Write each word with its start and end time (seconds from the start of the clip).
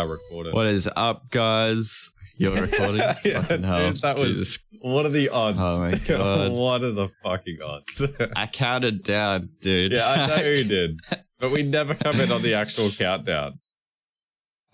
are 0.00 0.06
recording. 0.08 0.54
What 0.54 0.66
is 0.66 0.88
up, 0.96 1.30
guys? 1.30 2.10
You're 2.36 2.54
recording? 2.60 3.02
yeah, 3.24 3.42
dude, 3.46 3.62
that 4.00 4.16
was. 4.18 4.28
Jesus. 4.38 4.58
What 4.80 5.04
are 5.04 5.10
the 5.10 5.28
odds? 5.28 5.58
Oh 5.60 5.82
my 5.82 5.92
God. 6.08 6.52
what 6.52 6.82
are 6.82 6.90
the 6.92 7.08
fucking 7.22 7.58
odds? 7.62 8.06
I 8.36 8.46
counted 8.46 9.02
down, 9.02 9.50
dude. 9.60 9.92
yeah, 9.92 10.08
I 10.08 10.26
know 10.42 10.48
you 10.48 10.64
did, 10.64 11.00
but 11.38 11.50
we 11.52 11.62
never 11.62 11.94
come 11.94 12.18
in 12.18 12.32
on 12.32 12.40
the 12.42 12.54
actual 12.54 12.88
countdown. 12.90 13.58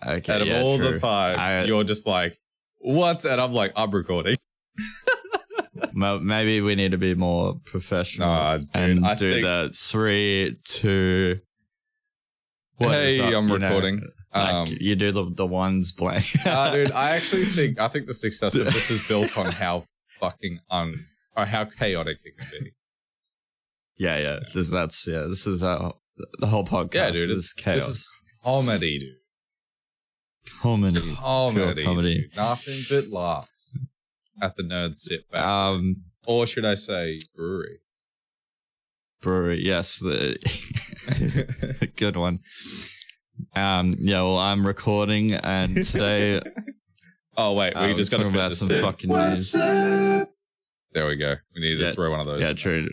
okay, 0.05 0.33
Out 0.33 0.41
of 0.41 0.47
yeah, 0.47 0.61
all 0.61 0.77
the 0.77 0.97
time, 0.97 1.37
I- 1.37 1.63
you're 1.65 1.83
just 1.83 2.07
like, 2.07 2.37
"What?" 2.79 3.25
And 3.25 3.41
I'm 3.41 3.51
like, 3.51 3.73
"I'm 3.75 3.91
recording." 3.91 4.37
Ma- 5.93 6.19
Maybe 6.19 6.61
we 6.61 6.75
need 6.75 6.91
to 6.91 6.97
be 6.97 7.13
more 7.15 7.59
professional 7.65 8.29
Nah, 8.29 8.57
dude, 8.57 8.67
and 8.75 9.05
I 9.05 9.15
do 9.15 9.31
think- 9.31 9.43
the 9.43 9.71
three, 9.75 10.55
two. 10.63 11.39
Hey, 12.79 13.19
I'm 13.33 13.49
you 13.49 13.57
know, 13.57 13.99
recording. 14.37 14.55
like, 14.55 14.71
Um, 14.71 14.77
you 14.79 14.95
do 14.95 15.11
the, 15.11 15.25
the 15.29 15.45
ones 15.45 15.91
blank. 15.91 16.25
uh, 16.45 16.71
dude, 16.71 16.91
I 16.91 17.11
actually 17.15 17.45
think 17.57 17.79
I 17.79 17.87
think 17.87 18.07
the 18.07 18.13
success 18.13 18.55
of 18.55 18.65
this 18.65 18.89
is 18.91 19.07
built 19.07 19.37
on 19.37 19.51
how 19.51 19.83
fucking 20.19 20.59
un 20.69 20.95
or 21.35 21.45
how 21.45 21.65
chaotic 21.65 22.17
it 22.23 22.37
can 22.37 22.47
be. 22.63 22.71
yeah, 23.97 24.17
yeah. 24.19 24.39
This, 24.53 24.69
that's 24.69 25.07
yeah. 25.07 25.21
This 25.27 25.45
is 25.47 25.63
uh, 25.63 25.91
the 26.39 26.47
whole 26.47 26.65
podcast. 26.65 26.93
Yeah, 26.95 27.11
dude, 27.11 27.29
is 27.31 27.53
chaos. 27.53 27.75
This 27.77 27.87
is 27.87 28.11
comedy, 28.43 28.99
dude. 28.99 29.15
comedy. 30.61 31.15
Comedy, 31.15 31.83
comedy. 31.83 32.21
dude. 32.21 32.35
Nothing 32.35 32.79
but 32.89 33.07
laughs 33.09 33.77
at 34.41 34.55
the 34.55 34.63
nerds 34.63 34.95
sit 34.95 35.29
back. 35.31 35.45
Um, 35.45 36.03
or 36.25 36.45
should 36.47 36.65
I 36.65 36.73
say 36.75 37.19
brewery? 37.35 37.79
brewery. 39.21 39.63
Yes, 39.65 39.99
the 39.99 40.37
good 41.97 42.15
one. 42.15 42.39
Um, 43.55 43.93
yeah. 43.99 44.21
Well, 44.21 44.37
I'm 44.37 44.65
recording, 44.65 45.33
and 45.33 45.75
today 45.85 46.41
oh 47.37 47.53
wait, 47.53 47.75
we 47.75 47.81
uh, 47.81 47.93
just 47.93 48.11
gotta 48.11 48.23
talking 48.23 48.35
about 48.35 48.49
this 48.49 48.59
some 48.59 48.71
in. 48.71 48.81
fucking 48.81 49.09
What's 49.09 49.53
news. 49.53 49.55
up? 49.55 50.29
There 50.93 51.07
we 51.07 51.15
go. 51.15 51.35
We 51.55 51.61
need 51.61 51.77
to 51.77 51.93
throw 51.93 52.11
one 52.11 52.19
of 52.19 52.27
those. 52.27 52.41
Yeah, 52.41 52.53
true. 52.53 52.89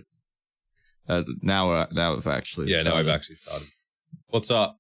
Uh, 1.09 1.23
now 1.43 1.69
we're 1.69 1.87
now 1.93 2.15
we've 2.15 2.27
actually 2.27 2.69
Yeah, 2.69 2.83
now 2.83 2.97
we've 2.97 3.09
actually 3.09 3.37
started. 3.37 3.69
What's 4.29 4.51
up? 4.51 4.79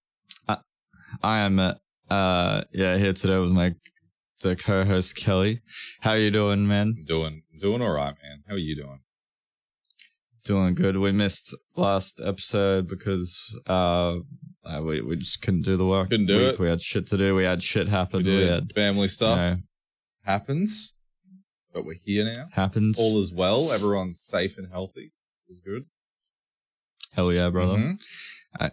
I 1.23 1.39
am 1.39 1.59
uh, 1.59 1.75
uh 2.11 2.62
yeah 2.73 2.97
here 2.97 3.12
today 3.12 3.39
with 3.39 3.51
my 3.51 3.75
the 4.41 4.57
co-host 4.57 5.17
Kelly. 5.17 5.61
How 6.01 6.15
you 6.15 6.31
doing, 6.31 6.67
man? 6.67 6.97
Doing 7.07 7.42
doing 7.59 7.83
all 7.83 7.92
right, 7.92 8.15
man. 8.23 8.42
How 8.48 8.55
are 8.55 8.59
you 8.59 8.77
doing? 8.77 9.01
Doing 10.45 10.75
good. 10.75 10.98
We 10.98 11.12
missed 11.12 11.57
last 11.77 12.20
episode 12.23 12.87
because 12.87 13.59
uh, 13.67 14.17
uh 14.65 14.81
we 14.83 15.01
we 15.01 15.17
just 15.17 15.43
couldn't 15.43 15.62
do 15.62 15.77
the 15.77 15.87
work. 15.87 16.11
Couldn't 16.11 16.27
do 16.27 16.39
we, 16.39 16.45
it. 16.45 16.59
We 16.59 16.69
had 16.69 16.81
shit 16.81 17.07
to 17.09 17.17
do. 17.17 17.34
We 17.34 17.45
had 17.45 17.62
shit 17.62 17.89
happen. 17.89 18.23
We 18.25 18.37
We, 18.37 18.43
had 18.47 18.73
family 18.75 19.03
you 19.03 19.09
stuff 19.09 19.39
know, 19.39 19.57
happens, 20.25 20.95
but 21.73 21.84
we're 21.84 21.98
here 22.05 22.25
now. 22.25 22.48
happens. 22.53 22.98
All 22.98 23.19
is 23.19 23.33
well. 23.33 23.73
Everyone's 23.73 24.20
safe 24.20 24.57
and 24.59 24.69
healthy. 24.70 25.12
Is 25.48 25.61
good. 25.61 25.85
Hell 27.12 27.33
yeah, 27.33 27.51
brother. 27.51 27.77
Mhm. 27.79 28.70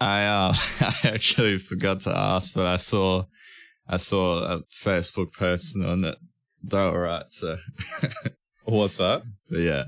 I 0.00 0.24
uh 0.26 0.54
I 0.80 1.08
actually 1.08 1.58
forgot 1.58 2.00
to 2.00 2.16
ask, 2.16 2.54
but 2.54 2.66
I 2.66 2.76
saw 2.76 3.24
I 3.88 3.96
saw 3.96 4.38
a 4.54 4.60
Facebook 4.72 5.32
post 5.32 5.76
on 5.76 6.04
it. 6.04 6.16
They're 6.62 6.80
all 6.84 6.98
right, 6.98 7.24
so 7.32 7.56
What's 8.64 9.00
up? 9.00 9.24
but 9.50 9.58
yeah. 9.60 9.84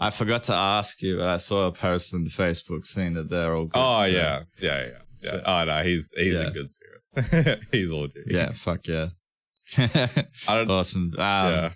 I 0.00 0.10
forgot 0.10 0.44
to 0.44 0.54
ask 0.54 1.00
you, 1.02 1.18
but 1.18 1.28
I 1.28 1.36
saw 1.36 1.66
a 1.66 1.72
post 1.72 2.14
on 2.14 2.26
Facebook 2.26 2.86
saying 2.86 3.14
that 3.14 3.28
they're 3.28 3.54
all 3.54 3.66
good. 3.66 3.78
Oh 3.78 4.00
so- 4.00 4.06
yeah, 4.06 4.42
yeah, 4.60 4.80
yeah, 4.80 4.86
yeah. 4.86 4.92
So- 5.18 5.42
oh 5.44 5.64
no, 5.64 5.78
he's 5.82 6.12
he's 6.16 6.40
Yeah. 6.40 6.46
in 6.48 6.52
good 6.52 6.68
spirits. 6.68 7.66
he's 7.72 7.92
all 7.92 8.06
good. 8.08 8.24
Yeah, 8.26 8.52
fuck 8.52 8.86
yeah. 8.86 9.08
I 9.78 10.56
don't. 10.56 10.70
awesome. 10.78 11.14
Um, 11.16 11.18
yeah. 11.18 11.70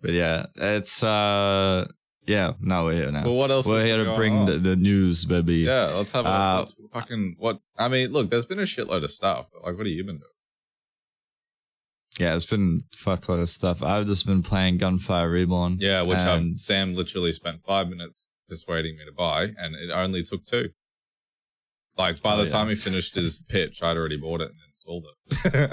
But 0.00 0.10
yeah, 0.12 0.46
it's 0.56 1.02
uh 1.02 1.86
yeah, 2.26 2.52
no, 2.60 2.84
we're 2.84 2.94
here 2.94 3.10
now. 3.12 3.24
Well, 3.24 3.34
what 3.36 3.50
else? 3.50 3.66
we're 3.68 3.84
here 3.84 4.02
to 4.02 4.14
bring 4.14 4.46
the, 4.46 4.52
the 4.58 4.76
news, 4.76 5.24
baby. 5.24 5.56
Yeah, 5.56 5.92
let's 5.96 6.12
have 6.12 6.24
a 6.24 6.28
Uh, 6.28 6.54
let's 6.58 6.74
fucking 6.92 7.36
what 7.38 7.58
I 7.78 7.88
mean, 7.88 8.12
look, 8.12 8.30
there's 8.30 8.46
been 8.46 8.58
a 8.60 8.62
shitload 8.62 9.02
of 9.04 9.10
stuff, 9.10 9.48
but 9.52 9.62
like 9.64 9.76
what 9.76 9.86
have 9.86 9.94
you 9.94 10.04
been 10.04 10.18
doing? 10.18 10.30
Yeah, 12.20 12.34
it's 12.36 12.44
been 12.44 12.84
a 12.92 12.96
fuckload 12.96 13.40
of 13.40 13.48
stuff. 13.48 13.82
I've 13.82 14.06
just 14.06 14.24
been 14.26 14.42
playing 14.42 14.78
Gunfire 14.78 15.28
Reborn. 15.28 15.78
Yeah, 15.80 16.02
which 16.02 16.18
I've, 16.18 16.54
Sam 16.56 16.94
literally 16.94 17.32
spent 17.32 17.64
five 17.66 17.88
minutes 17.88 18.26
persuading 18.48 18.96
me 18.96 19.04
to 19.04 19.12
buy, 19.12 19.48
and 19.58 19.74
it 19.74 19.90
only 19.92 20.22
took 20.22 20.44
two. 20.44 20.68
Like 21.96 22.22
by 22.22 22.34
Oh, 22.34 22.36
the 22.38 22.42
yeah. 22.44 22.48
time 22.50 22.68
he 22.68 22.74
finished 22.76 23.14
his 23.14 23.40
pitch, 23.48 23.82
I'd 23.82 23.96
already 23.96 24.16
bought 24.16 24.40
it 24.42 24.50
and 24.50 24.58
installed 24.68 25.04
it. 25.26 25.70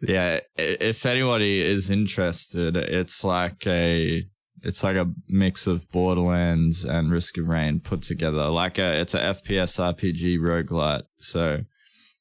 yeah, 0.02 0.40
if 0.56 1.04
anybody 1.06 1.60
is 1.62 1.90
interested, 1.90 2.76
it's 2.76 3.24
like 3.24 3.66
a 3.66 4.24
it's 4.62 4.82
like 4.82 4.96
a 4.96 5.10
mix 5.28 5.66
of 5.66 5.90
Borderlands 5.90 6.84
and 6.84 7.10
Risk 7.10 7.38
of 7.38 7.48
Rain 7.48 7.80
put 7.80 8.02
together. 8.02 8.48
Like 8.48 8.78
a 8.78 9.00
it's 9.00 9.14
a 9.14 9.18
FPS 9.20 9.78
RPG 9.78 10.38
roguelite. 10.38 11.02
So 11.20 11.64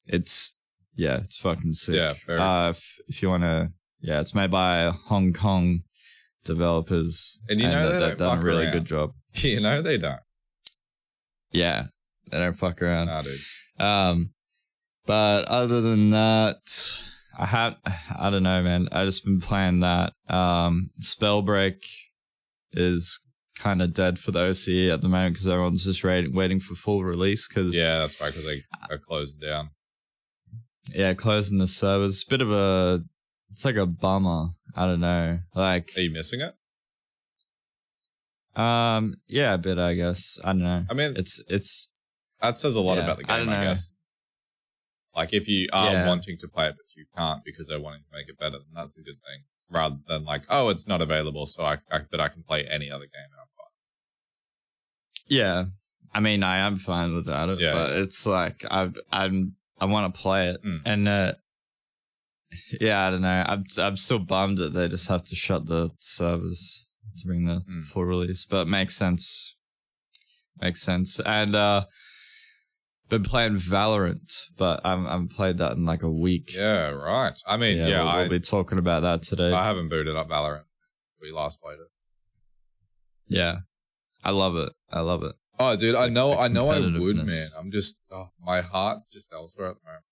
it's 0.07 0.54
yeah, 0.95 1.17
it's 1.17 1.38
fucking 1.38 1.73
sick. 1.73 1.95
yeah, 1.95 2.13
very 2.25 2.39
Uh, 2.39 2.69
if 2.69 2.97
if 3.07 3.22
you 3.22 3.29
want 3.29 3.44
to, 3.44 3.72
yeah, 4.01 4.19
it's 4.22 4.33
made 4.35 4.51
by 4.51 4.91
Hong 5.06 5.33
Kong 5.33 5.81
developers, 6.44 7.39
And 7.50 7.59
you 7.59 7.67
know 7.67 7.79
uh, 7.79 7.83
they 7.85 7.91
they've 8.09 8.17
don't 8.17 8.17
done 8.17 8.38
a 8.39 8.45
really 8.45 8.63
around. 8.66 8.73
good 8.73 8.85
job. 8.85 9.11
you 9.35 9.59
know 9.59 9.81
they 9.81 9.97
don't. 9.97 10.19
Yeah, 11.51 11.85
they 12.31 12.38
don't 12.38 12.53
fuck 12.53 12.81
around. 12.81 13.07
Nah, 13.07 13.22
dude. 13.22 13.39
Um, 13.79 14.31
but 15.05 15.45
other 15.45 15.81
than 15.81 16.09
that, 16.11 16.57
I 17.38 17.45
had 17.45 17.75
I 18.17 18.29
don't 18.29 18.44
know, 18.44 18.61
man. 18.63 18.88
I 18.91 19.05
just 19.05 19.23
been 19.25 19.39
playing 19.41 19.79
that. 19.81 20.13
Um, 20.29 20.89
Spellbreak 21.01 21.84
is 22.73 23.19
kind 23.57 23.81
of 23.81 23.94
dead 23.94 24.19
for 24.19 24.31
the 24.31 24.39
OCE 24.39 24.89
at 24.91 25.01
the 25.01 25.07
moment 25.07 25.34
because 25.35 25.47
everyone's 25.47 25.85
just 25.85 26.03
waiting 26.03 26.34
waiting 26.34 26.59
for 26.59 26.75
full 26.75 27.03
release. 27.03 27.47
Because 27.47 27.78
Yeah, 27.78 28.00
that's 28.00 28.19
right, 28.19 28.28
because 28.28 28.45
they 28.45 28.63
are 28.89 28.97
closed 28.97 29.39
down. 29.41 29.69
Yeah, 30.94 31.13
closing 31.13 31.57
the 31.57 31.68
servers, 31.68 32.23
bit 32.23 32.41
of 32.41 32.51
a 32.51 33.03
it's 33.51 33.66
like 33.66 33.75
a 33.78 33.85
bummer. 33.85 34.50
I 34.75 34.85
don't 34.85 35.00
know, 35.00 35.40
like 35.56 35.91
Are 35.96 36.01
you 36.01 36.12
missing 36.12 36.41
it? 36.41 36.53
um, 38.59 39.16
yeah, 39.28 39.53
a 39.53 39.57
bit. 39.57 39.78
I 39.78 39.94
guess 39.94 40.40
I 40.44 40.47
don't 40.53 40.63
know. 40.63 40.85
I 40.90 40.94
mean, 40.94 41.13
It's 41.18 41.41
it's 41.47 41.91
that 42.41 42.57
says 42.57 42.75
a 42.75 42.81
lot 42.81 42.97
yeah, 42.97 43.03
about 43.06 43.18
the 43.18 43.25
I 43.31 43.38
game, 43.38 43.46
don't 43.47 43.56
I, 43.56 43.63
guess. 43.63 43.94
Like 45.16 45.34
if 45.34 45.47
you 45.47 45.68
are 45.73 45.91
Yeah. 45.94 46.07
wanting 46.07 46.38
to 46.40 46.47
play 46.47 46.68
it 46.68 46.75
but 46.75 46.96
you 46.97 47.06
can't 47.16 47.44
because 47.46 47.67
they're 47.67 47.79
wanting 47.79 48.02
to 48.02 48.09
make 48.13 48.28
it 48.28 48.38
better, 48.38 48.57
then 48.57 48.73
that's 48.73 48.97
a 48.97 49.02
good 49.02 49.22
thing. 49.25 49.44
Rather 49.69 49.96
than 50.07 50.25
like, 50.25 50.44
oh, 50.50 50.69
it's 50.69 50.88
not 50.88 51.02
available, 51.02 51.46
so 51.46 51.63
I, 51.63 51.78
I 51.91 52.02
but 52.12 52.19
I 52.19 52.28
can 52.28 52.44
play 52.44 52.66
any 52.66 52.91
other 52.91 53.06
game. 53.06 53.29
And 53.31 53.40
I'm 53.40 53.47
fine. 53.57 55.25
Yeah, 55.28 55.66
I 56.13 56.19
mean, 56.19 56.44
I 56.44 56.57
am 56.59 56.75
fine 56.78 57.16
with 57.16 57.25
that, 57.28 57.59
Yeah. 57.59 57.73
but 57.73 57.91
it's 57.94 58.25
like 58.25 58.63
I 58.69 58.90
I'm 59.12 59.56
I 59.79 59.85
want 59.85 60.13
to 60.13 60.21
play 60.21 60.49
it, 60.49 60.63
Mm. 60.63 60.81
and 60.85 61.07
uh, 61.07 61.33
yeah, 62.79 63.05
I 63.07 63.09
don't 63.11 63.21
know. 63.21 63.43
I'm 63.47 63.65
I'm 63.77 63.97
still 63.97 64.19
bummed 64.19 64.57
that 64.59 64.73
they 64.73 64.87
just 64.87 65.07
have 65.09 65.23
to 65.25 65.35
shut 65.35 65.65
the 65.65 65.89
servers 65.99 66.87
to 67.17 67.27
bring 67.27 67.45
the 67.45 67.61
Mm. 67.69 67.83
full 67.85 68.05
release, 68.05 68.45
but 68.45 68.61
it 68.61 68.67
makes 68.69 68.95
sense. 68.95 69.55
Makes 70.61 70.81
sense, 70.81 71.19
and 71.19 71.53
uh, 71.53 71.85
been 73.09 73.23
playing 73.23 73.55
Valorant, 73.55 74.31
but 74.57 74.79
I 74.85 74.91
haven't, 74.91 75.31
played 75.35 75.57
that 75.57 75.73
in 75.73 75.83
like 75.85 76.01
a 76.01 76.09
week. 76.09 76.53
Yeah, 76.55 76.89
right. 76.91 77.35
I 77.45 77.57
mean, 77.57 77.75
yeah, 77.78 77.99
we'll, 78.03 78.07
I, 78.07 78.19
we'll 78.21 78.29
be 78.29 78.39
talking 78.39 78.78
about 78.79 79.01
that 79.01 79.21
today. 79.23 79.51
I 79.51 79.66
haven't 79.66 79.89
booted 79.89 80.16
up 80.16 80.29
Valorant 80.29 80.63
since 80.71 81.11
we 81.21 81.31
last 81.33 81.61
played 81.61 81.79
it. 81.79 81.87
yeah, 83.28 83.57
I 84.23 84.31
love 84.31 84.55
it. 84.55 84.71
I 84.91 85.01
love 85.01 85.23
it. 85.23 85.33
Oh, 85.59 85.75
dude, 85.75 85.96
I 85.96 86.07
know, 86.09 86.37
I 86.37 86.47
know, 86.47 86.69
I 86.69 86.79
would, 86.79 87.16
man. 87.16 87.47
I'm 87.57 87.72
just, 87.72 87.97
oh, 88.11 88.29
my 88.41 88.61
heart's 88.61 89.07
just 89.07 89.31
elsewhere 89.34 89.69
at 89.69 89.75
the 89.81 89.81
moment. 89.87 90.03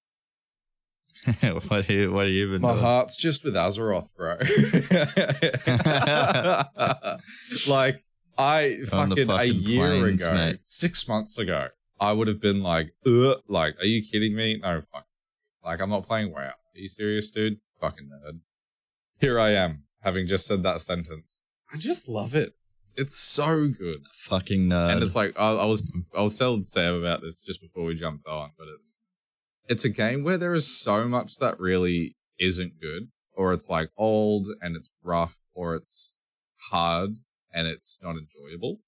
what 1.69 1.87
do 1.87 1.93
you 1.93 2.11
What 2.11 2.25
have 2.25 2.33
you 2.33 2.49
been 2.49 2.61
My 2.61 2.71
doing? 2.71 2.81
heart's 2.83 3.15
just 3.17 3.43
with 3.45 3.53
Azeroth, 3.55 4.13
bro. 4.15 4.35
like, 7.67 8.03
I 8.37 8.77
the 8.79 8.85
fucking 8.87 9.29
a 9.29 9.43
year 9.45 9.99
plains, 9.99 10.23
ago, 10.23 10.33
mate. 10.33 10.59
six 10.63 11.07
months 11.07 11.37
ago, 11.37 11.67
I 11.99 12.13
would 12.13 12.27
have 12.27 12.41
been 12.41 12.63
like, 12.63 12.93
Ugh, 13.05 13.37
like, 13.47 13.79
are 13.79 13.85
you 13.85 14.01
kidding 14.01 14.35
me? 14.35 14.59
No, 14.61 14.81
fuck. 14.81 15.05
Like, 15.63 15.81
I'm 15.81 15.89
not 15.89 16.07
playing 16.07 16.31
WoW. 16.31 16.39
Are 16.41 16.53
you 16.73 16.87
serious, 16.89 17.29
dude? 17.31 17.59
Fucking 17.79 18.09
nerd. 18.09 18.39
Here 19.19 19.39
I 19.39 19.51
am, 19.51 19.83
having 20.01 20.27
just 20.27 20.45
said 20.45 20.63
that 20.63 20.81
sentence. 20.81 21.43
I 21.73 21.77
just 21.77 22.07
love 22.09 22.33
it. 22.35 22.51
It's 22.95 23.15
so 23.15 23.67
good. 23.67 23.97
Fucking 24.11 24.69
nerd. 24.69 24.91
And 24.91 25.03
it's 25.03 25.15
like 25.15 25.33
I, 25.39 25.53
I 25.53 25.65
was 25.65 25.91
I 26.15 26.21
was 26.21 26.37
telling 26.37 26.63
Sam 26.63 26.95
about 26.95 27.21
this 27.21 27.41
just 27.41 27.61
before 27.61 27.83
we 27.85 27.95
jumped 27.95 28.27
on, 28.27 28.51
but 28.57 28.67
it's 28.67 28.95
it's 29.67 29.85
a 29.85 29.89
game 29.89 30.23
where 30.23 30.37
there 30.37 30.53
is 30.53 30.67
so 30.67 31.07
much 31.07 31.37
that 31.37 31.59
really 31.59 32.15
isn't 32.39 32.79
good, 32.79 33.09
or 33.33 33.53
it's 33.53 33.69
like 33.69 33.89
old 33.97 34.47
and 34.61 34.75
it's 34.75 34.91
rough, 35.03 35.39
or 35.53 35.75
it's 35.75 36.15
hard 36.71 37.19
and 37.53 37.67
it's 37.67 37.99
not 38.01 38.15
enjoyable. 38.15 38.79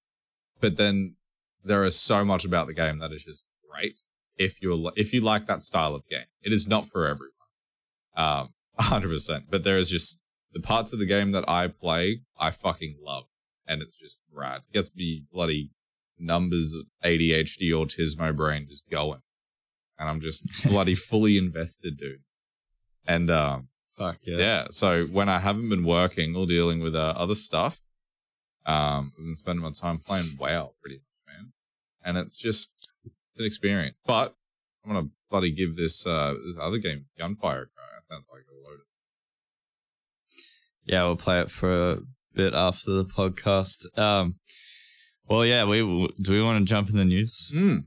But 0.60 0.78
then 0.78 1.16
there 1.64 1.84
is 1.84 2.00
so 2.00 2.24
much 2.24 2.46
about 2.46 2.68
the 2.68 2.74
game 2.74 3.00
that 3.00 3.12
is 3.12 3.24
just 3.24 3.44
great. 3.70 4.02
if 4.38 4.62
you're 4.62 4.92
if 4.96 5.14
you 5.14 5.22
like 5.22 5.46
that 5.48 5.64
style 5.64 5.96
of 5.96 6.08
game. 6.08 6.26
It 6.42 6.54
is 6.54 6.68
not 6.68 6.86
for 6.86 7.08
everyone. 7.08 7.32
Um, 8.16 8.50
100%. 8.80 9.46
But 9.50 9.64
there 9.64 9.78
is 9.78 9.90
just 9.90 10.20
the 10.54 10.60
parts 10.60 10.94
of 10.94 11.00
the 11.00 11.06
game 11.06 11.32
that 11.32 11.48
I 11.50 11.68
play, 11.68 12.22
I 12.38 12.52
fucking 12.52 12.98
love. 13.02 13.26
And 13.68 13.82
it's 13.82 13.98
just 13.98 14.20
rad. 14.32 14.62
It 14.70 14.74
gets 14.74 14.96
me 14.96 15.24
bloody 15.32 15.72
numbers, 16.20 16.76
ADHD, 17.04 17.72
autismo 17.72 18.36
brain 18.36 18.66
just 18.68 18.90
going. 18.90 19.22
And 19.98 20.10
I'm 20.10 20.22
just 20.22 20.46
bloody 20.70 20.96
fully 20.96 21.38
invested, 21.38 21.98
dude. 21.98 22.22
And, 23.08 23.30
um, 23.30 23.70
Fuck 23.98 24.18
yeah. 24.24 24.38
yeah. 24.38 24.68
So 24.72 25.06
when 25.06 25.30
I 25.30 25.40
haven't 25.40 25.70
been 25.70 25.86
working 25.86 26.36
or 26.36 26.46
dealing 26.46 26.82
with 26.82 26.96
uh, 26.96 27.14
other 27.16 27.36
stuff, 27.36 27.86
um, 28.66 29.14
I've 29.18 29.24
been 29.24 29.36
spending 29.36 29.64
my 29.64 29.72
time 29.72 30.00
playing 30.00 30.26
WoW 30.38 30.74
pretty 30.82 30.96
much, 30.98 31.36
man. 31.36 31.54
And 32.04 32.18
it's 32.18 32.36
just 32.36 32.74
it's 33.06 33.40
an 33.40 33.46
experience. 33.46 34.02
But 34.06 34.36
I'm 34.84 34.94
gonna 34.94 35.10
bloody 35.30 35.52
give 35.52 35.76
this 35.76 36.06
uh 36.06 36.36
this 36.46 36.58
other 36.60 36.78
game 36.78 37.06
Gunfire 37.18 37.64
a. 37.64 37.66
That 37.94 38.04
sounds 38.04 38.28
like 38.32 38.44
a 38.50 38.68
load. 38.68 38.80
Yeah, 40.86 41.04
we'll 41.04 41.16
play 41.16 41.40
it 41.42 41.50
for 41.50 42.00
bit 42.36 42.54
after 42.54 42.92
the 42.92 43.06
podcast. 43.06 43.86
Um, 43.98 44.36
well, 45.28 45.46
yeah, 45.46 45.64
we 45.66 45.80
do 46.22 46.32
we 46.34 46.42
want 46.44 46.60
to 46.60 46.66
jump 46.66 46.90
in 46.90 46.98
the 46.98 47.06
news? 47.06 47.52
Mm. 47.56 47.86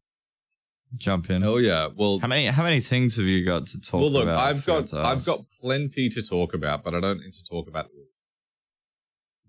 Jump 0.96 1.30
in. 1.30 1.44
Oh 1.44 1.58
yeah. 1.58 1.88
Well, 1.94 2.18
How 2.18 2.28
many 2.28 2.46
how 2.46 2.62
many 2.62 2.80
things 2.80 3.16
have 3.16 3.26
you 3.26 3.44
got 3.44 3.66
to 3.66 3.80
talk 3.80 4.00
well, 4.00 4.10
look, 4.10 4.22
about? 4.24 4.38
I've 4.38 4.64
got? 4.64 4.92
I've 4.94 5.24
got 5.24 5.40
plenty 5.60 6.08
to 6.08 6.22
talk 6.22 6.54
about, 6.54 6.82
but 6.82 6.94
I 6.94 7.00
don't 7.00 7.20
need 7.20 7.34
to 7.34 7.44
talk 7.44 7.68
about 7.68 7.86
it 7.86 7.90
all. 7.96 8.04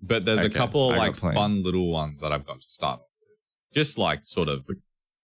But 0.01 0.25
there's 0.25 0.43
a 0.43 0.49
couple 0.49 0.91
of 0.91 0.97
like 0.97 1.15
fun 1.15 1.63
little 1.63 1.91
ones 1.91 2.19
that 2.21 2.31
I've 2.31 2.45
got 2.45 2.61
to 2.61 2.67
start 2.67 2.99
with, 2.99 3.75
just 3.75 3.97
like 3.97 4.21
sort 4.25 4.49
of 4.49 4.65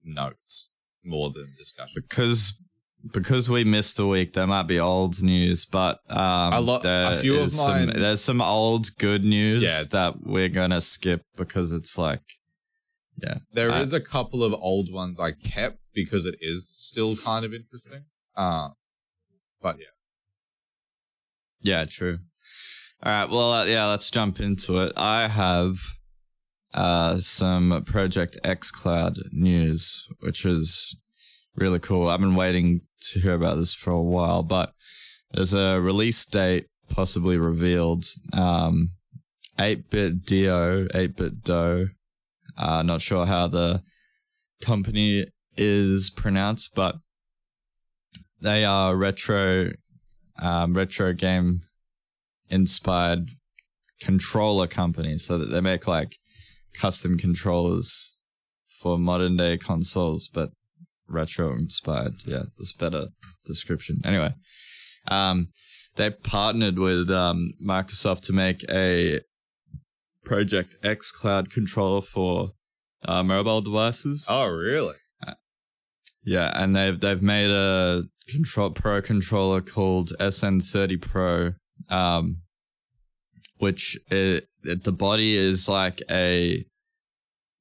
notes 0.03 0.69
more 1.03 1.29
than 1.29 1.47
discussion. 1.57 1.93
because 1.95 2.61
because 3.13 3.49
we 3.49 3.63
missed 3.63 3.99
a 3.99 4.05
week. 4.05 4.33
There 4.33 4.47
might 4.47 4.63
be 4.67 4.79
old 4.79 5.21
news, 5.21 5.65
but 5.65 5.99
um, 6.09 6.53
A 6.53 6.59
lot- 6.61 6.85
a 6.85 7.15
few 7.21 7.39
of 7.39 7.47
is 7.47 7.57
some, 7.59 7.87
mine- 7.87 7.99
there's 7.99 8.21
some 8.21 8.41
old 8.41 8.95
good 8.97 9.23
news 9.23 9.63
Yeah. 9.63 9.83
that 9.91 10.21
we're 10.23 10.49
gonna 10.49 10.81
skip 10.81 11.21
because 11.37 11.71
it's 11.71 11.97
like 11.97 12.21
There 13.53 13.71
Uh, 13.71 13.79
is 13.79 13.93
a 13.93 14.01
couple 14.01 14.43
of 14.43 14.53
old 14.53 14.91
ones 14.91 15.19
I 15.19 15.31
kept 15.31 15.89
because 15.93 16.25
it 16.25 16.35
is 16.41 16.69
still 16.69 17.15
kind 17.15 17.45
of 17.45 17.53
interesting. 17.53 18.03
Uh, 18.35 18.69
but 19.61 19.77
yeah. 19.79 19.85
Yeah, 21.61 21.85
true. 21.85 22.19
All 23.01 23.11
right, 23.11 23.29
well, 23.29 23.51
uh, 23.53 23.65
yeah, 23.65 23.85
let's 23.85 24.11
jump 24.11 24.39
into 24.39 24.77
it. 24.83 24.91
I 24.97 25.27
have 25.27 25.77
uh, 26.73 27.17
some 27.17 27.83
Project 27.85 28.37
X 28.43 28.69
Cloud 28.69 29.17
news, 29.31 30.07
which 30.19 30.45
is 30.45 30.95
really 31.55 31.79
cool. 31.79 32.09
I've 32.09 32.19
been 32.19 32.35
waiting 32.35 32.81
to 33.11 33.19
hear 33.19 33.33
about 33.33 33.57
this 33.57 33.73
for 33.73 33.91
a 33.91 34.01
while, 34.01 34.43
but 34.43 34.73
there's 35.31 35.53
a 35.53 35.79
release 35.79 36.25
date 36.25 36.67
possibly 36.89 37.37
revealed. 37.37 38.05
Um, 38.33 38.91
8BitDo, 39.57 40.91
8-bit 40.91 41.43
Do. 41.43 41.89
Uh, 42.57 42.81
not 42.83 43.01
sure 43.01 43.25
how 43.25 43.47
the 43.47 43.83
company 44.61 45.25
is 45.57 46.09
pronounced, 46.09 46.75
but 46.75 46.95
they 48.41 48.65
are 48.65 48.95
retro 48.95 49.71
um, 50.39 50.73
retro 50.73 51.13
game 51.13 51.61
inspired 52.49 53.29
controller 54.01 54.67
company 54.67 55.17
so 55.17 55.37
that 55.37 55.45
they 55.45 55.61
make 55.61 55.87
like 55.87 56.17
custom 56.73 57.17
controllers 57.17 58.19
for 58.67 58.99
modern 58.99 59.37
day 59.37 59.57
consoles 59.57 60.27
but 60.27 60.51
retro 61.07 61.53
inspired. 61.53 62.15
Yeah 62.25 62.43
that's 62.57 62.73
a 62.73 62.77
better 62.77 63.07
description. 63.45 64.01
Anyway 64.03 64.33
um 65.07 65.47
they 65.95 66.09
partnered 66.09 66.77
with 66.79 67.09
um 67.09 67.53
microsoft 67.63 68.21
to 68.21 68.33
make 68.33 68.63
a 68.69 69.21
project 70.23 70.75
x 70.83 71.11
cloud 71.11 71.49
controller 71.49 72.01
for 72.01 72.51
uh, 73.07 73.23
mobile 73.23 73.61
devices. 73.61 74.25
Oh, 74.29 74.47
really? 74.47 74.95
yeah, 76.23 76.51
and 76.55 76.75
they've 76.75 76.99
they've 76.99 77.21
made 77.21 77.51
a 77.51 78.03
control 78.27 78.71
pro 78.71 79.01
controller 79.01 79.61
called 79.61 80.11
SN30 80.19 81.01
Pro, 81.01 81.53
um, 81.89 82.37
which 83.57 83.97
it, 84.09 84.47
it 84.63 84.83
the 84.83 84.91
body 84.91 85.35
is 85.35 85.69
like 85.69 86.01
a, 86.09 86.65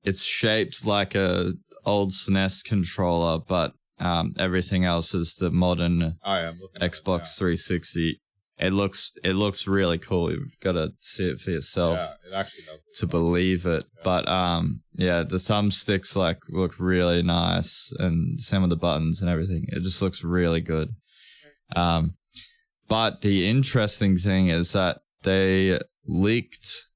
it's 0.02 0.24
shaped 0.24 0.86
like 0.86 1.14
a 1.14 1.52
old 1.86 2.10
SNES 2.10 2.64
controller, 2.64 3.38
but 3.38 3.72
um, 3.98 4.30
everything 4.38 4.84
else 4.84 5.14
is 5.14 5.34
the 5.34 5.50
modern 5.50 6.16
I 6.22 6.40
am 6.40 6.58
looking 6.60 6.82
it 6.82 6.90
Xbox 6.92 7.38
360. 7.38 8.20
It 8.56 8.72
looks 8.72 9.12
it 9.24 9.32
looks 9.32 9.66
really 9.66 9.98
cool. 9.98 10.30
You've 10.30 10.58
got 10.60 10.72
to 10.72 10.92
see 11.00 11.28
it 11.28 11.40
for 11.40 11.50
yourself 11.50 11.98
Yeah, 11.98 12.30
it 12.30 12.34
actually 12.34 12.64
does. 12.66 12.86
to 12.94 13.06
believe 13.06 13.66
it. 13.66 13.84
But 14.04 14.28
um, 14.28 14.82
yeah, 14.94 15.24
the 15.24 15.36
thumbsticks 15.36 16.14
like 16.16 16.38
look 16.48 16.78
really 16.78 17.22
nice, 17.22 17.92
and 17.98 18.40
same 18.40 18.62
with 18.62 18.70
the 18.70 18.76
buttons 18.76 19.20
and 19.20 19.28
everything. 19.28 19.64
It 19.68 19.82
just 19.82 20.00
looks 20.00 20.22
really 20.22 20.60
good. 20.60 20.90
Um, 21.74 22.14
but 22.86 23.22
the 23.22 23.48
interesting 23.48 24.16
thing 24.16 24.48
is 24.48 24.72
that 24.72 24.98
they 25.22 25.78
leaked 26.06 26.86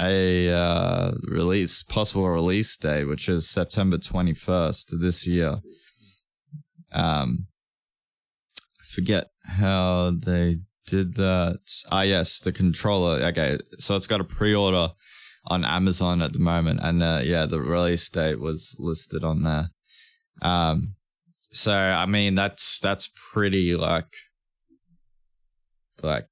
a 0.00 0.50
uh, 0.50 1.12
release, 1.22 1.82
possible 1.82 2.28
release 2.28 2.76
day, 2.76 3.04
which 3.04 3.28
is 3.28 3.48
September 3.48 3.98
twenty 3.98 4.34
first 4.34 4.94
this 5.00 5.26
year. 5.26 5.56
Um, 6.92 7.46
forget 8.82 9.26
how 9.58 10.10
they 10.10 10.60
did 10.86 11.14
that. 11.14 11.60
Ah, 11.90 12.02
yes, 12.02 12.40
the 12.40 12.52
controller. 12.52 13.22
Okay, 13.22 13.58
so 13.78 13.96
it's 13.96 14.06
got 14.06 14.20
a 14.20 14.24
pre-order 14.24 14.88
on 15.46 15.64
Amazon 15.64 16.22
at 16.22 16.32
the 16.32 16.38
moment, 16.38 16.80
and 16.82 17.02
uh, 17.02 17.20
yeah, 17.22 17.46
the 17.46 17.60
release 17.60 18.08
date 18.08 18.40
was 18.40 18.76
listed 18.78 19.24
on 19.24 19.42
there. 19.42 19.70
Um, 20.42 20.96
so 21.52 21.72
I 21.72 22.06
mean, 22.06 22.34
that's 22.34 22.80
that's 22.80 23.10
pretty 23.32 23.76
like, 23.76 24.12
like, 26.02 26.26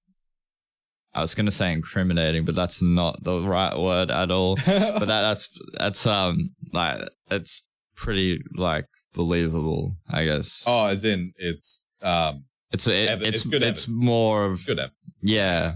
I 1.14 1.20
was 1.20 1.34
gonna 1.34 1.50
say 1.50 1.72
incriminating, 1.72 2.44
but 2.44 2.54
that's 2.54 2.80
not 2.80 3.22
the 3.22 3.40
right 3.40 3.76
word 3.78 4.10
at 4.10 4.30
all. 4.30 4.56
but 4.66 5.00
that, 5.00 5.06
that's 5.06 5.58
that's 5.78 6.06
um 6.06 6.50
like 6.72 7.00
it's 7.30 7.68
pretty 7.96 8.40
like 8.56 8.86
believable, 9.14 9.96
I 10.10 10.24
guess. 10.24 10.64
oh, 10.66 10.86
as 10.86 11.04
in 11.04 11.32
it's 11.36 11.84
um 12.02 12.44
it's 12.72 12.86
it, 12.86 13.08
ev- 13.10 13.22
it's 13.22 13.38
it's 13.38 13.46
good 13.46 13.62
it's 13.62 13.86
more 13.88 14.46
of 14.46 14.64
good. 14.66 14.78
ev- 14.78 14.90
yeah, 15.20 15.74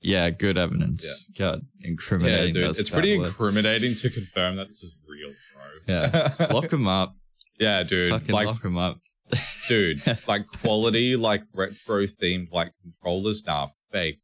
yeah, 0.00 0.30
good 0.30 0.56
evidence. 0.56 1.28
God, 1.36 1.62
Yeah, 1.80 1.88
incriminating. 1.88 2.54
Yeah, 2.54 2.68
dude, 2.68 2.78
it's 2.78 2.90
pretty 2.90 3.18
word. 3.18 3.26
incriminating 3.26 3.94
to 3.96 4.10
confirm 4.10 4.54
that 4.56 4.68
this 4.68 4.82
is 4.84 4.98
real, 5.08 5.32
bro. 5.52 5.94
Yeah. 5.94 6.46
lock 6.52 6.72
him 6.72 6.86
up. 6.86 7.16
yeah, 7.58 7.82
dude. 7.82 8.12
Fucking 8.12 8.32
like, 8.34 8.46
lock 8.46 8.64
him 8.64 8.78
up. 8.78 8.98
dude, 9.68 9.98
like 10.28 10.46
quality, 10.46 11.16
like 11.16 11.42
retro 11.52 12.02
themed, 12.04 12.52
like 12.52 12.70
controllers. 12.82 13.44
Nah, 13.44 13.66
fake. 13.90 14.20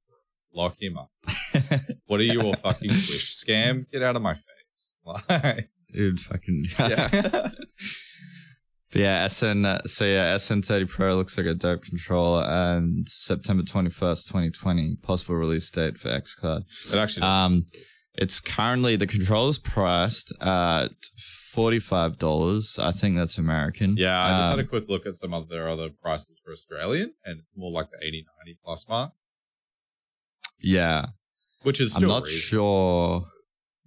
Lock 0.54 0.76
him 0.80 0.96
up. 0.98 1.10
What 2.06 2.20
are 2.20 2.24
you, 2.24 2.40
a 2.50 2.56
fucking 2.56 2.90
wish 2.90 3.42
scam? 3.42 3.90
Get 3.90 4.02
out 4.02 4.16
of 4.16 4.22
my 4.22 4.34
face. 4.34 4.96
Like, 5.04 5.70
Dude, 5.92 6.20
fucking 6.20 6.66
yeah. 6.78 7.48
Yeah, 8.94 9.26
SN. 9.26 9.64
uh, 9.64 9.80
So 9.86 10.04
yeah, 10.04 10.34
SN30 10.36 10.90
Pro 10.90 11.16
looks 11.16 11.38
like 11.38 11.46
a 11.46 11.54
dope 11.54 11.82
controller, 11.82 12.44
and 12.46 13.08
September 13.08 13.62
twenty 13.62 13.88
first, 13.90 14.28
twenty 14.28 14.50
twenty, 14.50 14.96
possible 14.96 15.34
release 15.36 15.70
date 15.70 15.96
for 15.96 16.08
XCloud. 16.10 16.64
it 16.92 16.96
actually. 16.96 17.22
Um, 17.26 17.64
it's 18.14 18.40
currently 18.40 18.96
the 18.96 19.06
controller's 19.06 19.58
priced 19.58 20.32
at 20.42 20.90
forty 21.52 21.78
five 21.78 22.18
dollars. 22.18 22.78
I 22.78 22.92
think 22.92 23.16
that's 23.16 23.38
American. 23.38 23.96
yeah, 23.96 24.22
I 24.22 24.36
just 24.36 24.50
had 24.50 24.58
Um, 24.58 24.64
a 24.66 24.68
quick 24.68 24.88
look 24.90 25.06
at 25.06 25.14
some 25.14 25.32
of 25.32 25.48
their 25.48 25.68
other 25.68 25.88
prices 25.88 26.38
for 26.44 26.52
Australian, 26.52 27.14
and 27.24 27.38
it's 27.40 27.48
more 27.56 27.72
like 27.72 27.88
the 27.90 28.06
80, 28.06 28.26
90 28.46 28.58
plus 28.62 28.86
mark, 28.88 29.12
yeah. 30.62 31.06
which 31.62 31.80
is 31.80 31.96
I'm 31.96 32.06
not 32.06 32.24
reasonable. 32.24 33.20
sure. 33.20 33.26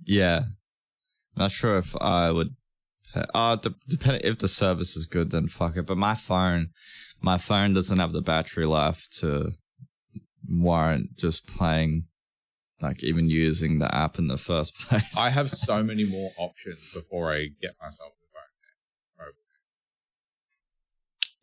Yeah, 0.05 0.41
not 1.35 1.51
sure 1.51 1.77
if 1.77 1.95
I 2.01 2.31
would. 2.31 2.55
Uh, 3.33 3.55
de- 3.55 3.73
depending 3.87 4.21
if 4.23 4.37
the 4.37 4.47
service 4.47 4.95
is 4.97 5.05
good, 5.05 5.31
then 5.31 5.47
fuck 5.47 5.77
it. 5.77 5.85
But 5.85 5.97
my 5.97 6.15
phone, 6.15 6.69
my 7.21 7.37
phone 7.37 7.73
doesn't 7.73 7.97
have 7.97 8.11
the 8.11 8.21
battery 8.21 8.65
life 8.65 9.07
to 9.21 9.53
warrant 10.47 11.15
just 11.17 11.47
playing, 11.47 12.05
like 12.81 13.03
even 13.03 13.29
using 13.29 13.79
the 13.79 13.93
app 13.95 14.19
in 14.19 14.27
the 14.27 14.37
first 14.37 14.75
place. 14.79 15.17
I 15.17 15.29
have 15.29 15.49
so 15.49 15.81
many 15.81 16.03
more 16.05 16.31
options 16.37 16.93
before 16.93 17.31
I 17.33 17.47
get 17.61 17.75
myself 17.81 18.11
a 18.11 18.15
phone. 19.23 19.31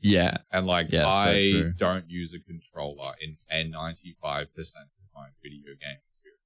yeah, 0.01 0.37
And 0.53 0.67
like, 0.67 0.91
Yeah, 0.91 1.07
I 1.09 1.51
true. 1.53 1.73
don't 1.77 2.11
use 2.11 2.35
a 2.35 2.41
controller 2.41 3.13
in 3.21 3.35
and 3.51 3.73
95% 3.73 4.49
of 4.59 5.02
my 5.15 5.29
video 5.43 5.73
game 5.81 5.99
experience. 6.11 6.39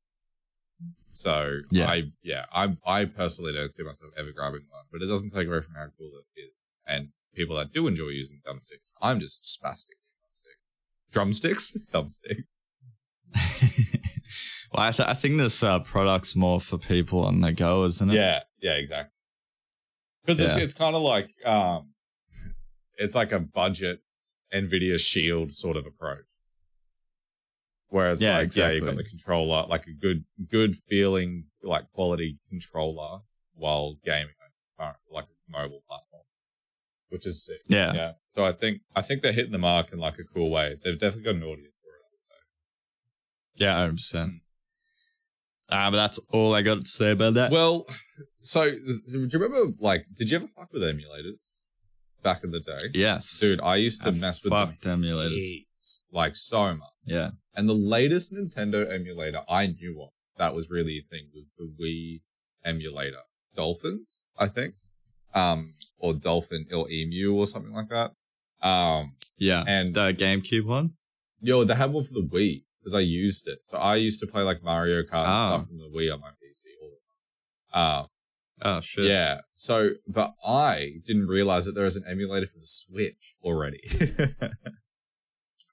So 1.11 1.58
Yeah. 1.70 1.88
I, 1.88 2.02
yeah, 2.23 2.44
I, 2.52 2.76
I 2.87 3.04
personally 3.06 3.52
don't 3.52 3.68
see 3.68 3.82
myself 3.82 4.12
ever 4.18 4.32
grabbing 4.32 4.66
one, 4.68 4.85
but 4.92 5.02
it 5.02 5.06
doesn't 5.06 5.30
take 5.30 5.49
away 5.49 5.61
from 5.61 5.75
how 5.75 5.87
cool 5.99 6.11
it 6.18 6.40
is. 6.40 6.73
And 6.87 7.08
people 7.35 7.56
that 7.56 7.73
do 7.73 7.87
enjoy 7.87 8.08
using 8.08 8.40
thumbsticks. 8.46 8.92
I'm 9.00 9.20
just 9.20 9.42
spastic 9.42 9.96
thumbstick. 10.20 10.58
Drumsticks? 11.12 11.73
Thumbsticks. 11.92 12.49
well, 14.73 14.82
I, 14.87 14.90
th- 14.90 15.08
I 15.08 15.14
think 15.14 15.38
this 15.38 15.62
uh, 15.62 15.80
product's 15.80 16.37
more 16.37 16.61
for 16.61 16.78
people 16.78 17.20
on 17.25 17.40
the 17.40 17.52
go, 17.52 17.85
isn't 17.85 18.11
it? 18.11 18.14
Yeah, 18.14 18.40
yeah, 18.61 18.75
exactly. 18.75 19.12
Because 20.25 20.40
it's, 20.40 20.64
it's 20.64 20.75
kind 20.75 20.96
of 20.96 21.02
like 21.02 21.28
um, 21.44 21.90
it's 22.99 23.14
like 23.14 23.32
a 23.32 23.38
budget 23.40 24.00
Nvidia 24.52 24.99
Shield 24.99 25.52
sort 25.52 25.76
of 25.76 25.87
approach, 25.87 26.25
where 27.96 28.10
it's 28.10 28.22
Yeah, 28.22 28.36
like 28.38 28.54
yeah, 28.54 28.72
you've 28.72 28.84
got 28.84 28.96
the 28.96 29.04
controller, 29.04 29.64
like 29.68 29.86
a 29.86 29.92
good, 29.92 30.24
good 30.50 30.76
feeling, 30.76 31.46
like 31.62 31.90
quality 31.92 32.38
controller 32.46 33.20
while 33.54 33.96
gaming 34.04 34.34
on 34.78 34.92
like 35.10 35.24
a 35.24 35.50
mobile 35.50 35.82
platform, 35.88 36.22
which 37.08 37.26
is 37.26 37.46
sick. 37.46 37.62
Yeah. 37.70 37.94
Yeah. 37.94 38.12
So 38.28 38.44
I 38.44 38.52
think 38.52 38.82
I 38.94 39.00
think 39.00 39.22
they're 39.22 39.32
hitting 39.32 39.52
the 39.52 39.58
mark 39.58 39.92
in 39.94 39.98
like 39.98 40.18
a 40.18 40.24
cool 40.24 40.50
way. 40.50 40.76
They've 40.84 40.98
definitely 40.98 41.22
got 41.24 41.36
an 41.36 41.44
audience 41.44 41.74
for 41.82 41.88
it. 41.88 42.22
Say. 42.22 42.34
Yeah, 43.64 43.78
hundred 43.78 43.96
percent. 43.96 44.32
Ah, 45.72 45.90
but 45.90 45.96
that's 45.96 46.20
all 46.30 46.54
I 46.54 46.60
got 46.60 46.84
to 46.84 46.90
say 46.90 47.12
about 47.12 47.32
that. 47.34 47.50
Well, 47.50 47.86
so 48.40 48.70
do 48.70 48.78
you 49.10 49.28
remember? 49.32 49.72
Like, 49.80 50.04
did 50.14 50.30
you 50.30 50.36
ever 50.36 50.46
fuck 50.46 50.70
with 50.70 50.82
emulators 50.82 51.62
back 52.22 52.44
in 52.44 52.50
the 52.50 52.60
day? 52.60 52.90
yes, 52.92 53.40
Dude, 53.40 53.62
I 53.62 53.76
used 53.76 54.02
to 54.02 54.08
I 54.08 54.12
mess 54.12 54.44
with 54.44 54.52
them 54.82 55.02
emulators. 55.02 55.65
Like 56.12 56.36
so 56.36 56.74
much. 56.74 56.88
Yeah, 57.04 57.30
And 57.54 57.68
the 57.68 57.74
latest 57.74 58.32
Nintendo 58.32 58.90
emulator 58.92 59.40
I 59.48 59.66
knew 59.68 60.00
of 60.02 60.10
that 60.38 60.54
was 60.54 60.68
really 60.70 60.98
a 60.98 61.02
thing 61.02 61.28
was 61.34 61.54
the 61.58 61.70
Wii 61.80 62.20
emulator, 62.64 63.22
Dolphins, 63.54 64.24
I 64.38 64.46
think, 64.48 64.74
um, 65.34 65.74
or 65.98 66.14
Dolphin 66.14 66.66
or 66.74 66.90
Emu 66.90 67.34
or 67.34 67.46
something 67.46 67.72
like 67.72 67.88
that. 67.90 68.12
Um, 68.66 69.12
yeah. 69.38 69.64
and 69.66 69.94
the 69.94 70.12
GameCube 70.12 70.64
one. 70.66 70.94
yo, 71.40 71.64
they 71.64 71.74
had 71.74 71.92
one 71.92 72.04
for 72.04 72.14
the 72.14 72.26
Wii 72.26 72.64
because 72.80 72.94
I 72.94 73.00
used 73.00 73.46
it. 73.48 73.60
So 73.64 73.78
I 73.78 73.96
used 73.96 74.20
to 74.20 74.26
play 74.26 74.42
like 74.42 74.62
Mario 74.62 75.02
Kart 75.02 75.24
and 75.26 75.52
Oh. 75.52 75.56
stuff 75.58 75.66
from 75.68 75.78
the 75.78 75.90
Wii 75.94 76.12
on 76.12 76.20
my 76.20 76.30
PC 76.30 76.64
all 76.82 76.90
the 76.90 77.78
time. 77.78 78.00
Um, 78.00 78.06
Oh 78.62 78.80
shit. 78.80 79.04
Yeah. 79.04 79.40
So, 79.52 79.90
but 80.08 80.32
I 80.42 81.00
didn't 81.04 81.26
realize 81.26 81.66
that 81.66 81.74
there 81.74 81.84
was 81.84 81.96
an 81.96 82.04
emulator 82.08 82.46
for 82.46 82.58
the 82.58 82.64
Switch 82.64 83.36
already. 83.42 83.82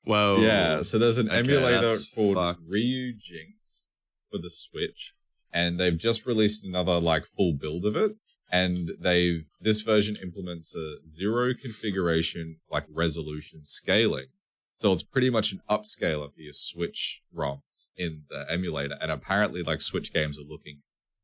Whoa. 0.05 0.37
yeah. 0.41 0.81
So 0.81 0.97
there's 0.97 1.17
an 1.17 1.29
Okay, 1.29 1.39
emulator 1.39 1.95
called 2.15 2.35
fucked. 2.35 2.61
Ryujinx 2.69 3.87
for 4.29 4.37
the 4.37 4.49
Switch, 4.49 5.13
and 5.51 5.79
they've 5.79 5.97
just 5.97 6.25
released 6.25 6.63
another 6.63 6.99
like 6.99 7.25
full 7.25 7.53
build 7.53 7.85
of 7.85 7.95
it. 7.95 8.13
And 8.51 8.91
they've 8.99 9.47
this 9.59 9.81
version 9.81 10.15
implements 10.15 10.75
a 10.75 10.97
zero 11.07 11.53
configuration 11.53 12.57
like 12.69 12.85
resolution 12.89 13.63
scaling. 13.63 14.27
So 14.75 14.91
it's 14.91 15.03
pretty 15.03 15.29
much 15.29 15.51
an 15.51 15.61
upscaler 15.69 16.33
for 16.33 16.41
your 16.41 16.53
Switch 16.53 17.21
ROMs 17.35 17.87
in 17.95 18.23
the 18.29 18.45
emulator. 18.51 18.95
And 19.01 19.09
apparently 19.11 19.63
like 19.63 19.81
Switch 19.81 20.11
games 20.13 20.37
are 20.37 20.43
looking 20.47 20.81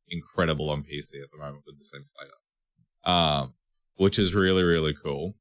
incredible 0.07 0.69
on 0.69 0.81
PC 0.83 1.21
at 1.21 1.29
the 1.31 1.37
moment 1.37 1.63
with 1.65 1.77
this 1.77 1.91
emulator. 1.93 2.35
Um, 3.03 3.53
which 3.95 4.17
is 4.17 4.33
really, 4.33 4.63
really 4.63 4.93
cool. 4.93 5.35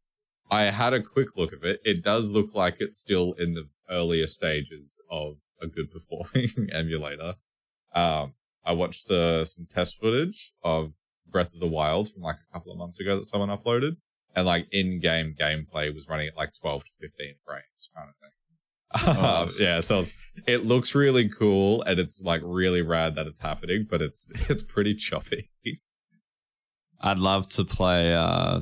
I 0.50 0.64
had 0.64 0.94
a 0.94 1.02
quick 1.02 1.36
look 1.36 1.52
of 1.52 1.64
it. 1.64 1.80
It 1.84 2.02
does 2.02 2.32
look 2.32 2.54
like 2.54 2.76
it's 2.80 2.96
still 2.96 3.32
in 3.34 3.54
the 3.54 3.68
earlier 3.90 4.26
stages 4.26 5.00
of 5.10 5.36
a 5.60 5.66
good 5.66 5.90
performing 5.92 6.70
emulator. 6.72 7.34
Um, 7.94 8.34
I 8.64 8.72
watched 8.72 9.10
uh, 9.10 9.44
some 9.44 9.66
test 9.66 9.98
footage 10.00 10.52
of 10.62 10.94
Breath 11.26 11.54
of 11.54 11.60
the 11.60 11.68
Wild 11.68 12.10
from 12.10 12.22
like 12.22 12.36
a 12.36 12.52
couple 12.52 12.72
of 12.72 12.78
months 12.78 13.00
ago 13.00 13.16
that 13.16 13.24
someone 13.24 13.50
uploaded, 13.50 13.96
and 14.34 14.46
like 14.46 14.66
in-game 14.72 15.34
gameplay 15.38 15.94
was 15.94 16.08
running 16.08 16.28
at 16.28 16.36
like 16.36 16.54
12 16.54 16.84
to 16.84 16.90
15 17.00 17.34
frames, 17.46 17.90
kind 17.94 18.08
of 18.08 18.16
thing. 18.16 18.30
Oh. 19.06 19.42
Um, 19.42 19.54
yeah, 19.58 19.80
so 19.80 20.00
it's 20.00 20.14
it 20.46 20.64
looks 20.64 20.94
really 20.94 21.28
cool 21.28 21.82
and 21.82 22.00
it's 22.00 22.20
like 22.22 22.40
really 22.42 22.80
rad 22.80 23.14
that 23.16 23.26
it's 23.26 23.40
happening, 23.40 23.86
but 23.88 24.00
it's 24.00 24.30
it's 24.50 24.62
pretty 24.62 24.94
choppy. 24.94 25.50
I'd 27.00 27.18
love 27.18 27.48
to 27.50 27.64
play 27.64 28.14
uh, 28.14 28.60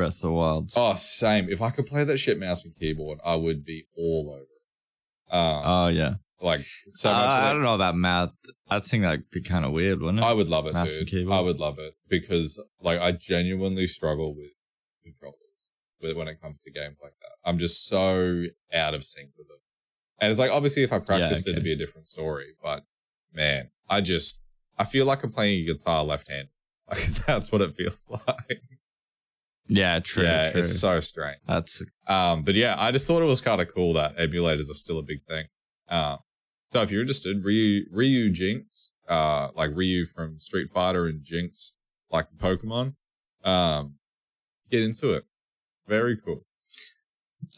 Breath 0.00 0.16
of 0.16 0.20
the 0.22 0.32
Wild. 0.32 0.72
Oh, 0.76 0.94
same. 0.94 1.48
If 1.48 1.60
I 1.62 1.70
could 1.70 1.86
play 1.86 2.04
that 2.04 2.18
shit 2.18 2.38
mouse 2.38 2.64
and 2.64 2.74
keyboard, 2.78 3.18
I 3.24 3.36
would 3.36 3.64
be 3.64 3.84
all 3.96 4.30
over 4.30 4.42
it. 4.42 5.34
Um, 5.34 5.62
Oh 5.64 5.88
yeah. 5.88 6.14
like 6.40 6.60
so 6.62 7.10
Uh, 7.10 7.12
much. 7.14 7.30
I 7.30 7.52
don't 7.52 7.62
know 7.62 7.74
about 7.74 7.94
math. 7.96 8.32
I 8.68 8.80
think 8.80 9.02
that'd 9.04 9.30
be 9.30 9.40
kind 9.42 9.64
of 9.64 9.72
weird, 9.72 10.00
wouldn't 10.00 10.18
it? 10.20 10.24
I 10.26 10.32
would 10.32 10.48
love 10.48 10.66
it, 10.66 10.72
Mouse 10.72 10.96
and 10.96 11.06
keyboard. 11.06 11.36
I 11.36 11.40
would 11.40 11.58
love 11.58 11.78
it 11.78 11.94
because 12.08 12.62
like 12.80 12.98
I 13.00 13.12
genuinely 13.12 13.86
struggle 13.86 14.34
with 14.34 14.50
controllers 15.04 15.72
when 16.00 16.28
it 16.28 16.40
comes 16.40 16.60
to 16.62 16.70
games 16.70 16.98
like 17.02 17.12
that. 17.20 17.32
I'm 17.44 17.58
just 17.58 17.86
so 17.86 18.44
out 18.72 18.94
of 18.94 19.04
sync 19.04 19.30
with 19.36 19.48
it. 19.50 19.60
And 20.20 20.30
it's 20.30 20.40
like 20.40 20.50
obviously 20.50 20.82
if 20.82 20.92
I 20.92 20.98
practiced 20.98 21.46
it, 21.46 21.50
okay. 21.50 21.56
it'd 21.56 21.64
be 21.64 21.72
a 21.72 21.76
different 21.76 22.06
story. 22.06 22.54
But 22.62 22.84
man, 23.32 23.70
I 23.88 24.00
just 24.00 24.42
I 24.78 24.84
feel 24.84 25.04
like 25.06 25.22
I'm 25.22 25.30
playing 25.30 25.62
a 25.62 25.72
guitar 25.74 26.04
left 26.04 26.30
hand. 26.30 26.48
Like 26.90 27.04
that's 27.24 27.52
what 27.52 27.60
it 27.60 27.72
feels 27.72 28.10
like. 28.26 28.62
Yeah, 29.70 30.00
true. 30.00 30.24
yeah, 30.24 30.50
true. 30.50 30.60
it's 30.60 30.80
so 30.80 30.98
strange. 30.98 31.38
That's 31.46 31.82
Um, 32.08 32.42
but 32.42 32.56
yeah, 32.56 32.74
I 32.76 32.90
just 32.90 33.06
thought 33.06 33.22
it 33.22 33.26
was 33.26 33.40
kind 33.40 33.60
of 33.60 33.72
cool 33.72 33.92
that 33.94 34.16
emulators 34.16 34.68
are 34.68 34.74
still 34.74 34.98
a 34.98 35.02
big 35.02 35.22
thing. 35.28 35.46
Uh, 35.88 36.16
so 36.70 36.82
if 36.82 36.90
you're 36.90 37.00
interested, 37.00 37.44
Ryu, 37.44 37.88
Ryujinx, 37.92 38.90
uh, 39.08 39.48
like 39.54 39.70
Ryu 39.74 40.04
from 40.04 40.40
Street 40.40 40.70
Fighter 40.70 41.06
and 41.06 41.22
Jinx, 41.22 41.74
like 42.10 42.26
the 42.30 42.36
Pokemon, 42.36 42.94
um, 43.44 43.94
get 44.70 44.82
into 44.82 45.12
it. 45.12 45.24
Very 45.86 46.16
cool. 46.16 46.44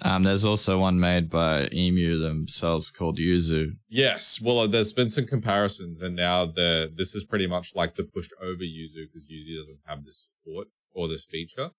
um. 0.03 0.23
There's 0.23 0.45
also 0.45 0.79
one 0.79 1.01
made 1.01 1.31
by 1.31 1.69
Emu 1.73 2.19
themselves 2.19 2.91
called 2.91 3.19
Yuzu. 3.19 3.77
Yes. 3.89 4.39
Well, 4.41 4.61
uh, 4.61 4.67
there's 4.67 4.93
been 4.93 5.09
some 5.09 5.27
comparisons 5.27 6.03
and 6.03 6.15
now 6.15 6.45
the, 6.45 6.93
this 6.95 7.15
is 7.15 7.25
pretty 7.25 7.47
much 7.47 7.75
like 7.75 7.95
the 7.95 8.05
pushed 8.05 8.35
over 8.41 8.63
Yuzu 8.63 9.07
because 9.07 9.29
Yuzu 9.31 9.57
doesn't 9.57 9.81
have 9.87 10.05
this 10.05 10.29
support 10.45 10.69
or 10.95 11.09
this 11.09 11.25
feature. 11.25 11.71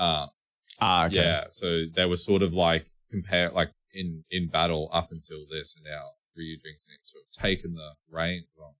Uh, 0.00 0.26
Ah, 0.82 1.06
okay. 1.06 1.16
Yeah, 1.16 1.44
so 1.50 1.84
they 1.94 2.06
were 2.06 2.16
sort 2.16 2.42
of 2.42 2.54
like 2.54 2.86
compare 3.12 3.50
like 3.50 3.70
in 3.92 4.24
in 4.30 4.48
battle 4.48 4.88
up 4.92 5.12
until 5.12 5.44
this, 5.50 5.76
and 5.76 5.84
now 5.84 6.04
Ryujinx 6.38 6.78
seems 6.88 7.10
to 7.12 7.18
have 7.18 7.44
taken 7.48 7.74
the 7.74 7.90
reins 8.10 8.58
on 8.58 8.72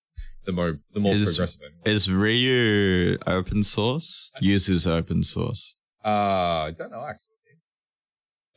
the 0.44 0.52
more 0.52 0.80
the 0.94 1.00
more 1.00 1.14
Is- 1.14 1.26
progressive 1.34 1.60
end. 1.62 1.74
Is 1.84 2.10
Ryu 2.10 3.18
open 3.26 3.62
source? 3.62 4.30
Uses 4.40 4.86
open 4.86 5.22
source. 5.22 5.76
Uh, 6.02 6.68
I 6.68 6.70
don't 6.76 6.90
know 6.90 7.04
actually. 7.04 7.26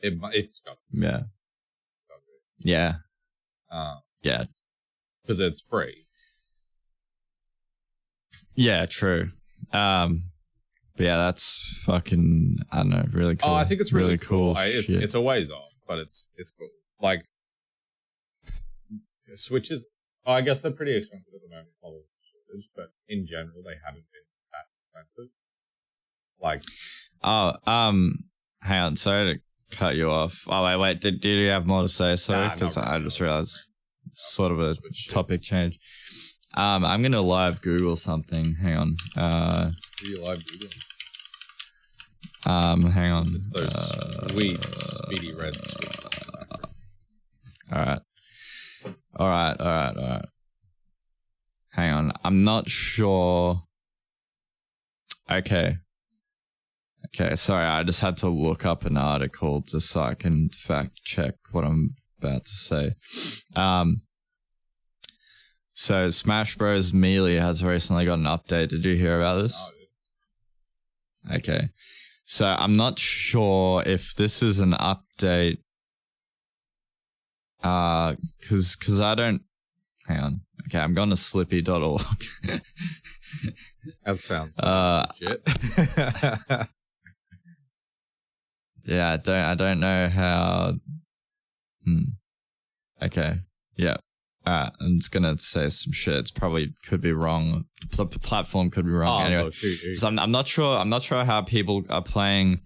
It 0.00 0.14
it's 0.40 0.60
got 0.60 0.78
Yeah. 0.90 1.18
to 1.18 1.24
Yeah. 2.60 2.94
Uh, 3.70 3.96
Yeah. 4.22 4.44
because 5.22 5.38
it's 5.40 5.60
free. 5.60 6.04
Yeah, 8.54 8.86
true. 8.86 9.32
Um 9.72 10.30
but 10.96 11.04
yeah, 11.04 11.16
that's 11.16 11.82
fucking 11.86 12.56
I 12.72 12.76
don't 12.78 12.90
know, 12.90 13.04
really 13.12 13.36
cool. 13.36 13.50
Oh, 13.50 13.54
I 13.54 13.64
think 13.64 13.80
it's 13.80 13.92
really, 13.92 14.18
cool. 14.18 14.54
I, 14.56 14.66
it's 14.66 14.90
it's 14.90 15.14
a 15.14 15.20
ways 15.20 15.50
off, 15.50 15.72
but 15.86 15.98
it's 15.98 16.28
it's 16.36 16.52
cool. 16.58 16.68
Like 17.00 17.24
switches. 19.34 19.86
Oh, 20.26 20.32
I 20.32 20.40
guess 20.40 20.62
they're 20.62 20.72
pretty 20.72 20.96
expensive 20.96 21.34
at 21.34 21.40
the 21.42 21.48
moment, 21.54 21.68
shortage, 22.18 22.68
but 22.74 22.92
in 23.08 23.26
general, 23.26 23.62
they 23.64 23.74
haven't 23.84 24.04
been 24.12 24.26
that 24.52 24.66
expensive. 24.82 25.30
Like 26.40 26.62
Oh, 27.22 27.54
um 27.70 28.24
hang 28.62 28.80
on, 28.82 28.96
sorry 28.96 29.34
to 29.34 29.76
cut 29.76 29.96
you 29.96 30.10
off. 30.10 30.46
Oh 30.48 30.64
wait, 30.64 30.76
wait, 30.76 31.00
did, 31.00 31.20
did 31.20 31.38
you 31.38 31.48
have 31.48 31.66
more 31.66 31.82
to 31.82 31.88
say? 31.88 32.16
Sorry, 32.16 32.40
Nah, 32.40 32.48
not 32.48 32.56
because 32.58 32.76
I 32.76 32.98
just 33.00 33.20
realized 33.20 33.68
sort 34.12 34.52
of 34.52 34.60
a 34.60 34.74
topic 35.08 35.42
change. 35.42 35.78
Um, 36.56 36.84
I'm 36.84 37.02
gonna 37.02 37.20
live 37.20 37.60
Google 37.62 37.96
something. 37.96 38.54
Hang 38.54 38.76
on. 38.76 38.96
Uh, 39.16 39.70
real 40.08 40.24
live 40.24 40.44
Google. 40.46 40.68
um, 42.46 42.82
hang 42.90 43.12
on. 43.12 43.24
Those 43.52 43.98
Uh, 43.98 44.28
sweet, 44.28 44.64
speedy 44.64 45.32
red 45.34 45.54
switches. 45.62 46.04
All 47.72 47.78
right. 47.78 48.00
All 49.16 49.28
right. 49.28 49.60
All 49.60 49.66
right. 49.66 49.96
All 49.96 50.08
right. 50.08 50.24
Hang 51.70 51.92
on. 51.92 52.12
I'm 52.24 52.42
not 52.42 52.68
sure. 52.68 53.62
Okay. 55.30 55.78
Okay. 57.06 57.34
Sorry. 57.36 57.64
I 57.64 57.82
just 57.82 58.00
had 58.00 58.16
to 58.18 58.28
look 58.28 58.64
up 58.66 58.84
an 58.84 58.96
article 58.96 59.62
just 59.62 59.90
so 59.90 60.02
I 60.02 60.14
can 60.14 60.50
fact 60.50 61.02
check 61.04 61.34
what 61.52 61.64
I'm 61.64 61.94
about 62.20 62.44
to 62.44 62.54
say. 62.54 62.94
Um, 63.56 64.02
so 65.72 66.10
Smash 66.10 66.56
Bros. 66.56 66.92
Melee 66.92 67.36
has 67.36 67.64
recently 67.64 68.04
got 68.04 68.18
an 68.18 68.24
update. 68.24 68.68
Did 68.68 68.84
you 68.84 68.94
hear 68.96 69.16
about 69.16 69.40
this? 69.42 69.70
Okay. 71.32 71.68
So 72.26 72.46
I'm 72.46 72.76
not 72.76 72.98
sure 72.98 73.82
if 73.84 74.14
this 74.14 74.42
is 74.42 74.60
an 74.60 74.72
update. 74.72 75.58
Uh, 77.62 78.14
cause, 78.48 78.76
cause 78.76 79.00
I 79.00 79.14
don't, 79.14 79.42
hang 80.06 80.20
on. 80.20 80.40
Okay. 80.66 80.78
I'm 80.78 80.94
going 80.94 81.10
to 81.10 81.16
slippi.org. 81.16 82.02
That 84.04 84.18
sounds 84.18 84.58
uh, 84.60 85.06
legit. 85.20 85.42
yeah, 88.84 89.12
I 89.12 89.16
don't 89.16 89.44
I 89.44 89.54
don't 89.54 89.80
know 89.80 90.08
how. 90.08 90.74
Hmm. 91.84 92.02
Okay. 93.02 93.36
Yeah. 93.76 93.96
Uh, 94.46 94.68
I'm 94.80 94.98
just 94.98 95.10
gonna 95.10 95.38
say 95.38 95.68
some 95.70 95.92
shit. 95.92 96.14
It's 96.16 96.30
probably 96.30 96.74
could 96.86 97.00
be 97.00 97.12
wrong. 97.12 97.64
The 97.96 98.04
p- 98.06 98.18
platform 98.18 98.70
could 98.70 98.84
be 98.84 98.90
wrong. 98.90 99.22
Oh, 99.22 99.24
anyway, 99.24 99.42
look, 99.44 99.54
who- 99.54 99.74
who- 99.82 99.94
so 99.94 100.06
I'm, 100.08 100.18
I'm 100.18 100.30
not 100.32 100.46
sure. 100.46 100.76
I'm 100.76 100.90
not 100.90 101.02
sure 101.02 101.24
how 101.24 101.40
people 101.42 101.82
are 101.88 102.02
playing 102.02 102.60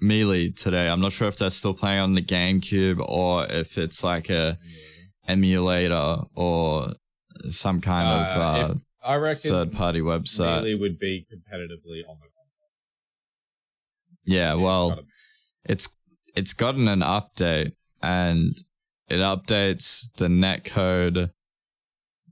Melee 0.00 0.50
today. 0.50 0.88
I'm 0.88 1.00
not 1.00 1.12
sure 1.12 1.28
if 1.28 1.36
they're 1.36 1.50
still 1.50 1.74
playing 1.74 2.00
on 2.00 2.14
the 2.14 2.22
GameCube 2.22 2.98
or 3.06 3.46
if 3.50 3.76
it's 3.76 4.02
like 4.02 4.30
a 4.30 4.58
emulator 5.28 6.18
or 6.34 6.94
some 7.50 7.80
kind 7.82 8.06
Uh, 8.08 8.64
of 8.64 8.70
uh, 8.70 8.74
I 9.06 9.16
reckon 9.16 9.50
third 9.50 9.72
party 9.72 10.00
website. 10.00 10.62
Melee 10.62 10.74
would 10.76 10.98
be 10.98 11.26
competitively 11.30 12.02
on 12.08 12.16
the 12.20 12.28
console. 12.36 12.70
Yeah, 14.24 14.54
It's 14.54 14.62
well, 14.62 14.88
gotta 14.90 15.04
it's 15.66 15.88
it's 16.34 16.52
gotten 16.54 16.88
an 16.88 17.00
update 17.00 17.72
and 18.02 18.54
it 19.08 19.18
updates 19.18 20.10
the 20.16 20.26
netcode 20.28 21.30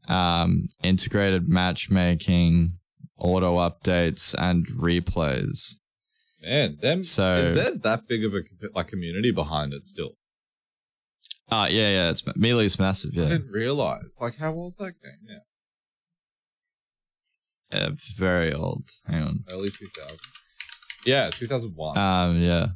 um 0.09 0.69
integrated 0.83 1.49
matchmaking 1.49 2.79
auto 3.19 3.57
updates 3.57 4.35
and 4.39 4.67
replays 4.67 5.77
man, 6.43 6.77
them. 6.81 7.05
so- 7.05 7.35
is 7.35 7.55
there 7.55 7.71
that 7.77 8.09
big 8.09 8.25
of 8.25 8.35
a 8.35 8.41
like 8.75 8.89
community 8.89 9.31
behind 9.31 9.73
it 9.73 9.85
still? 9.85 10.13
ah 11.51 11.67
yeah 11.69 11.89
yeah 11.91 12.11
it's 12.11 12.23
melee's 12.37 12.79
massive 12.79 13.13
Yeah, 13.15 13.27
I 13.27 13.29
didn't 13.29 13.51
realize. 13.53 14.19
Like, 14.21 14.37
how 14.39 14.53
old's 14.53 14.79
that 14.79 14.95
game? 15.03 15.21
Yeah, 15.29 15.39
yeah 17.81 17.89
very 18.17 18.53
old 18.53 18.85
hang 19.07 19.23
on 19.23 19.45
early 19.51 19.71
two 19.71 19.87
thousand. 19.97 20.19
Yeah, 21.05 21.31
two 21.31 21.47
thousand 21.47 21.73
one. 21.77 21.97
um 21.99 22.41
yeah 22.41 22.69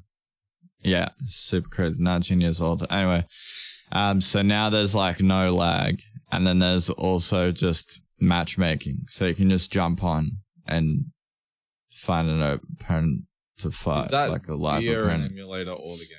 yeah 0.83 1.09
super 1.27 1.69
crazy 1.69 2.03
19 2.03 2.41
years 2.41 2.61
old 2.61 2.87
anyway 2.91 3.25
um 3.93 4.21
so 4.21 4.43
now 4.43 4.69
there's 4.71 4.95
like 4.95 5.21
no 5.21 5.55
lag 5.55 6.01
and 6.33 6.47
then 6.47 6.59
there's 6.59 6.91
also 6.91 7.51
just 7.51 8.01
matchmaking 8.21 8.99
so 9.07 9.27
you 9.27 9.35
can 9.35 9.49
just 9.51 9.71
jump 9.73 10.03
on 10.03 10.31
and 10.67 11.05
find 11.93 12.29
an 12.29 12.43
opponent 12.43 13.23
to 13.59 13.71
fight 13.71 14.05
is 14.05 14.11
that 14.11 14.31
like 14.31 14.49
a 14.49 14.55
live 14.55 14.83
an 14.83 14.89
opponent 14.95 15.33
emulator 15.33 15.71
or 15.71 15.97
the 15.97 16.05
game? 16.05 16.19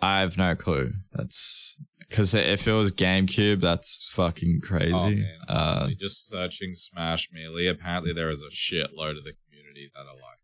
i 0.00 0.20
have 0.20 0.36
no 0.38 0.54
clue 0.54 0.92
that's 1.12 1.76
because 2.00 2.34
if 2.34 2.66
it 2.66 2.72
was 2.72 2.92
gamecube 2.92 3.60
that's 3.60 4.10
fucking 4.12 4.60
crazy 4.62 4.92
Oh 4.94 5.10
man, 5.10 5.38
uh 5.48 5.88
just 5.98 6.28
searching 6.28 6.74
Smash 6.74 7.28
Melee. 7.32 7.66
Apparently, 7.66 8.12
there 8.14 8.30
is 8.30 8.40
a 8.42 8.48
shitload 8.50 9.18
of 9.18 9.24
the 9.24 9.34
community 9.46 9.90
that 9.94 10.00
are 10.02 10.14
like 10.14 10.37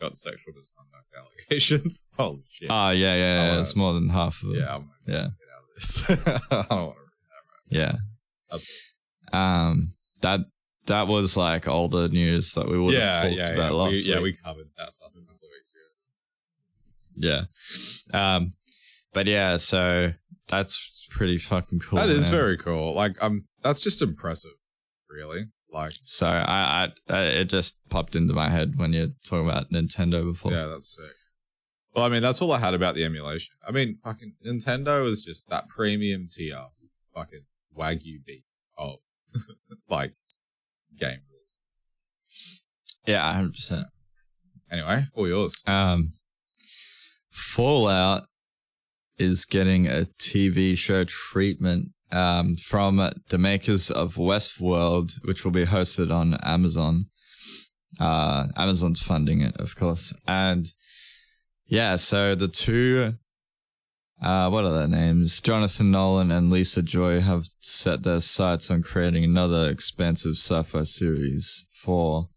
got 0.00 0.16
sexual 0.16 0.52
misconduct 0.54 1.06
allegations. 1.16 2.06
Holy 2.16 2.42
shit! 2.50 2.68
oh 2.70 2.90
yeah 2.90 3.14
yeah, 3.14 3.16
yeah 3.16 3.48
wanna- 3.48 3.60
it's 3.60 3.76
more 3.76 3.92
than 3.94 4.08
half 4.08 4.42
of 4.42 4.50
it 4.50 4.58
yeah, 4.58 4.74
I'm 4.74 4.80
gonna 4.80 4.92
yeah 5.06 5.28
get 5.38 5.48
out 5.54 5.62
of 5.62 5.74
this. 5.76 6.10
I 6.50 6.66
don't 6.70 6.86
want 6.86 6.96
to. 6.96 7.76
Yeah. 7.76 7.94
Okay. 8.52 9.36
Um 9.36 9.94
that 10.20 10.40
that 10.86 11.08
was 11.08 11.36
like 11.36 11.66
all 11.66 11.88
the 11.88 12.08
news 12.08 12.52
that 12.52 12.68
we 12.68 12.78
would 12.78 12.92
Yeah, 12.94 13.14
have 13.14 13.22
talked 13.24 13.36
yeah, 13.36 13.48
about 13.48 13.72
yeah. 13.72 13.78
last 13.78 13.90
We, 13.92 13.98
yeah, 14.02 14.20
we 14.20 14.32
covered 14.34 14.68
that 14.76 14.92
stuff 14.92 15.12
in 15.16 15.22
a 15.22 15.26
couple 15.26 15.48
of 15.48 15.50
weeks 15.56 15.74
ago. 17.16 17.48
yeah. 18.12 18.36
Um 18.36 18.52
but 19.12 19.26
yeah, 19.26 19.56
so 19.56 20.12
that's 20.48 21.06
pretty 21.10 21.38
fucking 21.38 21.78
cool. 21.80 21.98
that 21.98 22.10
is 22.10 22.24
man. 22.24 22.38
very 22.38 22.56
cool. 22.58 22.94
Like, 22.94 23.16
um, 23.22 23.44
that's 23.62 23.80
just 23.80 24.02
impressive. 24.02 24.50
Really, 25.08 25.44
like, 25.74 25.92
so 26.04 26.26
I, 26.26 26.88
I 27.10 27.14
I 27.14 27.22
it 27.24 27.44
just 27.50 27.80
popped 27.90 28.14
into 28.14 28.32
my 28.32 28.48
head 28.48 28.76
when 28.76 28.92
you're 28.92 29.08
talking 29.26 29.48
about 29.48 29.70
Nintendo 29.70 30.24
before. 30.24 30.52
yeah, 30.52 30.66
that's 30.66 30.94
sick. 30.96 31.12
Well, 31.94 32.04
I 32.04 32.08
mean, 32.08 32.22
that's 32.22 32.40
all 32.40 32.52
I 32.52 32.58
had 32.58 32.74
about 32.74 32.94
the 32.94 33.04
emulation. 33.04 33.54
I 33.66 33.72
mean, 33.72 33.96
fucking 34.02 34.34
Nintendo 34.46 35.04
is 35.04 35.24
just 35.24 35.48
that 35.50 35.68
premium 35.68 36.26
tier, 36.28 36.60
fucking 37.14 37.44
wagyu 37.76 38.24
beef. 38.24 38.44
Oh, 38.78 38.96
like 39.88 40.14
game 40.96 41.20
rules. 41.30 41.60
Yeah, 43.06 43.32
hundred 43.32 43.54
percent. 43.54 43.86
Anyway, 44.70 45.02
all 45.14 45.28
yours. 45.28 45.62
Um 45.66 46.14
Fallout 47.30 48.26
is 49.18 49.44
getting 49.44 49.86
a 49.86 50.06
TV 50.20 50.76
show 50.78 51.04
treatment 51.04 51.90
um, 52.14 52.54
from 52.54 53.10
the 53.28 53.38
makers 53.38 53.90
of 53.90 54.14
Westworld, 54.14 55.12
which 55.24 55.44
will 55.44 55.52
be 55.52 55.66
hosted 55.66 56.10
on 56.14 56.34
Amazon. 56.42 57.06
Uh, 57.98 58.46
Amazon's 58.56 59.02
funding 59.02 59.40
it, 59.40 59.56
of 59.56 59.76
course. 59.76 60.14
And 60.26 60.72
yeah, 61.66 61.96
so 61.96 62.34
the 62.34 62.48
two, 62.48 63.14
uh, 64.22 64.48
what 64.48 64.64
are 64.64 64.72
their 64.72 64.86
names? 64.86 65.40
Jonathan 65.40 65.90
Nolan 65.90 66.30
and 66.30 66.50
Lisa 66.50 66.82
Joy 66.82 67.20
have 67.20 67.48
set 67.60 68.04
their 68.04 68.20
sights 68.20 68.70
on 68.70 68.82
creating 68.82 69.24
another 69.24 69.68
expansive 69.68 70.36
sci 70.36 70.62
fi 70.62 70.82
series 70.84 71.66
for 71.72 72.28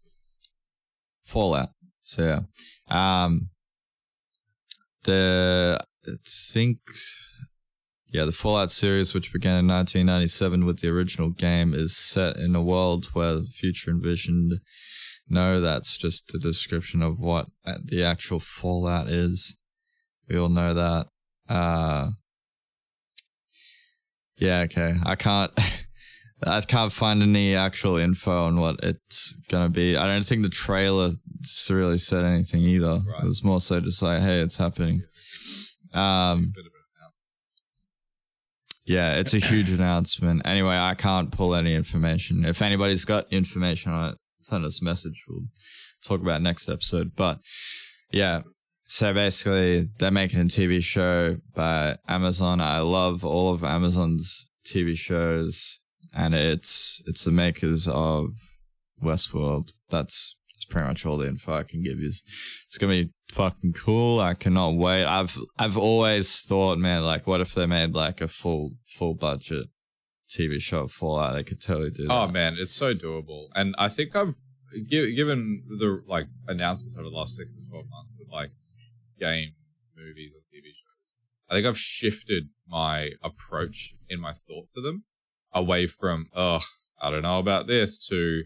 Fallout. 1.24 1.70
So 2.02 2.22
yeah. 2.24 3.24
Um, 3.24 3.50
the 5.04 5.78
I 6.06 6.12
think 6.26 6.78
yeah, 8.10 8.24
the 8.24 8.32
Fallout 8.32 8.70
series, 8.70 9.14
which 9.14 9.32
began 9.32 9.58
in 9.58 9.68
1997 9.68 10.64
with 10.64 10.80
the 10.80 10.88
original 10.88 11.30
game, 11.30 11.74
is 11.74 11.96
set 11.96 12.36
in 12.36 12.56
a 12.56 12.62
world 12.62 13.06
where 13.12 13.34
the 13.34 13.46
future 13.46 13.90
envisioned. 13.90 14.60
No, 15.28 15.60
that's 15.60 15.98
just 15.98 16.28
the 16.32 16.38
description 16.38 17.02
of 17.02 17.20
what 17.20 17.48
the 17.84 18.02
actual 18.02 18.40
Fallout 18.40 19.08
is. 19.08 19.56
We 20.28 20.38
all 20.38 20.48
know 20.48 20.74
that. 20.74 21.06
Uh, 21.48 22.10
yeah, 24.36 24.60
okay. 24.60 24.96
I 25.04 25.14
can't. 25.16 25.52
I 26.40 26.60
can't 26.60 26.92
find 26.92 27.20
any 27.20 27.56
actual 27.56 27.96
info 27.96 28.44
on 28.44 28.60
what 28.60 28.76
it's 28.82 29.34
gonna 29.48 29.68
be. 29.68 29.96
I 29.96 30.06
don't 30.06 30.24
think 30.24 30.44
the 30.44 30.48
trailer 30.48 31.10
really 31.68 31.98
said 31.98 32.24
anything 32.24 32.62
either. 32.62 33.00
Right. 33.04 33.24
It 33.24 33.26
was 33.26 33.42
more 33.42 33.60
so 33.60 33.80
just 33.80 34.02
like, 34.02 34.22
"Hey, 34.22 34.40
it's 34.40 34.56
happening." 34.56 35.02
Um, 35.92 36.52
Bit 36.54 36.66
of 36.66 36.72
an 36.72 36.82
announcement. 36.96 37.26
Yeah, 38.88 39.16
it's 39.16 39.34
a 39.34 39.38
huge 39.38 39.70
announcement. 39.70 40.42
Anyway, 40.46 40.74
I 40.74 40.94
can't 40.94 41.30
pull 41.30 41.54
any 41.54 41.74
information. 41.74 42.46
If 42.46 42.62
anybody's 42.62 43.04
got 43.04 43.30
information 43.30 43.92
on 43.92 44.12
it, 44.12 44.18
send 44.40 44.64
us 44.64 44.80
a 44.80 44.84
message. 44.84 45.26
We'll 45.28 45.44
talk 46.02 46.22
about 46.22 46.40
next 46.40 46.70
episode. 46.70 47.12
But 47.14 47.40
yeah, 48.10 48.40
so 48.84 49.12
basically, 49.12 49.90
they're 49.98 50.10
making 50.10 50.40
a 50.40 50.44
TV 50.44 50.82
show 50.82 51.36
by 51.54 51.98
Amazon. 52.08 52.62
I 52.62 52.80
love 52.80 53.26
all 53.26 53.52
of 53.52 53.62
Amazon's 53.62 54.48
TV 54.64 54.96
shows, 54.96 55.80
and 56.14 56.34
it's 56.34 57.02
it's 57.04 57.24
the 57.24 57.30
makers 57.30 57.88
of 57.88 58.30
Westworld. 59.04 59.74
That's 59.90 60.34
that's 60.36 60.36
pretty 60.68 60.86
much 60.86 61.06
all 61.06 61.18
the 61.18 61.26
info 61.26 61.54
I 61.54 61.62
can 61.62 61.82
give 61.82 61.98
you. 61.98 62.08
It's 62.08 62.78
gonna 62.78 62.92
be 62.92 63.10
fucking 63.30 63.72
cool. 63.72 64.20
I 64.20 64.34
cannot 64.34 64.74
wait. 64.74 65.04
I've 65.04 65.38
I've 65.58 65.76
always 65.76 66.42
thought, 66.42 66.78
man, 66.78 67.04
like, 67.04 67.26
what 67.26 67.40
if 67.40 67.54
they 67.54 67.66
made 67.66 67.94
like 67.94 68.20
a 68.20 68.28
full 68.28 68.72
full 68.86 69.14
budget 69.14 69.68
TV 70.28 70.60
show 70.60 70.82
of 70.82 70.92
Fallout? 70.92 71.34
They 71.34 71.44
could 71.44 71.60
totally 71.60 71.90
do 71.90 72.04
oh, 72.04 72.08
that. 72.08 72.14
Oh 72.14 72.28
man, 72.28 72.56
it's 72.58 72.72
so 72.72 72.94
doable, 72.94 73.48
and 73.54 73.74
I 73.78 73.88
think 73.88 74.14
I've 74.14 74.34
gi- 74.86 75.14
given 75.14 75.64
the 75.68 76.02
like 76.06 76.26
announcements 76.46 76.96
over 76.96 77.08
the 77.08 77.16
last 77.16 77.36
six 77.36 77.52
to 77.52 77.60
twelve 77.68 77.86
months 77.90 78.14
with 78.18 78.28
like 78.28 78.50
game, 79.18 79.52
movies, 79.96 80.32
or 80.34 80.40
TV 80.40 80.66
shows. 80.66 80.84
I 81.50 81.54
think 81.54 81.66
I've 81.66 81.78
shifted 81.78 82.50
my 82.66 83.12
approach 83.22 83.94
in 84.08 84.20
my 84.20 84.32
thought 84.32 84.70
to 84.72 84.80
them 84.80 85.04
away 85.52 85.86
from 85.86 86.26
ugh, 86.34 86.62
I 87.00 87.10
don't 87.10 87.22
know 87.22 87.38
about 87.38 87.66
this 87.66 87.98
to 88.08 88.44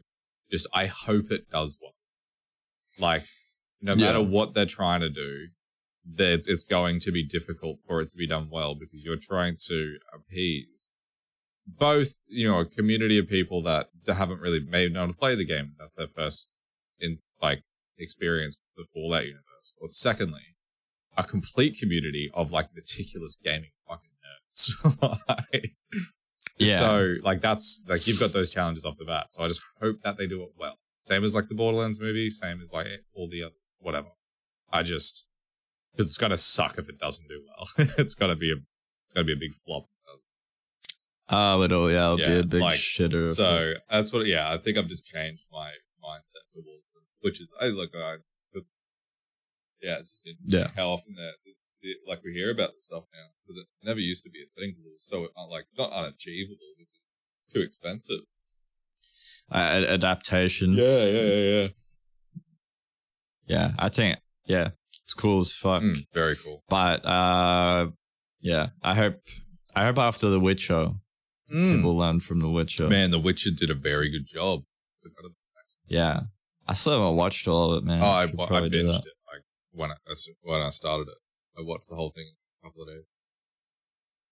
just 0.51 0.67
I 0.73 0.87
hope 0.87 1.31
it 1.31 1.51
does 1.51 1.79
well. 1.81 1.95
Like 3.03 3.23
no 3.83 3.93
Yeah. 3.93 4.07
matter 4.07 4.23
what 4.23 4.55
they're 4.55 4.65
trying 4.65 5.01
to 5.01 5.11
do, 5.11 5.49
that 6.17 6.45
it's 6.47 6.65
going 6.65 7.01
to 7.01 7.13
be 7.13 7.23
difficult 7.23 7.79
for 7.87 8.01
it 8.01 8.09
to 8.11 8.17
be 8.17 8.27
done 8.27 8.49
well 8.51 8.75
because 8.75 9.05
you're 9.05 9.17
trying 9.17 9.57
to 9.67 9.99
appease 10.15 10.89
both, 11.67 12.17
you 12.27 12.49
know, 12.49 12.61
a 12.61 12.67
community 12.67 13.19
of 13.19 13.29
people 13.29 13.63
that 13.63 13.89
haven't 14.07 14.41
really 14.41 14.61
made 14.61 14.93
known 14.93 15.09
to 15.09 15.15
play 15.15 15.35
the 15.35 15.45
game. 15.45 15.75
That's 15.79 15.95
their 15.95 16.09
first 16.09 16.49
in 16.99 17.19
like 17.41 17.63
experience 17.99 18.57
before 18.77 19.11
that 19.13 19.27
universe. 19.27 19.73
Or 19.81 19.89
secondly, 19.89 20.43
a 21.17 21.23
complete 21.23 21.77
community 21.79 22.31
of 22.35 22.51
like 22.53 22.69
meticulous 22.75 23.37
gaming 23.45 23.71
fucking 23.89 24.11
nerds. 24.25 25.19
like, 25.53 25.77
Yeah. 26.59 26.79
So 26.79 27.15
like 27.23 27.41
that's 27.41 27.81
like 27.89 28.07
you've 28.09 28.19
got 28.21 28.33
those 28.33 28.51
challenges 28.51 28.85
off 28.85 28.97
the 28.97 29.05
bat. 29.05 29.27
So 29.33 29.43
I 29.45 29.49
just 29.49 29.63
hope 29.81 30.01
that 30.03 30.17
they 30.17 30.27
do 30.27 30.43
it 30.43 30.51
well. 30.59 30.79
Same 31.05 31.25
as 31.25 31.35
like 31.35 31.49
the 31.49 31.55
Borderlands 31.55 32.01
movie, 32.01 32.31
same 32.31 32.61
as 32.61 32.73
like 32.73 32.87
all 33.15 33.29
the 33.29 33.43
other 33.43 33.55
whatever. 33.81 34.09
I 34.73 34.83
just 34.83 35.27
because 35.93 36.07
it's 36.11 36.19
gonna 36.19 36.39
suck 36.39 36.79
if 36.79 36.89
it 36.89 36.99
doesn't 36.99 37.29
do 37.29 37.43
well. 37.47 37.69
it's 37.99 38.15
gonna 38.15 38.37
be 38.37 38.53
a 38.53 38.57
it's 38.57 39.15
gonna 39.15 39.25
be 39.27 39.33
a 39.35 39.37
big 39.37 39.55
flop. 39.55 39.87
Oh, 41.29 41.63
it'll 41.63 41.91
yeah, 41.91 42.13
it'll 42.13 42.17
be 42.19 42.39
a 42.41 42.43
big 42.45 42.61
like, 42.61 42.77
shitter. 42.77 43.19
it- 43.19 43.35
So 43.35 43.75
that's 43.89 44.13
what. 44.13 44.27
Yeah, 44.27 44.53
I 44.53 44.59
think 44.59 44.77
I've 44.77 44.87
just 44.87 45.05
changed 45.07 45.47
my 45.51 45.71
mindset 46.05 46.45
towards 46.51 46.93
them, 46.93 47.05
which 47.21 47.41
is 47.41 47.53
I 47.61 47.67
look. 47.69 47.91
I, 47.97 48.17
yeah, 49.81 49.99
it's 49.99 50.11
just 50.13 50.27
interesting 50.27 50.61
Yeah. 50.61 50.69
how 50.77 50.91
often 50.91 51.15
that 51.15 51.35
like 52.07 52.23
we 52.23 52.33
hear 52.33 52.51
about 52.53 52.71
this 52.73 52.85
stuff 52.85 53.05
now 53.13 53.27
because 53.43 53.61
it 53.61 53.67
never 53.83 53.99
used 53.99 54.23
to 54.25 54.31
be 54.31 54.39
a 54.43 54.61
thing 54.61 54.71
because 54.71 54.85
it 54.85 54.93
was 54.93 55.03
so 55.05 55.27
uh, 55.37 55.47
like 55.49 55.67
not 55.77 55.91
unachievable, 55.93 56.75
but 56.79 56.87
just 56.95 57.09
too 57.53 57.61
expensive. 57.61 58.21
Uh, 59.53 59.85
adaptations. 59.89 60.79
yeah, 60.79 61.05
yeah. 61.05 61.23
Yeah, 61.23 61.61
yeah. 61.63 61.69
Yeah, 63.47 63.73
I 63.79 63.89
think 63.89 64.19
yeah, 64.47 64.71
it's 65.03 65.15
cool 65.15 65.41
as 65.41 65.53
fuck. 65.53 65.83
Mm, 65.83 66.07
very 66.15 66.37
cool. 66.37 66.63
But 66.69 67.05
uh, 67.05 67.89
yeah, 68.41 68.69
I 68.83 68.95
hope 68.95 69.17
I 69.75 69.85
hope 69.85 69.99
after 69.99 70.29
The 70.31 70.41
Witcher, 70.41 70.93
Mm. 71.53 71.77
people 71.77 71.97
learn 71.97 72.21
from 72.21 72.41
The 72.41 72.49
Witcher. 72.49 72.89
Man, 72.89 73.11
The 73.11 73.19
Witcher 73.19 73.51
did 73.51 73.69
a 73.69 73.75
very 73.75 74.09
good 74.11 74.27
job. 74.27 74.63
Yeah, 75.87 76.21
I 76.67 76.73
still 76.75 76.95
haven't 76.99 77.17
watched 77.17 77.47
all 77.49 77.73
of 77.73 77.83
it, 77.83 77.87
man. 77.87 78.01
Oh, 78.03 78.07
I, 78.07 78.27
Should 78.27 78.41
I 78.41 78.61
binged 78.61 79.05
it 79.05 79.15
like 79.31 79.43
when 79.73 79.91
I 79.91 79.97
when 80.43 80.61
I 80.63 80.71
started 80.71 81.09
it. 81.09 81.19
I 81.59 81.63
watched 81.63 81.91
the 81.91 81.97
whole 81.97 82.09
thing 82.09 82.25
in 82.29 82.33
a 82.63 82.67
couple 82.71 82.83
of 82.85 82.89
days. 82.89 83.11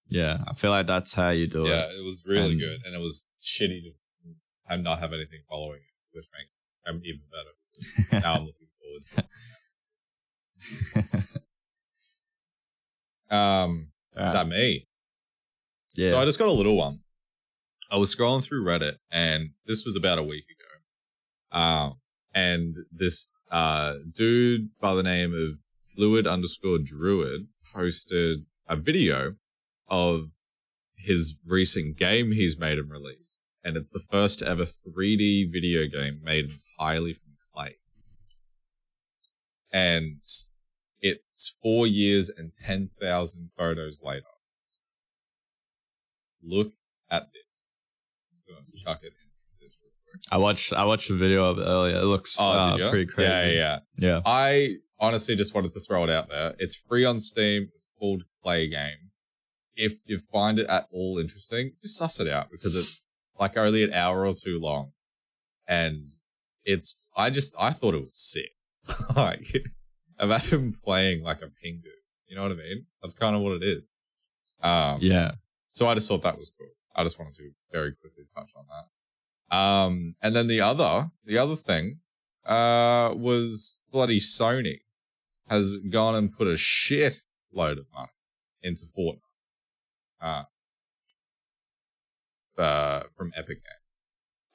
Yeah, 0.09 0.42
I 0.48 0.54
feel 0.54 0.70
like 0.70 0.87
that's 0.87 1.12
how 1.12 1.28
you 1.30 1.46
do 1.46 1.64
Yeah, 1.64 1.66
it. 1.66 1.92
Yeah, 1.92 2.00
it 2.00 2.04
was 2.04 2.24
really 2.26 2.52
And- 2.52 2.61
good, 2.61 2.78
and 2.87 2.94
it 2.94 3.00
was 3.00 3.26
shitty 3.42 3.83
to 3.83 3.90
have 4.70 4.83
not 4.83 5.00
have 5.00 5.12
anything 5.12 5.40
following 5.48 5.80
it, 5.80 6.16
which 6.16 6.26
makes 6.37 6.54
it 6.54 6.94
even 7.04 7.20
better. 7.30 8.22
now 8.24 8.35
I'm 8.35 8.46
looking 8.46 8.68
forward. 8.80 9.04
to 9.06 9.24
it. 10.98 11.40
Um, 13.30 13.92
is 14.16 14.33
that 14.33 14.48
me? 14.48 14.87
yeah. 15.94 16.11
So 16.11 16.18
I 16.18 16.24
just 16.24 16.38
got 16.38 16.48
a 16.48 16.52
little 16.52 16.76
one. 16.76 17.00
I 17.90 17.96
was 17.96 18.14
scrolling 18.14 18.44
through 18.44 18.64
Reddit, 18.64 18.96
and 19.11 19.50
this 19.66 19.85
was 19.85 19.96
about 19.96 20.18
a 20.18 20.22
week 20.22 20.44
ago. 20.44 21.61
Um, 21.61 21.94
and 22.35 22.76
this 22.92 23.28
uh 23.50 23.94
dude 24.12 24.70
by 24.80 24.94
the 24.94 25.02
name 25.02 25.35
of 25.35 25.59
Fluid 25.94 26.26
underscore 26.26 26.78
Druid 26.78 27.48
posted 27.74 28.46
a 28.68 28.76
video 28.76 29.35
of 29.88 30.30
his 30.96 31.35
recent 31.44 31.96
game 31.96 32.33
he's 32.33 32.59
made 32.59 32.78
and 32.78 32.90
released, 32.90 33.38
and 33.64 33.76
it's 33.76 33.90
the 33.90 33.98
first 34.10 34.42
ever 34.42 34.64
3D 34.64 35.52
video 35.52 35.86
game 35.86 36.20
made 36.22 36.50
entirely 36.50 37.12
from 37.12 37.32
clay. 37.52 37.76
And 39.72 40.22
it's 41.00 41.54
four 41.62 41.86
years 41.86 42.30
and 42.30 42.52
10,000 42.52 43.50
photos 43.56 44.02
later. 44.02 44.24
Look 46.42 46.72
at 47.10 47.28
this. 47.32 47.68
I'm 48.30 48.36
just 48.36 48.46
going 48.48 48.64
to 48.64 48.76
chuck 48.84 49.00
it 49.02 49.06
in 49.08 49.58
this 49.60 49.76
real 49.82 49.92
quick. 50.04 50.22
I 50.30 50.38
watched 50.38 50.72
I 50.72 50.84
watched 50.84 51.08
the 51.08 51.16
video 51.16 51.44
of 51.50 51.58
it 51.58 51.62
earlier. 51.64 51.96
It 51.96 52.04
looks 52.04 52.36
Oh, 52.38 52.50
uh, 52.50 52.90
pretty 52.90 53.06
crazy. 53.06 53.30
Yeah, 53.30 53.46
yeah, 53.50 53.78
yeah. 53.98 54.20
I 54.24 54.76
honestly 54.98 55.36
just 55.36 55.54
wanted 55.54 55.72
to 55.72 55.80
throw 55.80 56.02
it 56.04 56.10
out 56.10 56.30
there. 56.30 56.54
It's 56.58 56.74
free 56.74 57.04
on 57.04 57.18
Steam. 57.18 57.68
It's 57.74 57.86
called 57.98 58.24
Clay 58.42 58.68
Game. 58.68 59.10
If 59.76 59.94
you 60.06 60.18
find 60.18 60.58
it 60.58 60.66
at 60.68 60.88
all 60.92 61.18
interesting, 61.18 61.72
just 61.82 61.96
suss 61.98 62.20
it 62.20 62.28
out 62.28 62.50
because 62.50 62.74
it's 62.74 63.09
like 63.40 63.57
only 63.57 63.83
an 63.83 63.92
hour 63.92 64.24
or 64.26 64.33
two 64.33 64.61
long. 64.61 64.92
And 65.66 66.12
it's, 66.64 66.96
I 67.16 67.31
just, 67.31 67.55
I 67.59 67.70
thought 67.70 67.94
it 67.94 68.00
was 68.00 68.14
sick. 68.14 68.50
like, 69.16 69.46
imagine 70.20 70.72
playing 70.85 71.22
like 71.24 71.42
a 71.42 71.46
Pingu. 71.46 71.83
You 72.29 72.37
know 72.37 72.42
what 72.42 72.53
I 72.53 72.57
mean? 72.57 72.87
That's 73.03 73.14
kind 73.14 73.35
of 73.35 73.42
what 73.42 73.53
it 73.57 73.64
is. 73.64 73.83
Um, 74.62 74.98
Yeah. 75.00 75.33
so 75.72 75.87
I 75.88 75.94
just 75.94 76.07
thought 76.07 76.22
that 76.22 76.37
was 76.37 76.50
cool. 76.57 76.68
I 76.94 77.03
just 77.03 77.18
wanted 77.18 77.35
to 77.38 77.50
very 77.72 77.92
quickly 77.94 78.24
touch 78.33 78.53
on 78.57 78.66
that. 78.68 79.57
Um, 79.57 80.14
and 80.22 80.35
then 80.37 80.46
the 80.46 80.61
other, 80.61 81.07
the 81.24 81.38
other 81.38 81.57
thing, 81.57 82.00
uh, 82.46 83.12
was 83.16 83.79
bloody 83.90 84.20
Sony 84.20 84.79
has 85.48 85.76
gone 85.90 86.14
and 86.14 86.31
put 86.31 86.46
a 86.46 86.57
shit 86.57 87.24
load 87.53 87.79
of 87.79 87.87
money 87.92 88.11
into 88.62 88.85
Fortnite. 88.96 89.18
Uh, 90.20 90.44
uh, 92.60 93.04
from 93.16 93.32
Epic 93.36 93.58
Games, 93.64 93.78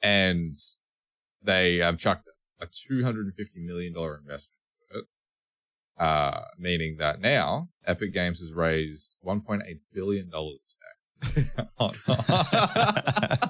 And 0.02 0.54
they 1.42 1.76
have 1.78 1.98
chucked 1.98 2.28
a 2.60 2.66
$250 2.66 3.30
million 3.56 3.92
investment 3.94 4.56
into 4.72 5.00
it. 5.00 5.06
Uh, 5.98 6.42
meaning 6.58 6.96
that 6.98 7.20
now 7.20 7.68
Epic 7.86 8.12
Games 8.12 8.38
has 8.40 8.52
raised 8.52 9.16
$1.8 9.26 9.62
billion 9.92 10.30
today. 10.30 10.52
Oh, 11.78 11.92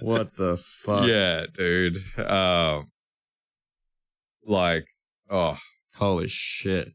what 0.00 0.36
the 0.36 0.56
fuck? 0.56 1.06
yeah, 1.06 1.44
dude. 1.52 1.96
Um, 2.18 2.90
like, 4.44 4.86
oh, 5.30 5.58
Holy 5.96 6.26
shit. 6.28 6.94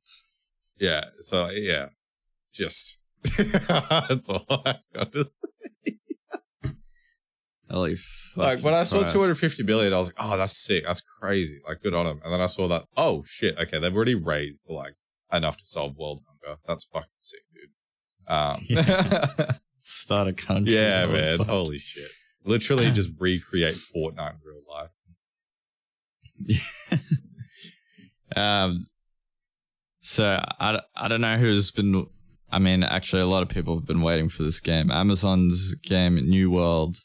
yeah. 0.79 1.05
So, 1.19 1.49
yeah, 1.49 1.89
just 2.53 2.99
that's 4.09 4.27
all 4.29 4.45
I 4.49 4.75
got 4.93 5.11
to 5.13 5.25
say. 5.29 5.93
Holy 7.69 7.95
fuck. 7.95 8.37
Like, 8.37 8.63
when 8.63 8.73
I 8.73 8.83
saw 8.83 8.99
Christ. 8.99 9.13
250 9.13 9.63
billion, 9.63 9.91
I 9.93 9.97
was 9.97 10.07
like, 10.07 10.15
oh, 10.19 10.37
that's 10.37 10.55
sick. 10.55 10.83
That's 10.85 11.01
crazy. 11.01 11.59
Like, 11.67 11.81
good 11.81 11.93
on 11.93 12.05
them. 12.05 12.21
And 12.23 12.31
then 12.33 12.39
I 12.39 12.45
saw 12.45 12.67
that, 12.69 12.85
oh, 12.95 13.23
shit. 13.25 13.57
Okay, 13.59 13.77
they've 13.79 13.93
already 13.95 14.15
raised, 14.15 14.63
like, 14.69 14.93
enough 15.33 15.57
to 15.57 15.65
solve 15.65 15.97
world 15.97 16.21
hunger. 16.25 16.59
That's 16.65 16.85
fucking 16.85 17.09
sick, 17.17 17.41
dude. 17.53 17.69
Um, 18.27 18.59
Start 19.77 20.27
a 20.29 20.33
country. 20.33 20.75
yeah, 20.75 21.05
Oh, 21.07 21.11
man. 21.11 21.37
fuck. 21.39 21.47
Holy 21.47 21.77
shit. 21.77 22.09
Literally 22.45 22.89
just 22.91 23.11
recreate 23.19 23.75
Fortnite 23.75 24.35
in 24.35 24.39
real 24.45 24.61
life. 24.69 24.91
um, 28.35 28.87
so 30.01 30.39
I, 30.59 30.79
I 30.95 31.07
don't 31.09 31.21
know 31.21 31.35
who's 31.37 31.71
been. 31.71 32.07
I 32.49 32.59
mean, 32.59 32.83
actually, 32.83 33.21
a 33.21 33.27
lot 33.27 33.43
of 33.43 33.49
people 33.49 33.75
have 33.75 33.85
been 33.85 34.01
waiting 34.01 34.29
for 34.29 34.43
this 34.43 34.59
game. 34.59 34.89
Amazon's 34.89 35.75
game 35.75 36.15
New 36.15 36.49
World 36.49 36.97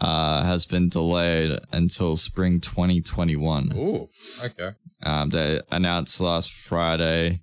uh, 0.00 0.42
has 0.44 0.66
been 0.66 0.88
delayed 0.88 1.58
until 1.72 2.16
spring 2.16 2.60
2021. 2.60 3.72
Ooh, 3.74 4.06
okay. 4.44 4.70
Um, 5.02 5.30
they 5.30 5.60
announced 5.70 6.20
last 6.20 6.52
Friday 6.52 7.42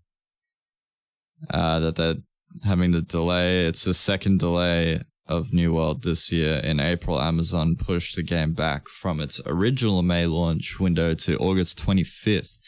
uh, 1.49 1.79
that 1.79 1.95
they're 1.95 2.15
having 2.63 2.91
the 2.91 3.01
delay. 3.01 3.65
It's 3.65 3.85
the 3.85 3.93
second 3.93 4.39
delay 4.39 5.01
of 5.27 5.53
New 5.53 5.73
World 5.73 6.03
this 6.03 6.31
year. 6.31 6.55
In 6.57 6.79
April, 6.79 7.21
Amazon 7.21 7.75
pushed 7.75 8.15
the 8.15 8.23
game 8.23 8.53
back 8.53 8.87
from 8.87 9.21
its 9.21 9.39
original 9.45 10.01
May 10.01 10.25
launch 10.25 10.79
window 10.79 11.13
to 11.13 11.37
August 11.37 11.79
25th. 11.85 12.58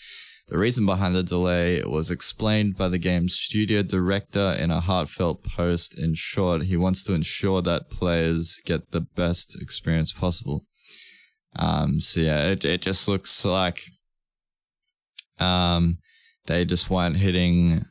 The 0.51 0.57
reason 0.57 0.85
behind 0.85 1.15
the 1.15 1.23
delay 1.23 1.81
was 1.81 2.11
explained 2.11 2.75
by 2.75 2.89
the 2.89 2.97
game's 2.97 3.33
studio 3.33 3.83
director 3.83 4.53
in 4.59 4.69
a 4.69 4.81
heartfelt 4.81 5.45
post. 5.45 5.97
In 5.97 6.13
short, 6.13 6.63
he 6.63 6.75
wants 6.75 7.05
to 7.05 7.13
ensure 7.13 7.61
that 7.61 7.89
players 7.89 8.59
get 8.65 8.91
the 8.91 8.99
best 8.99 9.55
experience 9.61 10.11
possible. 10.11 10.65
Um, 11.55 12.01
so 12.01 12.19
yeah, 12.19 12.47
it, 12.49 12.65
it 12.65 12.81
just 12.81 13.07
looks 13.07 13.45
like 13.45 13.85
um, 15.39 15.99
they 16.47 16.65
just 16.65 16.89
weren't 16.89 17.15
hitting 17.15 17.85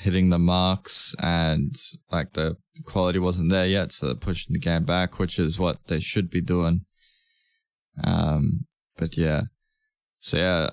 hitting 0.00 0.30
the 0.30 0.40
marks 0.40 1.14
and 1.20 1.76
like 2.10 2.32
the 2.32 2.56
quality 2.86 3.20
wasn't 3.20 3.50
there 3.50 3.68
yet, 3.68 3.92
so 3.92 4.06
they're 4.06 4.16
pushing 4.16 4.52
the 4.52 4.58
game 4.58 4.84
back, 4.84 5.20
which 5.20 5.38
is 5.38 5.60
what 5.60 5.78
they 5.86 6.00
should 6.00 6.28
be 6.28 6.40
doing. 6.40 6.80
Um, 8.02 8.66
but 8.96 9.16
yeah, 9.16 9.42
so 10.18 10.38
yeah, 10.38 10.70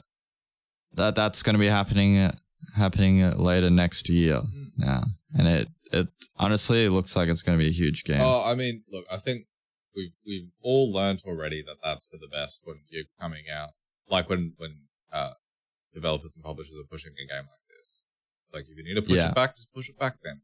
that 0.96 1.16
that's 1.16 1.44
going 1.44 1.54
to 1.56 1.60
be 1.60 1.68
happening 1.68 2.18
uh, 2.18 2.32
happening 2.76 3.22
uh, 3.24 3.36
later 3.36 3.70
next 3.70 4.10
year 4.10 4.42
now, 4.78 5.04
and 5.38 5.48
it 5.48 5.68
it 5.92 6.08
honestly 6.38 6.86
it 6.86 6.92
looks 6.92 7.16
like 7.16 7.30
it's 7.30 7.42
going 7.44 7.58
to 7.58 7.64
be 7.64 7.70
a 7.70 7.74
huge 7.74 8.04
game. 8.04 8.22
Oh, 8.22 8.44
I 8.46 8.56
mean, 8.56 8.84
look, 8.92 9.06
I 9.12 9.18
think 9.18 9.46
we've 9.96 10.12
we've 10.26 10.50
all 10.62 10.92
learned 10.92 11.22
already 11.26 11.62
that 11.64 11.78
that's 11.84 12.06
for 12.08 12.18
the 12.18 12.28
best 12.28 12.62
when 12.64 12.78
you're 12.90 13.04
coming 13.20 13.44
out. 13.54 13.70
Like 14.10 14.30
when 14.30 14.54
when 14.58 14.78
uh, 15.12 15.32
developers 15.94 16.36
and 16.36 16.44
publishers 16.44 16.76
are 16.78 16.88
pushing 16.90 17.14
a 17.14 17.28
game 17.34 17.44
like 17.44 17.78
this, 17.78 18.04
it's 18.46 18.54
like 18.54 18.66
if 18.70 18.78
you 18.78 18.84
need 18.84 18.96
to 18.96 19.02
push 19.02 19.18
Yeah. 19.18 19.30
it 19.30 19.36
back, 19.36 19.56
just 19.56 19.72
push 19.74 19.90
it 19.90 19.98
back. 20.00 20.16
Then 20.24 20.42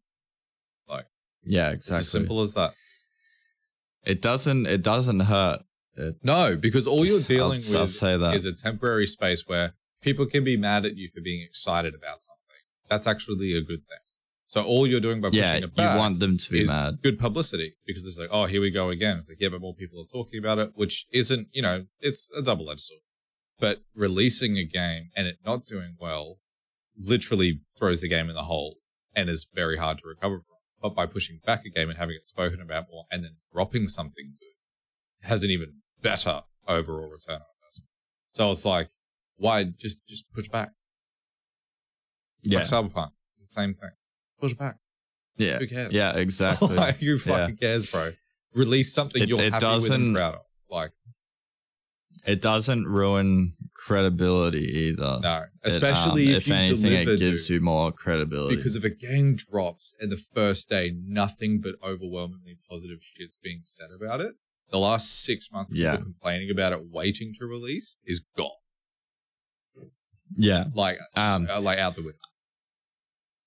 it's 0.78 0.88
like 0.90 1.06
yeah, 1.44 1.70
it's 1.72 1.88
exactly. 1.88 2.00
as 2.00 2.10
simple 2.12 2.42
as 2.42 2.54
that. 2.54 2.74
It 4.06 4.22
doesn't 4.22 4.66
it 4.68 4.82
doesn't 4.82 5.20
hurt. 5.22 5.62
It, 5.96 6.16
No, 6.24 6.56
because 6.56 6.88
all 6.88 7.06
you're 7.06 7.20
dealing 7.22 7.60
I'll, 7.70 7.76
I'll 7.78 7.84
with 7.84 8.00
that. 8.22 8.34
is 8.36 8.46
a 8.46 8.54
temporary 8.54 9.06
space 9.08 9.44
where 9.46 9.74
people 10.02 10.26
can 10.26 10.44
be 10.44 10.58
mad 10.58 10.86
at 10.86 10.96
you 10.96 11.08
for 11.08 11.22
being 11.22 11.42
excited 11.42 11.94
about 11.96 12.20
something. 12.20 12.40
That's 12.90 13.08
actually 13.08 13.56
a 13.56 13.62
good 13.62 13.88
thing. 13.88 14.00
So 14.48 14.64
all 14.64 14.88
you're 14.88 15.00
doing 15.00 15.22
by 15.22 15.30
pushing 15.30 15.44
yeah, 15.44 15.58
it 15.58 15.72
you 15.78 16.00
want 16.00 16.20
them 16.20 16.36
to 16.36 16.52
be 16.52 16.62
is 16.62 16.70
mad. 16.70 17.04
good 17.04 17.20
publicity 17.20 17.76
because 17.86 18.04
it's 18.08 18.18
like, 18.18 18.30
oh, 18.32 18.46
here 18.46 18.62
we 18.62 18.72
go 18.72 18.90
again. 18.90 19.18
It's 19.18 19.30
like, 19.30 19.40
yeah, 19.40 19.50
but 19.50 19.62
more 19.62 19.76
people 19.76 20.02
are 20.02 20.12
talking 20.12 20.40
about 20.40 20.58
it, 20.58 20.72
which 20.74 21.06
isn't, 21.14 21.50
you 21.52 21.62
know, 21.62 21.86
it's 22.00 22.32
a 22.36 22.42
double 22.42 22.72
edged 22.72 22.82
sword. 22.82 23.02
But 23.60 23.82
releasing 23.94 24.58
a 24.58 24.64
game 24.64 25.10
and 25.16 25.28
it 25.28 25.38
not 25.46 25.66
doing 25.66 25.98
well 26.00 26.40
literally 26.98 27.62
throws 27.78 28.02
the 28.02 28.10
game 28.10 28.28
in 28.28 28.36
the 28.36 28.46
hole 28.46 28.78
and 29.16 29.30
is 29.30 29.48
very 29.54 29.78
hard 29.78 30.00
to 30.00 30.08
recover 30.08 30.40
from. 30.40 30.56
But 30.82 30.96
by 30.96 31.06
pushing 31.06 31.42
back 31.46 31.64
a 31.66 31.70
game 31.70 31.90
and 31.90 32.00
having 32.00 32.16
it 32.16 32.26
spoken 32.26 32.60
about 32.60 32.86
more 32.92 33.06
and 33.12 33.24
then 33.24 33.36
dropping 33.54 33.88
something 33.88 34.34
good 34.40 35.28
has 35.28 35.44
an 35.44 35.52
even 35.52 35.82
better 36.02 36.42
overall 36.68 37.10
return 37.10 37.36
on 37.36 37.48
investment. 37.62 37.90
So 38.32 38.50
it's 38.50 38.66
like 38.66 38.90
Why 39.40 39.64
just 39.64 40.06
just 40.08 40.32
push 40.34 40.48
back? 40.48 40.70
Yeah. 42.44 42.60
Like 42.60 42.68
Cyberpunk, 42.68 43.12
it's 43.30 43.40
the 43.40 43.46
same 43.46 43.74
thing. 43.74 43.90
Push 44.40 44.54
back. 44.54 44.76
yeah. 45.38 45.58
Who 45.58 45.68
cares? 45.68 45.92
Yeah, 45.92 46.14
exactly. 46.16 46.76
like, 46.76 46.98
who 46.98 47.18
fucking 47.18 47.58
cares, 47.58 47.90
bro? 47.90 48.12
Release 48.54 48.94
something 48.94 49.24
It- 49.24 49.30
you're 49.30 49.42
it 49.42 49.54
happy 49.54 49.66
with 49.66 49.92
and 49.92 50.16
proud 50.16 50.36
of. 50.36 50.42
Like, 50.70 50.92
it 52.28 52.42
doesn't 52.42 52.86
ruin 52.86 53.54
credibility 53.74 54.60
either. 54.92 55.20
no. 55.22 55.44
It, 55.64 55.68
Especially 55.68 56.30
um, 56.30 56.36
if, 56.36 56.38
if 56.38 56.48
you 56.48 56.54
anything, 56.54 56.82
deliver, 56.82 57.12
it 57.12 57.20
gives 57.20 57.48
dude. 57.48 57.56
you 57.56 57.62
more 57.62 57.92
credibility. 57.92 58.56
Because 58.56 58.76
if 58.76 58.84
a 58.84 58.90
game 58.90 59.36
drops 59.36 59.96
and 60.00 60.12
the 60.12 60.18
first 60.18 60.70
day 60.70 60.94
nothing 61.06 61.60
but 61.62 61.76
overwhelmingly 61.84 62.58
positive 62.70 63.02
shit's 63.02 63.38
being 63.38 63.62
said 63.64 63.90
about 63.96 64.22
it, 64.22 64.36
the 64.72 64.80
last 64.80 65.24
six 65.24 65.52
months 65.52 65.72
of 65.72 65.78
Yeah. 65.78 65.92
people 65.92 66.06
complaining 66.06 66.52
about 66.52 66.74
it 66.74 66.80
waiting 66.92 67.34
to 67.40 67.46
release 67.46 67.98
is 68.06 68.22
gone. 68.38 68.52
Yeah, 70.38 70.66
Like, 70.74 71.00
um, 71.16 71.48
uh, 71.50 71.60
like 71.62 71.80
out 71.80 71.96
the 71.96 72.02
window. 72.02 72.18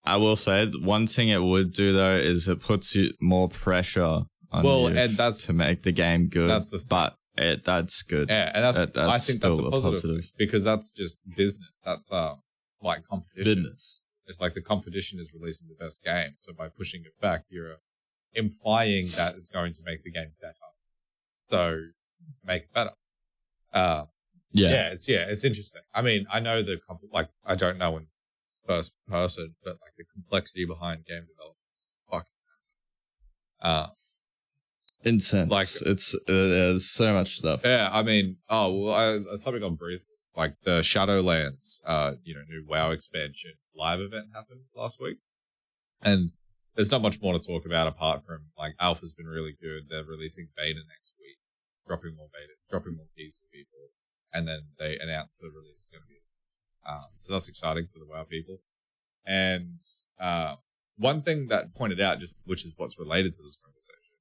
I 0.05 0.17
will 0.17 0.37
say 0.37 0.67
one 0.81 1.07
thing 1.07 1.29
it 1.29 1.43
would 1.43 1.73
do 1.73 1.93
though 1.93 2.17
is 2.17 2.49
it 2.49 2.61
puts 2.61 2.95
you 2.97 3.13
more 3.21 3.49
pressure 3.49 4.03
on 4.51 4.63
Well, 4.65 4.83
you 4.91 4.97
and 4.99 5.17
that's- 5.17 5.47
to 5.47 5.53
make 5.53 5.83
the 5.83 5.93
game 5.93 6.29
good. 6.29 6.51
that's 6.51 6.71
the 6.71 6.79
thing. 6.79 6.87
but 6.91 7.17
it 7.39 7.65
that's 7.65 8.03
good. 8.03 8.29
Yeah, 8.29 8.51
and 8.55 8.65
that's, 8.65 8.77
that- 8.79 8.97
I 8.99 9.07
that's 9.07 9.27
think 9.29 9.41
that's 9.41 9.53
a 9.53 9.57
still 9.57 9.69
a 9.69 9.71
positive, 9.71 9.95
positive. 10.03 10.31
because 10.37 10.65
that's 10.65 10.91
just 10.91 11.19
business. 11.37 11.81
That's 11.85 12.11
uh 12.13 12.35
like 12.83 13.05
competition. 13.07 13.63
Business. 13.63 14.01
It's 14.27 14.41
like 14.41 14.55
the 14.55 14.61
competition 14.61 15.19
is 15.21 15.33
releasing 15.33 15.69
the 15.69 15.75
best 15.75 16.03
game. 16.05 16.33
So 16.41 16.53
by 16.53 16.69
pushing 16.69 17.03
it 17.05 17.13
back, 17.21 17.45
you're 17.49 17.77
implying 18.35 19.07
that 19.17 19.37
it's 19.37 19.49
going 19.49 19.73
to 19.75 19.83
make 19.85 20.03
the 20.05 20.11
game 20.11 20.33
better. 20.41 20.55
So 21.39 21.79
make 22.45 22.63
it 22.63 22.73
better. 22.75 22.93
Uh, 23.73 24.05
Yeah. 24.53 24.69
yeah. 24.71 24.89
it's 24.93 25.09
yeah, 25.09 25.25
it's 25.29 25.45
interesting. 25.45 25.83
I 25.95 26.03
mean, 26.03 26.27
I 26.33 26.41
know 26.41 26.63
the 26.63 26.79
like 27.13 27.29
I 27.45 27.55
don't 27.55 27.79
know 27.79 27.97
in 27.97 28.07
first 28.67 28.93
person, 29.09 29.55
but 29.65 29.77
like 29.83 29.93
the 29.97 30.05
complexity 30.13 30.65
behind 30.65 31.05
game 31.07 31.27
development 31.27 31.59
is 31.75 31.87
fucking 32.11 32.39
massive. 32.55 32.75
Uh, 33.61 33.87
Intense. 35.05 35.51
Like- 35.51 35.69
it's 35.87 36.15
uh, 36.15 36.19
there's 36.29 36.89
so 36.89 37.13
much 37.13 37.39
stuff. 37.39 37.63
Yeah, 37.65 37.91
I 37.93 38.03
mean, 38.03 38.37
oh 38.49 38.85
well, 38.85 38.95
I, 38.95 39.35
something 39.37 39.63
on 39.63 39.75
Breeze, 39.75 40.11
like 40.37 40.55
the 40.65 40.81
Shadowlands, 40.81 41.81
uh, 41.85 42.13
you 42.23 42.35
know, 42.35 42.43
new 42.49 42.65
WoW 42.69 42.91
expansion 42.91 43.53
live 43.75 44.01
event 44.01 44.27
happened 44.35 44.61
last 44.77 45.01
week, 45.01 45.19
and 46.03 46.31
there's 46.77 46.91
not 46.91 47.03
much 47.03 47.21
more 47.21 47.33
to 47.33 47.41
talk 47.41 47.67
about 47.67 47.89
apart 47.89 48.25
from 48.25 48.47
like 48.57 48.75
Alpha's 48.81 49.13
been 49.13 49.27
really 49.27 49.57
good. 49.61 49.89
They're 49.89 50.05
releasing 50.05 50.49
beta 50.57 50.81
next 50.89 51.15
week, 51.19 51.39
dropping 51.87 52.15
more 52.17 52.29
beta, 52.33 52.53
dropping 52.71 52.97
more 52.97 53.07
keys 53.17 53.39
to 53.39 53.45
people, 53.53 53.91
and 54.33 54.49
then 54.49 54.61
they 54.79 54.99
announced 54.99 55.39
the 55.41 55.51
release 55.55 55.85
is 55.85 55.91
going 55.93 56.03
to 56.03 56.09
be, 56.09 56.21
um, 56.87 57.05
so 57.21 57.33
that's 57.33 57.49
exciting 57.49 57.87
for 57.93 57.99
the 57.99 58.07
WoW 58.07 58.25
people. 58.25 58.61
And 59.25 59.81
uh, 60.19 60.57
one 60.97 61.21
thing 61.21 61.49
that 61.49 61.75
pointed 61.75 62.01
out, 62.01 62.19
just 62.19 62.35
which 62.45 62.65
is 62.65 62.73
what's 62.77 62.99
related 62.99 63.33
to 63.33 63.43
this 63.43 63.57
conversation, 63.57 64.17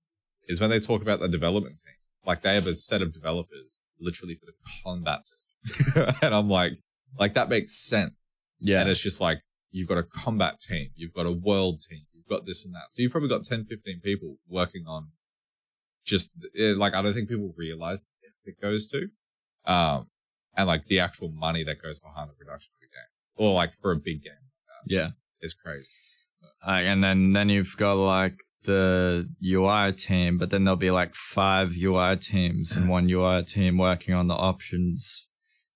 is 0.48 0.60
when 0.60 0.70
they 0.70 0.80
talk 0.80 1.02
about 1.02 1.20
the 1.20 1.28
development 1.28 1.82
team. 1.84 1.96
Like 2.26 2.42
they 2.42 2.54
have 2.54 2.68
a 2.68 2.76
set 2.76 3.02
of 3.02 3.14
developers 3.14 3.78
literally 4.00 4.36
for 4.36 4.46
the 4.46 4.54
combat 4.84 5.24
system. 5.24 6.16
and 6.22 6.36
I'm 6.36 6.50
like, 6.50 6.74
like 7.20 7.34
that 7.34 7.50
makes 7.50 7.74
sense. 7.74 8.38
Yeah. 8.60 8.82
And 8.82 8.90
it's 8.90 9.02
just 9.02 9.22
like, 9.22 9.42
you've 9.72 9.88
got 9.88 9.98
a 9.98 10.04
combat 10.04 10.60
team, 10.60 10.90
you've 10.96 11.14
got 11.14 11.26
a 11.26 11.32
world 11.32 11.80
team, 11.80 12.02
you've 12.14 12.28
got 12.28 12.46
this 12.46 12.66
and 12.66 12.76
that. 12.76 12.92
So 12.92 13.02
you've 13.02 13.12
probably 13.12 13.30
got 13.30 13.44
10, 13.44 13.66
15 13.66 14.02
people 14.02 14.38
working 14.48 14.84
on 14.88 15.08
just 16.06 16.32
eh, 16.60 16.74
like, 16.76 16.94
I 16.94 17.02
don't 17.02 17.14
think 17.14 17.30
people 17.30 17.54
realize 17.58 18.04
it 18.46 18.60
goes 18.62 18.88
to. 18.88 19.08
Um, 19.66 20.08
and 20.58 20.68
like 20.68 20.86
the 20.86 21.00
actual 21.00 21.30
money 21.30 21.64
that 21.64 21.82
goes 21.82 22.00
behind 22.00 22.30
the 22.30 22.34
production 22.34 22.74
of 22.78 22.88
a 22.88 22.94
game 22.94 23.48
or 23.48 23.54
like 23.54 23.74
for 23.74 23.92
a 23.92 23.96
big 23.96 24.24
game 24.24 24.34
yeah. 24.86 25.10
it's 25.40 25.54
crazy. 25.54 25.88
Like, 26.66 26.86
and 26.86 27.04
then 27.04 27.34
then 27.34 27.50
you've 27.50 27.76
got 27.78 27.94
like 27.94 28.40
the 28.64 29.28
UI 29.44 29.92
team, 29.94 30.38
but 30.38 30.50
then 30.50 30.64
there'll 30.64 30.76
be 30.76 30.92
like 30.92 31.16
five 31.16 31.74
UI 31.82 32.16
teams 32.18 32.76
and 32.76 32.90
one 32.90 33.10
UI 33.12 33.44
team 33.44 33.78
working 33.78 34.14
on 34.14 34.28
the 34.28 34.36
options 34.36 35.28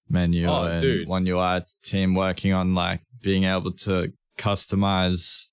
menu 0.08 0.48
Oh, 0.48 0.66
and 0.66 0.82
dude. 0.82 1.08
one 1.08 1.28
UI 1.28 1.62
team 1.84 2.14
working 2.14 2.54
on 2.54 2.76
like 2.76 3.02
being 3.24 3.46
able 3.46 3.72
to 3.72 4.14
customize 4.38 5.48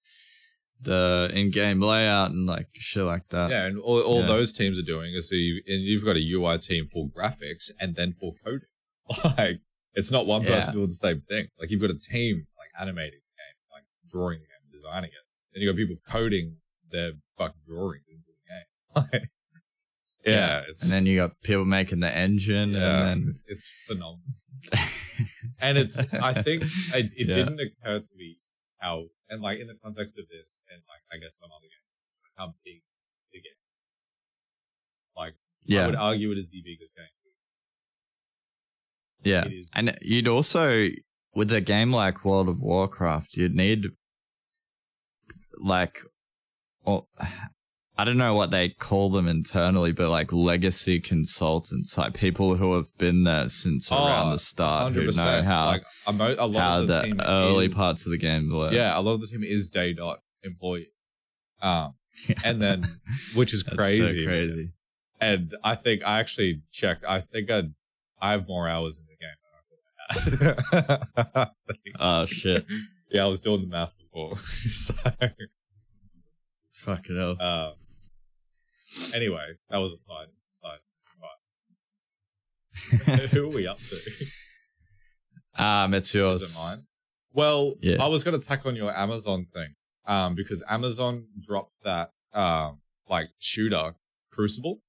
the 0.82 1.30
in-game 1.34 1.80
layout 1.80 2.30
and 2.32 2.46
like 2.46 2.66
shit 2.74 3.04
like 3.04 3.28
that. 3.28 3.50
Yeah, 3.50 3.66
and 3.66 3.78
all, 3.78 4.00
all 4.02 4.20
Yeah. 4.20 4.26
those 4.26 4.52
teams 4.52 4.78
are 4.78 4.82
doing 4.82 5.14
is 5.14 5.28
so 5.28 5.34
you 5.36 5.62
and 5.66 5.80
you've 5.82 6.04
got 6.04 6.16
a 6.16 6.32
UI 6.32 6.58
team 6.58 6.88
for 6.92 7.08
graphics 7.08 7.70
and 7.80 7.94
then 7.94 8.12
for 8.12 8.34
coding. 8.44 8.68
Like 9.38 9.60
it's 9.94 10.10
not 10.10 10.26
one 10.26 10.42
person 10.44 10.70
Yeah. 10.72 10.78
doing 10.78 10.88
the 10.88 10.94
same 10.94 11.20
thing. 11.28 11.46
Like 11.58 11.70
you've 11.70 11.80
got 11.80 11.90
a 11.90 11.98
team 11.98 12.46
like 12.58 12.70
animating 12.80 13.20
the 13.20 13.36
game, 13.42 13.56
like 13.72 13.84
drawing 14.08 14.40
the 14.40 14.46
game, 14.46 14.70
designing 14.70 15.10
it. 15.10 15.24
Then 15.52 15.62
you've 15.62 15.74
got 15.74 15.78
people 15.80 15.96
coding 16.08 16.56
their 16.90 17.12
fucking 17.38 17.60
drawings 17.66 18.04
into 18.08 18.30
the 18.30 18.48
game. 18.48 19.12
Like, 19.12 19.30
yeah, 20.24 20.62
it's 20.68 20.84
And 20.84 20.92
then 20.92 21.06
you 21.06 21.16
got 21.16 21.32
people 21.42 21.64
making 21.64 21.98
the 22.00 22.14
engine 22.14 22.74
yeah, 22.74 23.08
and 23.10 23.26
then 23.26 23.34
it's 23.46 23.68
phenomenal. 23.86 24.20
And 25.60 25.76
it's 25.78 25.98
I 25.98 26.32
think 26.42 26.62
it, 26.94 27.12
it 27.16 27.24
didn't 27.26 27.60
occur 27.60 27.98
to 27.98 28.08
me 28.16 28.36
how 28.78 29.06
and 29.32 29.42
like 29.42 29.58
in 29.58 29.66
the 29.66 29.74
context 29.82 30.18
of 30.18 30.28
this 30.28 30.60
and 30.70 30.82
like 30.86 31.02
I 31.10 31.16
guess 31.18 31.38
some 31.38 31.50
other 31.50 31.66
games, 31.66 31.90
how 32.36 32.54
big 32.64 32.82
the 33.32 33.40
game. 33.40 33.52
Like 35.16 35.34
yeah. 35.64 35.82
I 35.82 35.86
would 35.86 35.96
argue 35.96 36.30
it 36.30 36.38
is 36.38 36.50
the 36.50 36.62
biggest 36.64 36.94
game. 36.94 37.06
Yeah. 39.24 39.44
And 39.74 39.96
you'd 40.02 40.28
also, 40.28 40.88
with 41.34 41.52
a 41.52 41.60
game 41.60 41.92
like 41.92 42.24
World 42.24 42.48
of 42.48 42.60
Warcraft, 42.60 43.36
you'd 43.36 43.54
need, 43.54 43.86
like, 45.58 46.00
or, 46.84 47.06
I 48.02 48.04
don't 48.04 48.18
know 48.18 48.34
what 48.34 48.50
they 48.50 48.70
call 48.70 49.10
them 49.10 49.28
internally, 49.28 49.92
but 49.92 50.10
like 50.10 50.32
legacy 50.32 50.98
consultants, 50.98 51.96
like 51.96 52.14
people 52.14 52.56
who 52.56 52.74
have 52.74 52.88
been 52.98 53.22
there 53.22 53.48
since 53.48 53.92
Oh, 53.92 54.04
around 54.04 54.32
the 54.32 54.40
start, 54.40 54.92
who 54.92 55.06
know 55.06 55.42
how 55.44 55.66
Like 55.66 55.84
a, 56.08 56.12
mo- 56.12 56.34
a 56.36 56.46
lot 56.48 56.60
how 56.60 56.78
of 56.78 56.88
the, 56.88 56.94
the, 56.94 57.02
team 57.02 57.20
early 57.24 57.66
is, 57.66 57.74
parts 57.74 58.04
of 58.04 58.10
the 58.10 58.18
game 58.18 58.52
work. 58.52 58.72
Yeah, 58.72 58.98
a 58.98 59.00
lot 59.00 59.12
of 59.12 59.20
the 59.20 59.28
team 59.28 59.44
is 59.44 59.68
day 59.68 59.92
dot 59.92 60.18
employee. 60.42 60.88
Um, 61.60 61.94
and 62.44 62.60
then 62.60 62.82
which 63.36 63.54
is 63.54 63.62
crazy. 63.62 64.24
so 64.24 64.28
crazy. 64.28 64.72
And 65.20 65.54
I 65.62 65.76
think 65.76 66.02
I 66.04 66.18
actually 66.18 66.62
checked. 66.72 67.04
I 67.06 67.20
think 67.20 67.52
I 67.52 67.62
I 68.20 68.32
have 68.32 68.48
more 68.48 68.68
hours 68.68 68.98
in 68.98 69.06
the 69.06 70.26
game 70.26 70.42
than 70.42 70.42
I 70.42 70.64
thought 71.04 71.36
I 71.36 71.38
had. 71.38 71.50
Oh 72.00 72.26
shit! 72.26 72.66
yeah, 73.12 73.24
I 73.24 73.28
was 73.28 73.38
doing 73.38 73.60
the 73.60 73.68
math 73.68 73.94
before. 73.96 74.34
so, 74.36 74.92
Fucking 76.72 77.16
hell. 77.16 77.40
um, 77.40 77.74
anyway, 79.14 79.46
that 79.70 79.78
was 79.78 79.92
a 79.92 79.96
side. 79.98 80.26
side 80.62 80.78
right. 83.11 83.20
Who 83.31 83.44
are 83.46 83.55
we 83.55 83.66
up 83.66 83.78
to? 83.78 85.62
Um, 85.62 85.94
it's 85.94 86.14
yours. 86.14 86.42
Is 86.42 86.55
it 86.57 86.59
mine? 86.59 86.83
Well, 87.33 87.74
Yeah. 87.81 88.02
I 88.02 88.09
was 88.09 88.24
going 88.24 88.38
to 88.38 88.46
tack 88.46 88.66
on 88.66 88.76
your 88.76 88.94
Amazon 88.96 89.46
thing, 89.55 89.74
um, 90.07 90.35
because 90.35 90.62
Amazon 90.68 91.26
dropped 91.40 91.72
that, 91.85 92.11
um, 92.35 92.81
like 93.09 93.28
shooter 93.38 93.94
Crucible, 94.31 94.81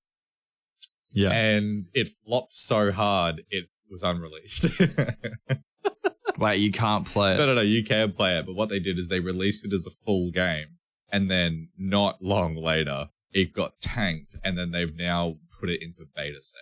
Yeah. 1.11 1.31
and 1.31 1.81
it 1.93 2.07
flopped 2.07 2.53
so 2.53 2.91
hard 2.91 3.43
it 3.49 3.65
was 3.89 4.03
unreleased. 4.03 4.65
Wait, 6.39 6.59
you 6.59 6.71
can't 6.71 7.05
play 7.05 7.35
it. 7.35 7.37
no, 7.37 7.45
no, 7.45 7.53
no, 7.55 7.61
you 7.61 7.83
can 7.83 8.11
play 8.11 8.37
it, 8.39 8.45
but 8.45 8.55
what 8.55 8.69
they 8.69 8.79
did 8.79 8.97
is 8.97 9.07
they 9.09 9.19
released 9.19 9.65
it 9.65 9.71
as 9.73 9.85
a 9.85 9.91
full 9.91 10.31
game, 10.31 10.77
and 11.11 11.29
then 11.29 11.69
not 11.77 12.21
long 12.21 12.55
later 12.55 13.09
it 13.33 13.53
got 13.53 13.79
tanked, 13.81 14.35
and 14.43 14.57
then 14.57 14.71
they've 14.71 14.95
now 14.95 15.37
put 15.59 15.69
it 15.69 15.81
into 15.81 16.05
beta 16.15 16.41
state. 16.41 16.59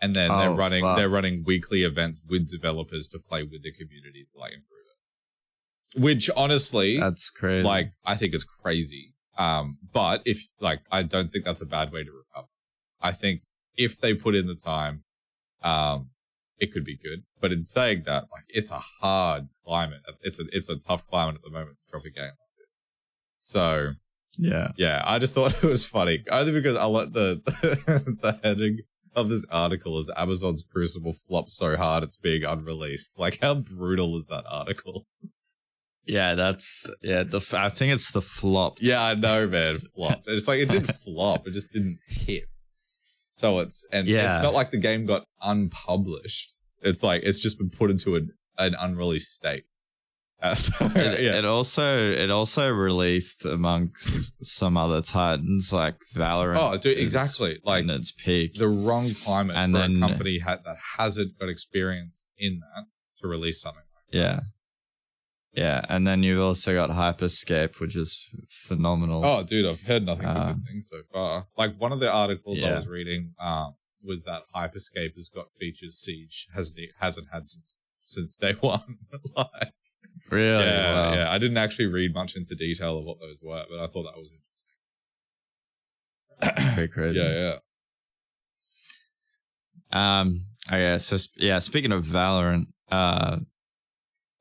And 0.00 0.14
then 0.14 0.28
they're 0.36 0.50
Oh, 0.50 0.56
running 0.56 0.82
fuck. 0.82 0.96
they're 0.98 1.08
running 1.08 1.44
weekly 1.44 1.82
events 1.82 2.20
with 2.28 2.48
developers 2.48 3.08
to 3.08 3.18
play 3.18 3.42
with 3.42 3.62
the 3.62 3.72
community 3.72 4.24
to 4.32 4.38
like 4.38 4.52
improve 4.52 4.80
it. 5.94 6.00
Which 6.02 6.28
honestly, 6.36 6.98
That's 6.98 7.30
crazy. 7.30 7.64
like 7.64 7.92
I 8.04 8.14
think 8.16 8.34
it's 8.34 8.44
crazy. 8.44 9.14
Um, 9.38 9.78
but 9.92 10.22
if 10.26 10.46
like 10.60 10.80
I 10.90 11.02
don't 11.04 11.32
think 11.32 11.44
that's 11.44 11.60
a 11.62 11.66
bad 11.66 11.92
way 11.92 12.04
to 12.04 12.10
recover. 12.10 12.48
I 13.00 13.12
think 13.12 13.42
if 13.76 14.00
they 14.00 14.14
put 14.14 14.34
in 14.34 14.46
the 14.46 14.54
time, 14.54 15.04
um, 15.62 16.10
it 16.58 16.72
could 16.72 16.84
be 16.84 16.96
good. 16.96 17.24
But 17.40 17.52
in 17.52 17.62
saying 17.62 18.02
that, 18.06 18.26
like 18.32 18.44
it's 18.48 18.70
a 18.70 18.78
hard 18.78 19.48
climate. 19.64 20.00
It's 20.22 20.38
a 20.40 20.44
it's 20.52 20.68
a 20.68 20.78
tough 20.78 21.06
climate 21.06 21.36
at 21.36 21.42
the 21.42 21.50
moment 21.50 21.76
to 21.78 21.82
drop 21.90 22.04
a 22.04 22.10
game 22.10 22.24
like 22.24 22.56
this. 22.58 22.82
So 23.38 23.92
yeah. 24.38 24.72
yeah, 24.76 25.02
I 25.04 25.18
just 25.18 25.34
thought 25.34 25.54
it 25.62 25.66
was 25.66 25.86
funny. 25.86 26.24
Only 26.30 26.52
because 26.52 26.76
I 26.76 26.84
like 26.84 27.12
the 27.12 27.40
the 28.22 28.38
heading 28.42 28.80
of 29.16 29.28
this 29.28 29.44
article 29.50 29.98
is 29.98 30.10
Amazon's 30.16 30.62
Crucible 30.62 31.12
flopped 31.12 31.50
so 31.50 31.76
hard 31.76 32.02
it's 32.02 32.16
being 32.16 32.44
unreleased. 32.44 33.14
Like 33.16 33.38
how 33.40 33.54
brutal 33.54 34.16
is 34.16 34.26
that 34.26 34.44
article? 34.50 35.06
Yeah, 36.06 36.34
that's 36.34 36.90
yeah. 37.02 37.22
The 37.22 37.40
I 37.56 37.68
think 37.68 37.92
it's 37.92 38.12
the 38.12 38.20
flop. 38.20 38.78
Yeah, 38.80 39.02
I 39.02 39.14
know, 39.14 39.46
man. 39.46 39.78
Flopped. 39.78 40.24
It's 40.28 40.48
like 40.48 40.60
it 40.60 40.68
didn't 40.68 40.92
flop. 41.04 41.46
It 41.46 41.52
just 41.52 41.72
didn't 41.72 41.98
hit. 42.06 42.44
So 43.30 43.60
it's 43.60 43.86
and 43.90 44.06
Yeah. 44.06 44.26
it's 44.28 44.42
not 44.42 44.52
like 44.54 44.70
the 44.70 44.78
game 44.78 45.06
got 45.06 45.24
unpublished. 45.42 46.58
It's 46.82 47.02
like 47.02 47.22
it's 47.22 47.40
just 47.40 47.58
been 47.58 47.70
put 47.70 47.90
into 47.90 48.16
an, 48.16 48.30
an 48.58 48.74
unreleased 48.78 49.34
state. 49.34 49.64
Uh, 50.44 50.54
so, 50.64 50.72
It, 50.94 51.20
yeah. 51.22 51.38
it 51.38 51.44
also 51.46 52.10
it 52.12 52.30
also 52.30 52.70
released 52.70 53.44
amongst 53.46 54.32
some 54.44 54.76
other 54.76 55.00
titans 55.00 55.72
like 55.72 55.96
Valorant. 56.14 56.56
oh, 56.58 56.76
dude, 56.76 56.98
exactly. 56.98 57.58
Like 57.64 57.84
in 57.84 57.90
its 57.90 58.12
peak. 58.12 58.54
the 58.54 58.68
wrong 58.68 59.10
climate 59.24 59.56
And 59.56 59.72
for 59.74 59.78
then- 59.80 59.96
a 60.02 60.06
company 60.08 60.38
ha- 60.40 60.58
that 60.64 60.76
hasn't 60.98 61.38
got 61.38 61.48
experience 61.48 62.28
in 62.36 62.60
that 62.60 62.84
to 63.18 63.28
release 63.28 63.60
something. 63.62 63.82
like 63.94 64.14
Yeah. 64.22 64.40
Yeah, 65.56 65.82
and 65.88 66.04
then 66.04 66.24
you've 66.24 66.40
also 66.40 66.74
got 66.74 66.90
Hyperscape, 66.90 67.80
which 67.80 67.94
is 67.94 68.34
phenomenal. 68.48 69.24
Oh, 69.24 69.44
dude, 69.44 69.66
I've 69.66 69.82
heard 69.82 70.04
nothing 70.04 70.24
but 70.26 70.36
Uh, 70.36 70.52
good 70.54 70.66
things 70.66 70.88
so 70.90 71.02
far. 71.12 71.46
Like 71.56 71.76
one 71.80 71.92
of 71.92 72.00
the 72.00 72.10
articles 72.12 72.60
I 72.60 72.72
was 72.74 72.88
reading 72.88 73.34
um, 73.38 73.76
was 74.02 74.24
that 74.24 74.42
Hyperscape 74.54 75.14
has 75.14 75.28
got 75.32 75.46
features 75.60 75.94
Siege 75.96 76.48
hasn't 76.54 76.78
hasn't 76.98 77.28
had 77.32 77.46
since 77.46 77.76
since 78.02 78.34
day 78.36 78.52
one. 78.60 78.98
like, 79.36 79.72
really? 80.30 80.64
yeah, 80.64 80.92
Wow. 80.92 81.14
yeah. 81.14 81.30
I 81.30 81.38
didn't 81.38 81.56
actually 81.58 81.86
read 81.86 82.14
much 82.14 82.36
into 82.36 82.54
detail 82.54 82.98
of 82.98 83.04
what 83.04 83.18
those 83.20 83.40
were, 83.42 83.64
but 83.70 83.80
I 83.80 83.86
thought 83.86 84.04
that 84.04 84.16
was 84.16 84.28
interesting. 86.40 86.74
Pretty 86.76 86.92
crazy. 86.92 87.18
yeah, 87.20 87.56
yeah. 89.92 90.20
Um. 90.20 90.46
Okay. 90.68 90.98
So 90.98 91.16
yeah. 91.36 91.58
Speaking 91.58 91.92
of 91.92 92.04
Valorant, 92.04 92.66
uh, 92.90 93.38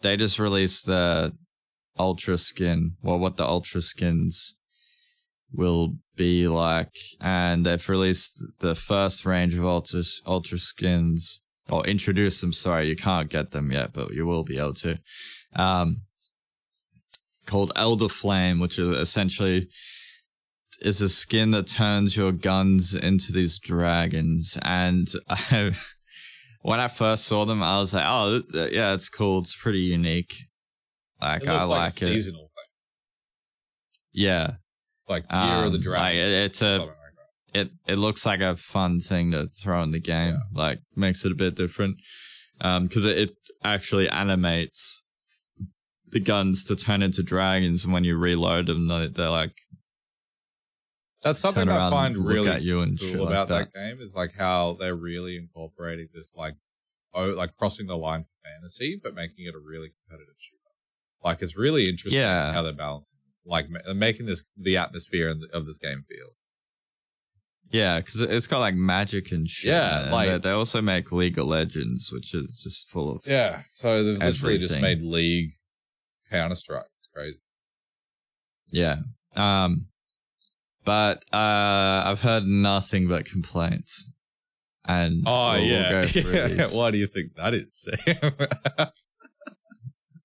they 0.01 0.17
just 0.17 0.39
released 0.39 0.85
the 0.87 1.33
Ultra 1.99 2.37
skin. 2.37 2.95
Well, 3.01 3.19
what 3.19 3.37
the 3.37 3.45
Ultra 3.45 3.81
skins 3.81 4.55
will 5.51 5.97
be 6.15 6.47
like, 6.47 6.95
and 7.21 7.65
they've 7.65 7.87
released 7.89 8.43
the 8.59 8.73
first 8.75 9.25
range 9.25 9.55
of 9.55 9.65
Ultra 9.65 10.01
Ultra 10.25 10.57
skins. 10.57 11.39
Or 11.69 11.85
introduce 11.87 12.41
them. 12.41 12.51
Sorry, 12.51 12.89
you 12.89 12.95
can't 12.97 13.29
get 13.29 13.51
them 13.51 13.71
yet, 13.71 13.93
but 13.93 14.13
you 14.13 14.25
will 14.25 14.43
be 14.43 14.57
able 14.59 14.73
to. 14.73 14.99
Um, 15.55 15.97
called 17.45 17.71
Elder 17.75 18.07
Flame, 18.09 18.59
which 18.59 18.79
is 18.79 18.97
essentially 18.97 19.67
is 20.81 21.01
a 21.01 21.07
skin 21.09 21.51
that 21.51 21.67
turns 21.67 22.17
your 22.17 22.31
guns 22.31 22.93
into 22.95 23.31
these 23.31 23.59
dragons. 23.59 24.57
And 24.63 25.07
I, 25.29 25.71
when 26.61 26.79
I 26.79 26.87
first 26.87 27.25
saw 27.25 27.45
them, 27.45 27.61
I 27.63 27.79
was 27.79 27.93
like, 27.93 28.05
oh, 28.05 28.41
yeah, 28.53 28.93
it's 28.93 29.09
cool. 29.09 29.39
It's 29.39 29.55
pretty 29.55 29.79
unique. 29.79 30.33
Like, 31.21 31.47
I 31.47 31.63
like, 31.63 31.69
like, 31.69 32.01
a 32.01 32.05
it. 32.07 32.13
seasonal 32.13 32.47
thing, 32.47 32.65
Yeah. 34.13 34.51
like 35.07 35.23
Year 35.31 35.63
of 35.65 35.71
the 35.71 35.77
Um, 35.77 35.81
Dragon. 35.81 36.01
like, 36.03 36.15
it- 36.15 36.45
it's 36.45 36.61
a, 36.61 36.77
like 36.79 36.89
it, 37.53 37.69
it 37.87 37.95
looks 37.97 38.25
like 38.25 38.41
a 38.41 38.57
fun 38.57 38.99
thing 38.99 39.31
to 39.31 39.47
throw 39.47 39.83
in 39.83 39.91
the 39.91 39.99
game. 39.99 40.39
Like, 40.51 40.79
makes 40.95 41.23
it 41.23 41.31
a 41.31 41.35
bit 41.35 41.55
different. 41.55 41.97
Um, 42.59 42.87
cause 42.89 43.05
it, 43.05 43.17
it 43.17 43.31
actually 43.63 44.09
animates 44.09 45.02
the 46.13 46.19
guns 46.21 46.63
to 46.65 46.75
turn 46.75 47.01
into 47.03 47.21
dragons. 47.23 47.83
And 47.83 47.93
when 47.93 48.03
you 48.05 48.17
reload 48.17 48.67
them, 48.67 48.87
they, 48.87 49.07
they're 49.07 49.29
like, 49.29 49.57
That's 51.23 51.39
something 51.39 51.67
I 51.69 51.89
find 51.89 52.15
really 52.17 52.49
at 52.49 52.61
you 52.61 52.81
and 52.81 52.99
cool 52.99 53.21
like 53.25 53.29
about 53.29 53.47
that. 53.49 53.73
that. 53.73 53.79
game 53.79 54.01
is 54.01 54.15
like 54.15 54.33
how 54.37 54.73
they're 54.79 54.95
really 54.95 55.35
incorporating 55.37 56.07
this 56.13 56.35
like 56.35 56.55
oh 57.13 57.29
like 57.29 57.55
crossing 57.57 57.87
the 57.87 57.97
line 57.97 58.23
for 58.23 58.29
fantasy 58.43 58.99
but 59.01 59.13
making 59.15 59.45
it 59.45 59.53
a 59.55 59.59
really 59.59 59.89
competitive 60.01 60.35
shooter 60.37 60.57
like 61.23 61.41
it's 61.41 61.55
really 61.55 61.87
interesting 61.87 62.21
Yeah. 62.21 62.51
how 62.53 62.61
they're 62.63 62.73
balancing 62.73 63.15
like 63.45 63.67
making 63.95 64.25
this 64.25 64.43
the 64.57 64.77
atmosphere 64.77 65.33
the, 65.33 65.47
of 65.53 65.65
this 65.65 65.77
game 65.79 66.03
feel 66.09 66.29
Yeah, 67.71 67.99
because 67.99 68.21
it's 68.21 68.47
got 68.47 68.59
like 68.59 68.75
magic 68.75 69.31
and 69.31 69.47
shit. 69.49 69.71
Yeah, 69.71 70.09
like- 70.11 70.29
they, 70.29 70.37
they 70.39 70.49
also 70.51 70.81
make 70.81 71.11
League 71.11 71.37
of 71.37 71.47
Legends, 71.47 72.11
which 72.11 72.33
is 72.33 72.61
just 72.63 72.89
full 72.89 73.11
of 73.15 73.23
yeah 73.27 73.61
so 73.71 74.03
they've 74.03 74.19
literally 74.19 74.57
just 74.57 74.79
made 74.79 74.97
Everything. 74.99 75.11
League 76.33 76.41
counter-strike 76.41 76.85
it's 76.97 77.07
crazy 77.15 77.39
yeah. 78.71 78.97
Um, 79.35 79.87
but 80.83 81.23
uh, 81.31 82.01
I've 82.05 82.21
heard 82.21 82.45
nothing 82.45 83.07
but 83.07 83.25
complaints, 83.25 84.09
and 84.85 85.23
oh 85.27 85.51
we'll- 85.53 85.61
we'll 85.61 85.69
yeah, 85.69 85.91
go 85.91 86.07
through 86.07 86.31
yeah. 86.55 86.67
why 86.71 86.89
do 86.91 86.97
you 86.97 87.07
think 87.07 87.35
that 87.35 87.53
is 87.53 87.67
Sam? 87.87 88.87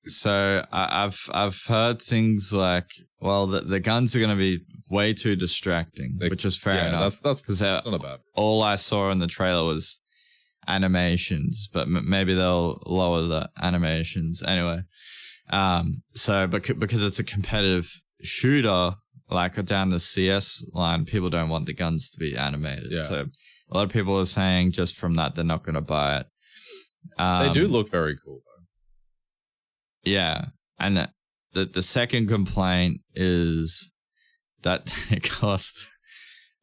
So 0.06 0.64
I, 0.72 1.04
I've 1.04 1.28
I've 1.34 1.64
heard 1.66 2.00
things 2.00 2.52
like, 2.54 2.90
well, 3.20 3.46
the, 3.46 3.60
the 3.60 3.78
guns 3.80 4.16
are 4.16 4.20
going 4.20 4.30
to 4.30 4.36
be 4.36 4.60
way 4.90 5.12
too 5.12 5.36
distracting, 5.36 6.16
They- 6.18 6.30
which 6.30 6.46
is 6.46 6.56
fair 6.56 6.76
yeah 6.76 6.88
enough. 6.88 7.02
that's 7.02 7.20
that's 7.20 7.42
Because 7.42 7.58
that's 7.58 7.84
not 7.84 8.00
bad 8.00 8.20
all 8.34 8.62
I 8.62 8.76
saw 8.76 9.10
in 9.10 9.18
the 9.18 9.26
trailer 9.26 9.64
was 9.64 10.00
animations, 10.66 11.68
but 11.72 11.82
m- 11.88 12.08
maybe 12.08 12.32
they'll 12.34 12.80
lower 12.86 13.22
the 13.22 13.50
animations 13.60 14.42
anyway. 14.42 14.80
Um, 15.50 16.02
so 16.14 16.46
bec- 16.46 16.78
because 16.78 17.02
it's 17.04 17.18
a 17.18 17.24
competitive 17.24 17.90
shooter, 18.22 18.92
like 19.30 19.62
down 19.64 19.88
the 19.90 19.98
CS 20.00 20.66
line, 20.72 21.04
people 21.04 21.30
don't 21.30 21.48
want 21.48 21.66
the 21.66 21.74
guns 21.74 22.10
to 22.10 22.18
be 22.18 22.36
animated. 22.36 22.88
Yeah. 22.90 23.00
So 23.02 23.26
a 23.70 23.76
lot 23.76 23.84
of 23.84 23.90
people 23.90 24.18
are 24.18 24.24
saying 24.24 24.72
just 24.72 24.96
from 24.96 25.14
that 25.14 25.34
they're 25.34 25.44
not 25.44 25.62
going 25.64 25.74
to 25.74 25.80
buy 25.80 26.18
it. 26.20 26.26
Um, 27.18 27.46
they 27.46 27.52
do 27.52 27.66
look 27.68 27.88
very 27.90 28.16
cool 28.24 28.40
though 28.44 30.10
yeah, 30.10 30.46
and 30.78 31.08
the 31.52 31.64
the 31.66 31.82
second 31.82 32.28
complaint 32.28 33.00
is 33.14 33.90
that 34.62 34.86
they 35.10 35.18
cost 35.18 35.86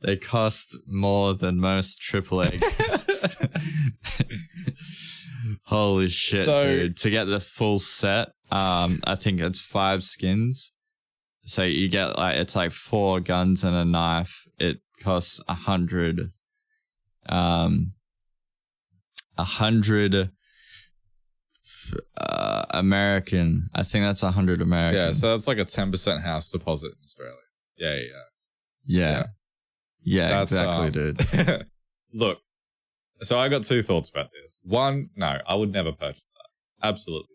they 0.01 0.15
cost 0.17 0.75
more 0.87 1.33
than 1.35 1.59
most 1.59 1.99
AAA 2.01 2.51
games. 3.07 3.37
Holy 5.65 6.09
shit, 6.09 6.39
So- 6.45 6.61
dude! 6.63 6.97
To 6.97 7.09
get 7.09 7.25
the 7.25 7.39
full 7.39 7.79
set, 7.79 8.29
um, 8.51 8.99
I 9.05 9.15
think 9.15 9.41
it's 9.41 9.61
five 9.61 10.03
skins. 10.03 10.73
So 11.45 11.63
you 11.63 11.89
get 11.89 12.17
like 12.17 12.37
it's 12.37 12.55
like 12.55 12.71
four 12.71 13.19
guns 13.19 13.63
and 13.63 13.75
a 13.75 13.85
knife. 13.85 14.47
It 14.59 14.81
costs 15.01 15.39
a 15.47 15.53
hundred, 15.53 16.31
um, 17.29 17.93
a 19.37 19.43
hundred 19.43 20.31
uh, 22.17 22.65
American. 22.71 23.69
I 23.75 23.83
think 23.83 24.05
that's 24.05 24.23
a 24.23 24.31
hundred 24.31 24.61
American. 24.61 24.99
yeah 24.99 25.11
so 25.11 25.31
that's 25.31 25.47
like 25.47 25.59
a 25.59 25.65
10% 25.65 26.21
house 26.23 26.49
deposit 26.49 26.87
in 26.87 27.03
australia 27.03 27.33
yeah 27.77 27.95
yeah, 27.95 28.01
yeah. 28.01 28.07
yeah, 28.85 29.09
yeah. 29.09 29.25
yeah, 30.03 30.29
That's, 30.29 30.51
exactly, 30.51 30.85
um, 30.85 30.91
dude. 30.91 31.65
Look, 32.13 32.39
so 33.21 33.37
I 33.37 33.49
got 33.49 33.63
two 33.63 33.81
thoughts 33.81 34.09
about 34.09 34.29
this. 34.31 34.61
One, 34.63 35.09
no, 35.15 35.39
I 35.47 35.55
would 35.55 35.71
never 35.71 35.91
purchase 35.91 36.33
that. 36.33 36.87
Absolutely. 36.87 37.34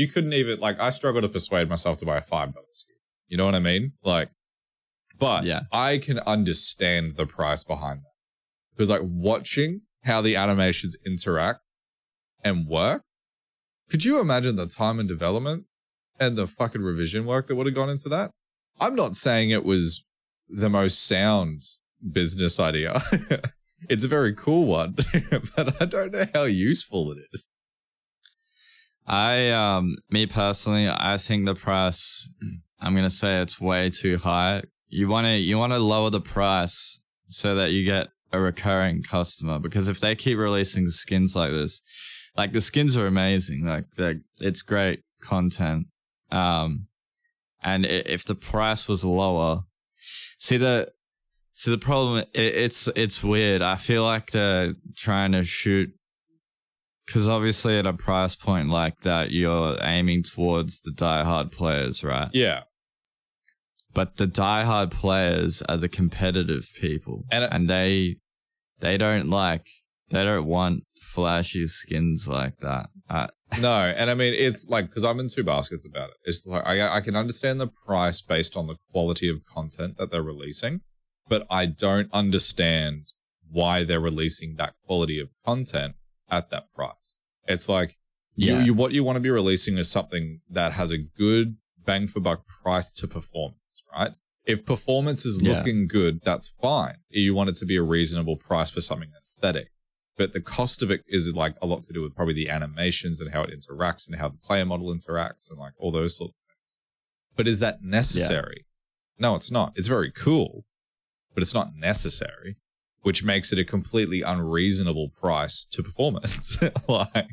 You 0.00 0.08
couldn't 0.08 0.32
even 0.32 0.60
like 0.60 0.80
I 0.80 0.88
struggle 0.88 1.20
to 1.20 1.28
persuade 1.28 1.68
myself 1.68 1.98
to 1.98 2.06
buy 2.06 2.16
a 2.16 2.22
five 2.22 2.54
dollar 2.54 2.64
skin. 2.72 2.96
You 3.28 3.36
know 3.36 3.44
what 3.44 3.54
I 3.54 3.58
mean? 3.58 3.92
Like, 4.02 4.30
but 5.18 5.44
Yeah. 5.44 5.64
I 5.72 5.98
can 5.98 6.20
understand 6.20 7.12
the 7.12 7.26
price 7.26 7.64
behind 7.64 7.98
that 7.98 8.14
because 8.70 8.88
like 8.88 9.02
watching 9.04 9.82
how 10.04 10.22
the 10.22 10.36
animations 10.36 10.96
interact 11.04 11.74
and 12.42 12.66
work. 12.66 13.02
Could 13.90 14.06
you 14.06 14.20
imagine 14.20 14.56
the 14.56 14.66
time 14.66 14.98
and 14.98 15.06
development 15.06 15.66
and 16.18 16.34
the 16.34 16.46
fucking 16.46 16.80
revision 16.80 17.26
work 17.26 17.48
that 17.48 17.56
would 17.56 17.66
have 17.66 17.74
gone 17.74 17.90
into 17.90 18.08
that? 18.08 18.30
I'm 18.80 18.94
not 18.94 19.14
saying 19.14 19.50
it 19.50 19.66
was 19.66 20.02
the 20.48 20.70
most 20.70 21.06
sound 21.06 21.64
business 22.10 22.58
idea. 22.58 23.02
it's 23.90 24.04
a 24.04 24.08
very 24.08 24.32
cool 24.32 24.64
one, 24.64 24.92
but 25.30 25.82
I 25.82 25.84
don't 25.84 26.12
know 26.14 26.26
how 26.34 26.44
useful 26.44 27.12
it 27.12 27.18
is. 27.34 27.50
I 29.06 29.50
um 29.50 29.96
me 30.10 30.26
personally, 30.26 30.88
I 30.88 31.16
think 31.16 31.46
the 31.46 31.54
price 31.54 32.32
I'm 32.80 32.94
gonna 32.94 33.10
say 33.10 33.40
it's 33.40 33.60
way 33.60 33.90
too 33.90 34.18
high. 34.18 34.62
You 34.88 35.08
wanna 35.08 35.36
you 35.36 35.58
wanna 35.58 35.78
lower 35.78 36.10
the 36.10 36.20
price 36.20 37.02
so 37.28 37.54
that 37.54 37.72
you 37.72 37.84
get 37.84 38.08
a 38.32 38.40
recurring 38.40 39.02
customer 39.02 39.58
because 39.58 39.88
if 39.88 40.00
they 40.00 40.14
keep 40.14 40.38
releasing 40.38 40.88
skins 40.88 41.34
like 41.34 41.50
this, 41.50 41.82
like 42.36 42.52
the 42.52 42.60
skins 42.60 42.96
are 42.96 43.06
amazing, 43.06 43.66
like 43.66 43.84
they 43.96 44.20
it's 44.40 44.62
great 44.62 45.02
content. 45.20 45.86
Um 46.30 46.86
and 47.62 47.84
if 47.84 48.24
the 48.24 48.34
price 48.34 48.88
was 48.88 49.04
lower, 49.04 49.62
see 50.38 50.56
the 50.56 50.92
see 51.52 51.70
the 51.70 51.78
problem 51.78 52.18
i 52.18 52.38
it's 52.38 52.88
it's 52.96 53.22
weird. 53.22 53.62
I 53.62 53.76
feel 53.76 54.04
like 54.04 54.30
they're 54.30 54.74
trying 54.96 55.32
to 55.32 55.44
shoot 55.44 55.90
because 57.10 57.26
obviously 57.26 57.76
at 57.76 57.86
a 57.88 57.92
price 57.92 58.36
point 58.36 58.68
like 58.68 59.00
that, 59.00 59.32
you're 59.32 59.76
aiming 59.82 60.22
towards 60.22 60.80
the 60.80 60.92
diehard 60.92 61.50
players, 61.50 62.04
right? 62.04 62.28
Yeah. 62.32 62.62
But 63.92 64.16
the 64.16 64.26
diehard 64.26 64.92
players 64.92 65.60
are 65.62 65.76
the 65.76 65.88
competitive 65.88 66.70
people, 66.80 67.24
And 67.32 67.52
and, 67.52 67.68
they 67.68 68.18
they 68.78 68.96
don't 68.96 69.28
like 69.28 69.66
they 70.10 70.22
don't 70.22 70.46
want 70.46 70.84
flashy 71.00 71.66
skins 71.66 72.28
like 72.28 72.58
that. 72.60 72.90
Uh, 73.08 73.26
No, 73.60 73.74
and 73.74 74.08
I 74.08 74.14
mean 74.14 74.32
it's 74.32 74.68
like 74.68 74.86
because 74.86 75.02
I'm 75.04 75.18
in 75.18 75.26
two 75.26 75.42
baskets 75.42 75.84
about 75.84 76.10
it. 76.10 76.16
It's 76.22 76.46
like 76.46 76.64
I 76.64 76.98
I 76.98 77.00
can 77.00 77.16
understand 77.16 77.60
the 77.60 77.66
price 77.66 78.22
based 78.22 78.56
on 78.56 78.68
the 78.68 78.76
quality 78.92 79.28
of 79.28 79.44
content 79.44 79.96
that 79.96 80.12
they're 80.12 80.22
releasing, 80.22 80.82
but 81.28 81.44
I 81.50 81.66
don't 81.66 82.08
understand 82.12 83.06
why 83.50 83.82
they're 83.82 83.98
releasing 83.98 84.54
that 84.54 84.74
quality 84.86 85.18
of 85.18 85.30
content 85.44 85.96
at 86.30 86.50
that 86.50 86.72
price. 86.72 87.14
It's 87.46 87.68
like 87.68 87.96
you, 88.36 88.52
Yeah. 88.54 88.64
you 88.64 88.74
what 88.74 88.92
you 88.92 89.02
want 89.04 89.16
to 89.16 89.20
be 89.20 89.30
releasing 89.30 89.76
is 89.78 89.90
something 89.90 90.40
that 90.48 90.72
has 90.72 90.90
a 90.90 90.98
good 90.98 91.56
bang 91.78 92.06
for 92.06 92.20
buck 92.20 92.46
price 92.46 92.92
to 92.92 93.08
performance, 93.08 93.82
right? 93.92 94.12
If 94.44 94.64
performance 94.64 95.26
is 95.26 95.40
Yeah. 95.40 95.54
looking 95.58 95.86
good, 95.86 96.20
that's 96.24 96.48
fine. 96.48 96.98
You 97.08 97.34
want 97.34 97.50
it 97.50 97.56
to 97.56 97.66
be 97.66 97.76
a 97.76 97.82
reasonable 97.82 98.36
price 98.36 98.70
for 98.70 98.80
something 98.80 99.10
aesthetic. 99.16 99.72
But 100.16 100.32
the 100.32 100.40
cost 100.40 100.82
of 100.82 100.90
it 100.90 101.02
is 101.06 101.32
like 101.34 101.56
a 101.62 101.66
lot 101.66 101.82
to 101.84 101.92
do 101.92 102.02
with 102.02 102.14
probably 102.14 102.34
the 102.34 102.50
animations 102.50 103.20
and 103.20 103.30
how 103.32 103.42
it 103.42 103.50
interacts 103.58 104.06
and 104.06 104.16
how 104.16 104.28
the 104.28 104.36
player 104.36 104.66
model 104.66 104.94
interacts 104.94 105.50
and 105.50 105.58
like 105.58 105.72
all 105.78 105.90
those 105.90 106.16
sorts 106.16 106.36
of 106.36 106.42
things. 106.46 106.78
But 107.36 107.48
is 107.48 107.58
that 107.60 107.82
necessary? 107.82 108.66
No, 109.18 109.34
it's 109.34 109.50
not. 109.50 109.72
It's 109.76 109.88
very 109.88 110.10
cool, 110.10 110.64
but 111.34 111.42
it's 111.42 111.54
not 111.54 111.74
necessary, 111.74 112.56
which 113.02 113.24
makes 113.24 113.52
it 113.52 113.58
a 113.58 113.64
completely 113.64 114.22
unreasonable 114.22 115.08
price 115.10 115.64
to 115.70 115.82
performance. 115.82 116.60
like, 116.88 117.28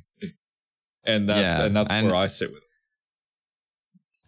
and 1.03 1.27
that's 1.29 1.59
Yeah, 1.59 1.65
and 1.65 1.75
that's 1.75 1.91
and- 1.93 2.07
where 2.07 2.15
I 2.15 2.27
sit 2.27 2.49
with 2.49 2.57
it. 2.57 2.63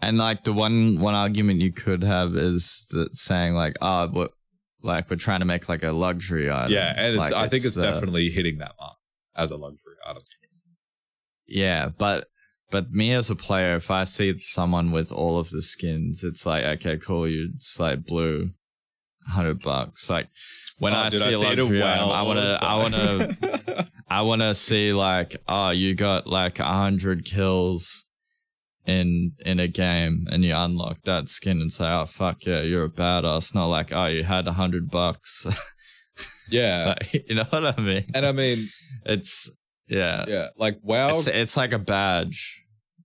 And 0.01 0.17
like 0.17 0.45
the 0.45 0.53
one 0.53 1.01
one 1.01 1.13
argument 1.13 1.59
you 1.59 1.73
could 1.73 2.03
have 2.03 2.33
is 2.35 2.85
that 2.91 3.17
saying 3.17 3.53
like, 3.53 3.75
oh, 3.81 4.07
what, 4.07 4.31
like 4.81 5.09
we're 5.09 5.17
trying 5.17 5.41
to 5.41 5.45
make 5.45 5.67
like 5.67 5.83
a 5.83 5.91
luxury 5.91 6.49
item. 6.49 6.71
Yeah, 6.71 6.93
and 6.95 7.15
it's, 7.15 7.17
Like, 7.17 7.33
I 7.33 7.47
think 7.49 7.65
it's, 7.65 7.77
uh, 7.77 7.81
definitely 7.81 8.29
hitting 8.29 8.59
that 8.59 8.75
mark 8.79 8.95
as 9.35 9.51
a 9.51 9.57
luxury 9.57 9.95
item. 10.07 10.21
Yeah, 11.47 11.89
but 11.97 12.27
but 12.71 12.91
me 12.91 13.11
as 13.11 13.29
a 13.29 13.35
player, 13.35 13.75
if 13.75 13.91
I 13.91 14.05
see 14.05 14.39
someone 14.39 14.91
with 14.91 15.11
all 15.11 15.37
of 15.37 15.49
the 15.49 15.61
skins, 15.61 16.23
it's 16.23 16.45
like 16.45 16.63
okay, 16.63 16.95
cool. 16.97 17.27
You 17.27 17.49
just 17.57 17.77
like 17.79 18.05
blew, 18.05 18.51
hundred 19.27 19.61
bucks. 19.61 20.09
Like 20.09 20.29
when 20.79 20.93
Oh, 20.93 20.97
I 20.97 21.09
dude, 21.09 21.21
see 21.21 21.33
a 21.33 21.39
luxury 21.39 21.79
well 21.79 22.11
item, 22.11 22.15
I 22.15 22.21
wanna 22.23 22.57
I 22.61 22.75
wanna. 22.77 23.85
I 24.11 24.21
wanna 24.23 24.55
see 24.55 24.91
like 24.93 25.35
oh 25.47 25.69
you 25.69 25.93
got 25.95 26.25
like 26.27 26.57
a 26.59 26.63
hundred 26.65 27.25
kills 27.25 28.07
in 28.87 29.33
in 29.45 29.59
a 29.59 29.67
game 29.67 30.25
and 30.31 30.43
you 30.43 30.55
unlock 30.55 31.03
that 31.03 31.29
skin 31.29 31.61
and 31.61 31.71
say 31.71 31.85
oh 31.87 32.05
fuck 32.05 32.43
yeah 32.45 32.61
you're 32.61 32.85
a 32.85 32.89
badass. 32.89 33.53
Not 33.53 33.67
like 33.67 33.91
oh 33.91 34.07
you 34.07 34.23
had 34.23 34.47
a 34.47 34.53
hundred 34.53 34.89
bucks. 34.89 35.45
yeah, 36.49 36.95
Like, 36.99 37.25
you 37.29 37.35
know 37.35 37.43
what 37.49 37.77
I 37.77 37.81
mean? 37.81 38.05
and 38.15 38.25
I 38.25 38.31
mean, 38.31 38.67
It's 39.05 39.49
yeah. 39.87 40.25
yeah, 40.27 40.47
like 40.57 40.79
WoW. 40.81 41.15
It's 41.15 41.27
it's 41.27 41.55
like 41.57 41.71
a 41.73 41.79
badge. 41.79 42.63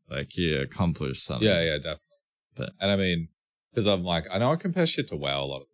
Like 0.09 0.37
you 0.37 0.61
accomplished 0.61 1.25
something. 1.25 1.47
Yeah, 1.49 1.63
yeah, 1.63 1.77
definitely. 1.77 2.01
But- 2.57 2.73
and 2.81 2.91
I 2.91 2.97
mean, 2.97 3.29
because 3.71 3.87
I'm 3.87 4.03
like, 4.05 4.25
I 4.33 4.39
know 4.39 4.53
I 4.53 4.57
compare 4.57 4.87
shit 4.87 5.09
to 5.09 5.17
WoW 5.17 5.43
a 5.43 5.45
lot 5.45 5.61
at 5.63 5.67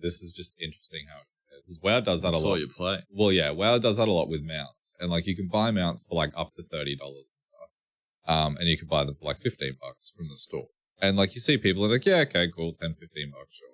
this 0.00 0.22
is 0.22 0.32
just 0.32 0.54
interesting 0.60 1.06
how 1.08 1.18
it 1.20 1.56
is. 1.58 1.78
WoW 1.82 2.00
does 2.00 2.22
that 2.22 2.30
That's 2.30 2.42
a 2.42 2.46
lot. 2.46 2.52
all 2.52 2.58
you 2.58 2.68
play. 2.68 3.02
Well, 3.10 3.32
yeah, 3.32 3.50
WoW 3.50 3.78
does 3.78 3.96
that 3.98 4.08
a 4.08 4.12
lot 4.12 4.28
with 4.28 4.42
mounts, 4.42 4.94
and 5.00 5.10
like 5.10 5.26
you 5.26 5.36
can 5.36 5.48
buy 5.48 5.70
mounts 5.70 6.04
for 6.04 6.14
like 6.14 6.32
up 6.36 6.50
to 6.52 6.62
thirty 6.62 6.96
dollars 6.96 7.32
and 7.34 7.42
stuff, 7.42 7.70
um, 8.26 8.56
and 8.56 8.68
you 8.68 8.78
can 8.78 8.88
buy 8.88 9.04
them 9.04 9.14
for 9.16 9.26
like 9.26 9.38
fifteen 9.38 9.76
bucks 9.80 10.10
from 10.16 10.28
the 10.28 10.36
store. 10.36 10.68
And 11.02 11.16
like 11.16 11.34
you 11.34 11.40
see 11.40 11.56
people 11.56 11.82
and 11.84 11.92
like, 11.92 12.04
yeah, 12.04 12.24
okay, 12.28 12.48
cool, 12.54 12.72
10, 12.72 12.92
15 12.94 13.30
bucks, 13.30 13.56
sure. 13.56 13.68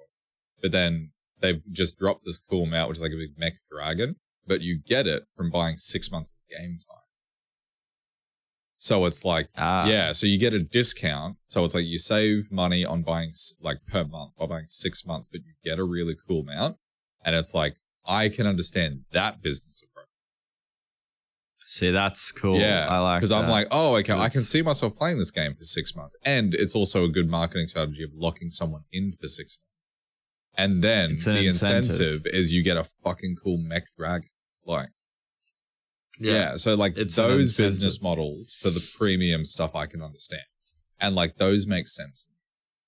But 0.62 0.70
then 0.72 1.10
they've 1.40 1.60
just 1.72 1.98
dropped 1.98 2.24
this 2.24 2.38
cool 2.38 2.66
mount, 2.66 2.88
which 2.88 2.98
is 2.98 3.02
like 3.02 3.12
a 3.12 3.16
big 3.16 3.36
mech 3.36 3.54
dragon, 3.70 4.16
but 4.46 4.60
you 4.60 4.78
get 4.78 5.06
it 5.08 5.24
from 5.36 5.50
buying 5.50 5.76
six 5.76 6.10
months 6.10 6.32
of 6.32 6.56
game 6.56 6.78
time. 6.78 6.95
So 8.76 9.06
it's 9.06 9.24
like 9.24 9.48
Ah, 9.56 9.86
yeah, 9.86 10.12
so 10.12 10.26
you 10.26 10.38
get 10.38 10.52
a 10.52 10.62
discount. 10.62 11.38
So 11.46 11.64
it's 11.64 11.74
like 11.74 11.84
you 11.84 11.98
save 11.98 12.52
money 12.52 12.84
on 12.84 13.02
buying 13.02 13.32
like 13.60 13.78
per 13.86 14.04
month 14.04 14.36
by 14.38 14.46
buying 14.46 14.66
six 14.66 15.06
months, 15.06 15.28
but 15.28 15.40
you 15.44 15.54
get 15.64 15.78
a 15.78 15.84
really 15.84 16.14
cool 16.28 16.42
mount. 16.42 16.76
And 17.24 17.34
it's 17.34 17.54
like, 17.54 17.76
I 18.06 18.28
can 18.28 18.46
understand 18.46 19.04
that 19.10 19.42
business 19.42 19.82
approach. 19.82 20.06
See, 21.66 21.90
that's 21.90 22.30
cool. 22.30 22.60
Yeah. 22.60 22.86
I 22.88 22.98
like 23.00 23.16
it. 23.16 23.20
Because 23.22 23.32
I'm 23.32 23.48
like, 23.48 23.66
oh, 23.72 23.96
okay, 23.96 24.12
I 24.12 24.28
can 24.28 24.42
see 24.42 24.62
myself 24.62 24.94
playing 24.94 25.18
this 25.18 25.32
game 25.32 25.52
for 25.54 25.64
six 25.64 25.96
months. 25.96 26.16
And 26.24 26.54
it's 26.54 26.76
also 26.76 27.04
a 27.04 27.08
good 27.08 27.28
marketing 27.28 27.66
strategy 27.66 28.04
of 28.04 28.14
locking 28.14 28.50
someone 28.50 28.84
in 28.92 29.12
for 29.12 29.26
six 29.26 29.58
months. 29.58 29.62
And 30.58 30.82
then 30.82 31.10
an 31.10 31.34
the 31.34 31.46
incentive. 31.46 31.86
incentive. 31.86 32.26
is 32.26 32.52
you 32.52 32.62
get 32.62 32.76
a 32.76 32.84
fucking 32.84 33.36
cool 33.42 33.58
mech 33.58 33.84
dragon. 33.98 34.30
Like, 34.64 34.90
yeah. 36.18 36.56
so 36.56 36.74
like 36.74 36.96
It's 36.96 37.16
those 37.16 37.56
business 37.56 38.00
models 38.02 38.54
for 38.60 38.70
the 38.70 38.86
premium 38.98 39.44
stuff 39.44 39.74
I 39.74 39.86
can 39.86 40.02
understand. 40.02 40.42
And 41.00 41.14
like 41.14 41.36
those 41.36 41.66
make 41.66 41.86
sense. 41.88 42.24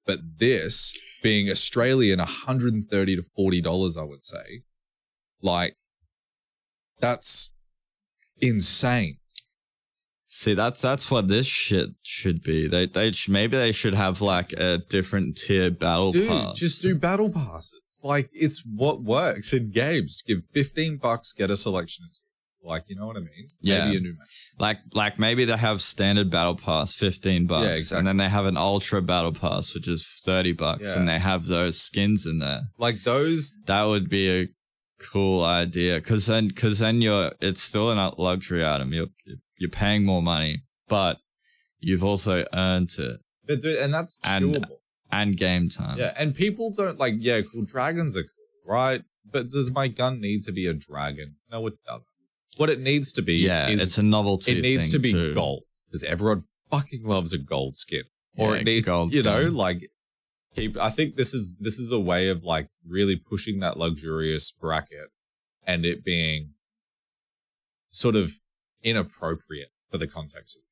But 0.06 0.18
this 0.38 0.94
being 1.22 1.50
Australian 1.50 2.18
130 2.18 3.16
to 3.16 3.22
40 3.22 3.60
dollars 3.60 3.96
I 3.96 4.04
would 4.04 4.22
say 4.22 4.62
like 5.42 5.76
that's 7.00 7.52
insane. 8.40 9.18
See, 10.30 10.52
that's 10.52 10.82
that's 10.82 11.10
what 11.10 11.28
this 11.28 11.46
shit 11.46 11.90
should 12.02 12.42
be. 12.42 12.68
They 12.68 12.84
they 12.86 13.12
sh- 13.12 13.30
maybe 13.30 13.56
they 13.56 13.72
should 13.72 13.94
have 13.94 14.20
like 14.20 14.52
a 14.52 14.76
different 14.76 15.38
tier 15.38 15.70
battle 15.70 16.10
Dude, 16.10 16.28
pass. 16.28 16.58
just 16.58 16.82
do 16.82 16.94
battle 16.94 17.30
passes. 17.30 18.00
Like 18.04 18.28
it's 18.34 18.62
what 18.62 19.02
works 19.02 19.54
in 19.54 19.70
games. 19.70 20.22
Give 20.26 20.42
15 20.52 20.98
bucks, 20.98 21.32
get 21.32 21.50
a 21.50 21.56
selection 21.56 22.04
of 22.04 22.10
skins. 22.10 22.27
Like, 22.62 22.84
you 22.88 22.96
know 22.96 23.06
what 23.06 23.16
I 23.16 23.20
mean? 23.20 23.46
Yeah. 23.60 23.84
Maybe 23.86 23.96
a 23.96 24.00
new 24.00 24.16
map. 24.18 24.26
like 24.58 24.78
like 24.92 25.18
maybe 25.18 25.44
they 25.44 25.56
have 25.56 25.80
standard 25.80 26.30
battle 26.30 26.56
pass, 26.56 26.92
fifteen 26.94 27.46
bucks, 27.46 27.66
Yeah, 27.66 27.74
exactly. 27.74 27.98
and 27.98 28.06
then 28.08 28.16
they 28.18 28.28
have 28.28 28.44
an 28.46 28.56
ultra 28.56 29.00
battle 29.00 29.32
pass, 29.32 29.74
which 29.74 29.88
is 29.88 30.06
thirty 30.24 30.52
bucks, 30.52 30.88
Yeah. 30.92 30.98
and 30.98 31.08
they 31.08 31.18
have 31.18 31.46
those 31.46 31.80
skins 31.80 32.26
in 32.26 32.40
there. 32.40 32.62
Like 32.78 33.02
those 33.02 33.54
That 33.66 33.84
would 33.84 34.08
be 34.08 34.28
a 34.42 34.48
cool 34.98 35.44
idea, 35.44 35.96
because 35.96 36.26
then 36.26 36.48
because 36.48 36.80
then 36.80 37.00
you're 37.00 37.32
it's 37.40 37.62
still 37.62 37.92
a 37.92 38.12
luxury 38.18 38.64
item. 38.64 38.92
You're 38.92 39.08
you're 39.56 39.70
paying 39.70 40.04
more 40.04 40.22
money, 40.22 40.62
but 40.88 41.18
you've 41.80 42.04
also 42.04 42.44
earned 42.52 42.90
it 42.98 43.20
but 43.46 43.60
dude, 43.62 43.78
and 43.78 43.94
that's 43.94 44.18
And- 44.24 44.66
and 45.10 45.36
game 45.38 45.68
time. 45.70 45.96
Yeah, 45.98 46.12
and 46.18 46.34
people 46.34 46.70
don't 46.70 46.98
like, 46.98 47.14
yeah, 47.18 47.40
cool, 47.40 47.64
dragons 47.64 48.14
are 48.14 48.22
cool, 48.24 48.60
right? 48.66 49.02
But 49.30 49.48
does 49.48 49.70
my 49.70 49.88
gun 49.88 50.20
need 50.20 50.42
to 50.42 50.52
be 50.52 50.66
a 50.66 50.74
dragon? 50.74 51.36
No, 51.50 51.66
it 51.66 51.74
doesn't. 51.86 52.07
What 52.58 52.70
it 52.70 52.80
needs 52.80 53.12
to 53.14 53.22
be 53.22 53.34
yeah, 53.36 53.68
is 53.68 53.80
it's 53.82 53.98
a 53.98 54.02
novelty. 54.02 54.58
it 54.58 54.62
needs 54.62 54.90
to 54.90 54.98
be 54.98 55.12
too. 55.12 55.34
gold 55.34 55.62
because 55.86 56.02
everyone 56.04 56.42
fucking 56.70 57.04
loves 57.04 57.32
a 57.32 57.38
gold 57.38 57.74
skin. 57.74 58.02
Or 58.36 58.54
Yeah, 58.54 58.60
it 58.60 58.64
needs, 58.64 58.86
gold 58.86 59.12
you 59.12 59.22
know, 59.22 59.42
like 59.42 59.90
keep. 60.54 60.76
I 60.76 60.90
think 60.90 61.16
this 61.16 61.34
is 61.34 61.56
this 61.60 61.78
is 61.78 61.90
a 61.90 61.98
way 62.00 62.28
of 62.28 62.44
like 62.44 62.68
really 62.86 63.16
pushing 63.16 63.60
that 63.60 63.76
luxurious 63.78 64.52
bracket 64.52 65.08
and 65.66 65.84
it 65.84 66.04
being 66.04 66.50
sort 67.90 68.14
of 68.16 68.32
inappropriate 68.82 69.70
for 69.90 69.98
the 69.98 70.06
context 70.06 70.56
of 70.56 70.62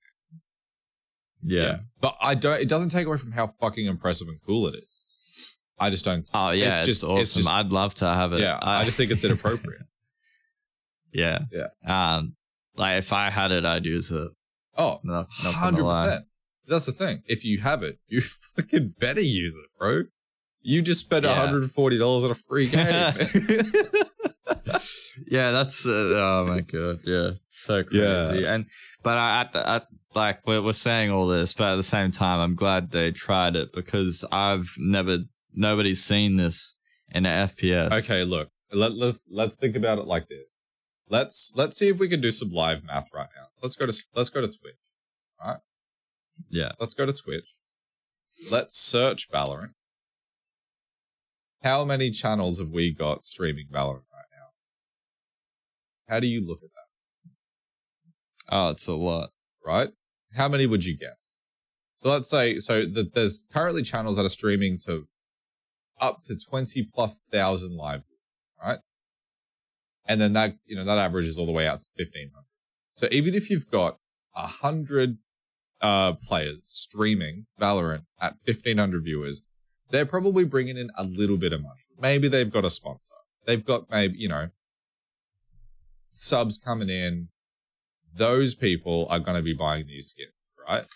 Yeah. 1.42 1.78
But 2.00 2.16
I 2.20 2.34
don't. 2.34 2.60
It 2.60 2.68
doesn't 2.68 2.90
take 2.90 3.06
away 3.06 3.16
from 3.18 3.32
how 3.32 3.54
fucking 3.60 3.86
impressive 3.86 4.28
and 4.28 4.38
cool 4.44 4.66
it 4.68 4.74
is. 4.76 5.60
I 5.78 5.90
just 5.90 6.04
don't. 6.04 6.26
Oh 6.32 6.50
yeah, 6.50 6.78
It's 6.78 6.78
it's, 6.80 6.86
just- 6.86 7.04
awesome. 7.04 7.20
it's 7.20 7.34
just- 7.34 7.48
I'd 7.48 7.72
love 7.72 7.94
to 7.96 8.06
have 8.06 8.32
it. 8.32 8.40
Yeah, 8.40 8.58
I 8.60 8.84
just 8.84 8.96
think 8.96 9.10
it's 9.10 9.24
inappropriate. 9.28 9.82
Yeah. 11.16 11.38
Yeah. 11.52 11.68
Um, 12.16 12.36
like 12.76 12.98
if 12.98 13.12
I 13.12 13.30
had 13.30 13.50
it, 13.52 13.64
I'd 13.64 13.86
use 13.86 14.10
it. 14.10 14.28
Oh, 14.76 14.98
No, 15.04 15.26
hundred 15.42 15.84
percent. 15.84 16.24
That's 16.68 16.86
the 16.86 16.92
thing. 16.92 17.22
If 17.26 17.44
you 17.44 17.58
have 17.60 17.82
it, 17.82 17.98
you 18.08 18.20
fucking 18.56 18.94
better 18.98 19.20
use 19.22 19.56
it, 19.56 19.66
bro. 19.78 20.02
You 20.62 20.82
just 20.82 21.00
spent 21.00 21.24
Yeah. 21.24 21.34
hundred 21.34 21.62
and 21.62 21.70
forty 21.70 21.96
dollars 21.98 22.24
on 22.24 22.30
a 22.30 22.34
free 22.34 22.68
game. 22.70 23.14
Yeah, 25.28 25.50
that's 25.50 25.86
uh, 25.86 25.90
oh 26.14 26.46
my 26.46 26.60
god, 26.60 26.98
yeah, 27.04 27.30
so 27.48 27.82
crazy. 27.82 28.42
Yeah. 28.42 28.54
And 28.54 28.66
but 29.02 29.16
I, 29.16 29.40
at 29.40 29.52
the, 29.52 29.68
at 29.68 29.86
like 30.14 30.46
we're, 30.46 30.60
we're 30.62 30.72
saying 30.74 31.10
all 31.10 31.26
this, 31.26 31.54
but 31.54 31.72
at 31.72 31.76
the 31.76 31.82
same 31.82 32.10
time, 32.10 32.38
I'm 32.38 32.54
glad 32.54 32.90
they 32.90 33.12
tried 33.12 33.56
it 33.56 33.72
because 33.72 34.24
I've 34.30 34.68
never 34.78 35.20
nobody's 35.54 36.04
seen 36.04 36.36
this 36.36 36.76
in 37.12 37.24
an 37.24 37.48
FPS. 37.48 37.92
okay, 38.04 38.24
look. 38.24 38.50
Let, 38.72 38.92
let's 38.92 39.22
let's 39.30 39.56
think 39.56 39.74
about 39.74 39.98
it 39.98 40.04
like 40.04 40.28
this. 40.28 40.62
Let's 41.08 41.52
let's 41.54 41.76
see 41.76 41.88
if 41.88 41.98
we 41.98 42.08
can 42.08 42.20
do 42.20 42.30
some 42.30 42.50
live 42.50 42.84
math 42.84 43.08
right 43.14 43.28
now. 43.36 43.46
Let's 43.62 43.76
go 43.76 43.86
to 43.86 44.04
let's 44.14 44.30
go 44.30 44.40
to 44.40 44.48
Twitch. 44.48 44.74
All 45.40 45.48
right. 45.52 45.60
Yeah. 46.50 46.72
Let's 46.80 46.94
go 46.94 47.06
to 47.06 47.12
Twitch. 47.12 47.54
Let's 48.50 48.76
search 48.76 49.30
Valorant. 49.30 49.72
How 51.62 51.84
many 51.84 52.10
channels 52.10 52.58
have 52.58 52.70
we 52.70 52.92
got 52.92 53.22
streaming 53.22 53.66
Valorant 53.72 54.04
right 54.12 54.26
now? 54.32 54.48
How 56.08 56.20
do 56.20 56.26
you 56.26 56.46
look 56.46 56.60
at 56.62 56.70
that? 56.74 58.54
Oh, 58.54 58.70
it's 58.70 58.86
a 58.86 58.94
lot. 58.94 59.30
right? 59.64 59.88
How 60.36 60.48
many 60.48 60.66
would 60.66 60.84
you 60.84 60.96
guess? 60.96 61.36
So 61.96 62.10
let's 62.10 62.28
say 62.28 62.58
so 62.58 62.84
that 62.84 63.14
there's 63.14 63.46
currently 63.52 63.82
channels 63.82 64.16
that 64.16 64.26
are 64.26 64.30
streaming 64.30 64.78
to 64.86 65.06
up 66.00 66.18
to 66.26 66.36
20 66.36 66.86
plus 66.94 67.20
thousand 67.32 67.76
live, 67.76 68.02
right? 68.62 68.78
And 70.08 70.20
then 70.20 70.32
that, 70.34 70.56
you 70.66 70.76
know, 70.76 70.84
that 70.84 70.98
averages 70.98 71.36
all 71.36 71.46
the 71.46 71.52
way 71.52 71.66
out 71.66 71.80
to 71.80 71.86
1500. 71.96 72.44
So 72.94 73.08
even 73.10 73.34
if 73.34 73.50
you've 73.50 73.70
got 73.70 73.98
a 74.34 74.46
hundred 74.46 75.18
uh, 75.80 76.14
players 76.14 76.64
streaming 76.64 77.46
Valorant 77.60 78.04
at 78.20 78.36
1500 78.44 79.04
viewers, 79.04 79.42
they're 79.90 80.06
probably 80.06 80.44
bringing 80.44 80.76
in 80.76 80.90
a 80.96 81.04
little 81.04 81.36
bit 81.36 81.52
of 81.52 81.62
money. 81.62 81.80
Maybe 82.00 82.28
they've 82.28 82.50
got 82.50 82.64
a 82.64 82.70
sponsor. 82.70 83.14
They've 83.46 83.64
got 83.64 83.90
maybe, 83.90 84.18
you 84.18 84.28
know, 84.28 84.48
subs 86.10 86.58
coming 86.58 86.88
in, 86.88 87.28
those 88.16 88.54
people 88.54 89.06
are 89.10 89.20
going 89.20 89.36
to 89.36 89.42
be 89.42 89.52
buying 89.52 89.86
these 89.86 90.08
skins, 90.08 90.32
right? 90.68 90.86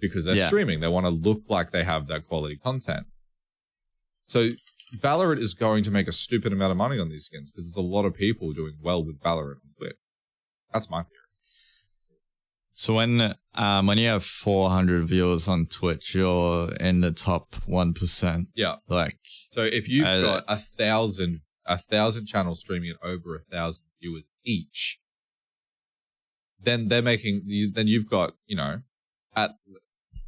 Because 0.00 0.24
they're 0.24 0.36
Yeah. 0.36 0.46
streaming. 0.46 0.80
They 0.80 0.88
want 0.88 1.06
to 1.06 1.10
look 1.10 1.42
like 1.48 1.70
they 1.70 1.84
have 1.84 2.06
that 2.08 2.26
quality 2.26 2.56
content. 2.56 3.06
So 4.26 4.50
Valorant 4.98 5.38
is 5.38 5.54
going 5.54 5.82
to 5.84 5.90
make 5.90 6.06
a 6.08 6.12
stupid 6.12 6.52
amount 6.52 6.70
of 6.70 6.76
money 6.76 6.98
on 6.98 7.08
these 7.08 7.24
skins 7.24 7.50
because 7.50 7.64
there's 7.66 7.84
a 7.84 7.86
lot 7.88 8.04
of 8.04 8.14
people 8.14 8.52
doing 8.52 8.74
well 8.80 9.04
with 9.04 9.20
Valorant 9.20 9.56
on 9.56 9.70
Twitch. 9.76 9.96
That's 10.72 10.88
my 10.90 11.02
theory. 11.02 11.12
So 12.74 12.94
when 12.94 13.34
um 13.54 13.86
when 13.86 13.98
you 13.98 14.08
have 14.08 14.22
400 14.24 15.04
viewers 15.04 15.48
on 15.48 15.66
Twitch, 15.66 16.14
you're 16.14 16.72
in 16.74 17.00
the 17.00 17.10
top 17.10 17.54
one 17.66 17.94
percent. 17.94 18.48
Yeah. 18.54 18.76
Like 18.86 19.18
So 19.48 19.62
if 19.64 19.88
you've 19.88 20.06
Uh, 20.06 20.20
got 20.20 20.44
a 20.46 20.56
thousand, 20.56 21.40
a 21.64 21.78
thousand 21.78 22.26
channels 22.26 22.60
streaming 22.60 22.90
at 22.90 22.96
over 23.02 23.34
a 23.34 23.38
thousand 23.40 23.86
viewers 24.00 24.30
each, 24.44 25.00
then 26.60 26.88
they're 26.88 27.02
making. 27.02 27.42
Then 27.72 27.86
you've 27.88 28.08
got, 28.10 28.34
you 28.46 28.56
know, 28.56 28.82
at 29.34 29.52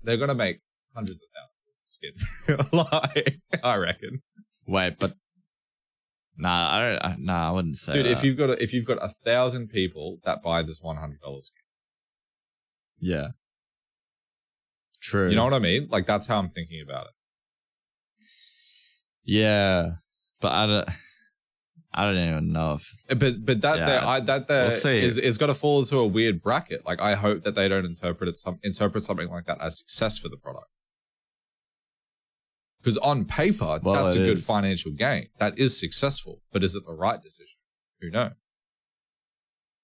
they're 0.03 0.17
gonna 0.17 0.35
make 0.35 0.61
hundreds 0.95 1.21
of 1.21 1.29
thousands 1.37 1.67
of 1.69 2.63
skins. 2.73 2.73
like, 2.73 3.41
I 3.63 3.77
reckon, 3.77 4.23
wait, 4.69 4.99
but 4.99 5.15
nah, 6.37 6.71
I 6.77 6.79
don't. 6.91 7.05
I, 7.05 7.17
nah, 7.19 7.49
I 7.49 7.53
wouldn't 7.53 7.77
say. 7.77 7.95
dude. 7.95 8.07
If 8.07 8.23
you've 8.23 8.37
got 8.37 8.51
a, 8.51 8.63
if 8.63 8.73
you've 8.73 8.87
got 8.87 8.99
a 9.03 9.09
thousand 9.09 9.69
people 9.69 10.19
that 10.25 10.43
buy 10.43 10.63
this 10.63 10.81
one 10.81 10.97
hundred 10.97 11.21
dollars 11.21 11.47
skin, 11.47 11.63
yeah, 13.01 13.29
true. 15.01 15.29
you 15.29 15.37
know 15.37 15.45
what 15.45 15.55
I 15.55 15.59
mean? 15.59 15.89
Like 15.91 16.07
that's 16.07 16.27
how 16.27 16.39
I'm 16.39 16.49
thinking 16.49 16.81
about 16.81 17.07
it. 17.07 17.13
Yeah, 19.25 19.91
but 20.41 20.53
I 20.53 20.67
don't. 20.67 20.89
I 21.93 22.05
don't 22.05 22.19
even 22.19 22.53
know 22.53 22.75
if 22.75 23.05
Uh, 23.11 23.15
But 23.15 23.45
but 23.45 23.61
that 23.63 23.79
Yeah. 23.79 23.87
there, 23.87 24.05
I, 24.05 24.21
that 24.21 24.47
there 24.47 24.65
We'll 24.69 24.73
see. 24.73 24.99
is 24.99 25.17
it's 25.19 25.39
got 25.39 25.47
to 25.47 25.55
fall 25.55 25.81
into 25.81 25.97
a 25.99 26.07
weird 26.07 26.43
bracket. 26.43 26.85
Like 26.87 27.01
I 27.01 27.15
hope 27.15 27.43
that 27.43 27.55
they 27.55 27.67
don't 27.67 27.85
interpret 27.87 28.29
it 28.29 28.37
some 28.37 28.59
interpret 28.63 29.03
something 29.03 29.29
like 29.29 29.47
that 29.47 29.61
as 29.61 29.79
success 29.79 30.19
for 30.19 30.29
the 30.29 30.37
product. 30.37 30.67
Because 32.89 32.99
on 32.99 33.25
paper, 33.27 33.79
Well, 33.83 34.03
that's 34.05 34.17
a 34.17 34.19
good 34.21 34.39
is. 34.39 34.47
financial 34.47 34.93
gain. 34.93 35.27
That 35.39 35.59
is 35.59 35.79
successful, 35.79 36.41
but 36.53 36.65
is 36.65 36.75
it 36.75 36.85
the 36.87 36.95
right 36.95 37.23
decision? 37.23 37.59
Who 38.01 38.11
knows? 38.11 38.33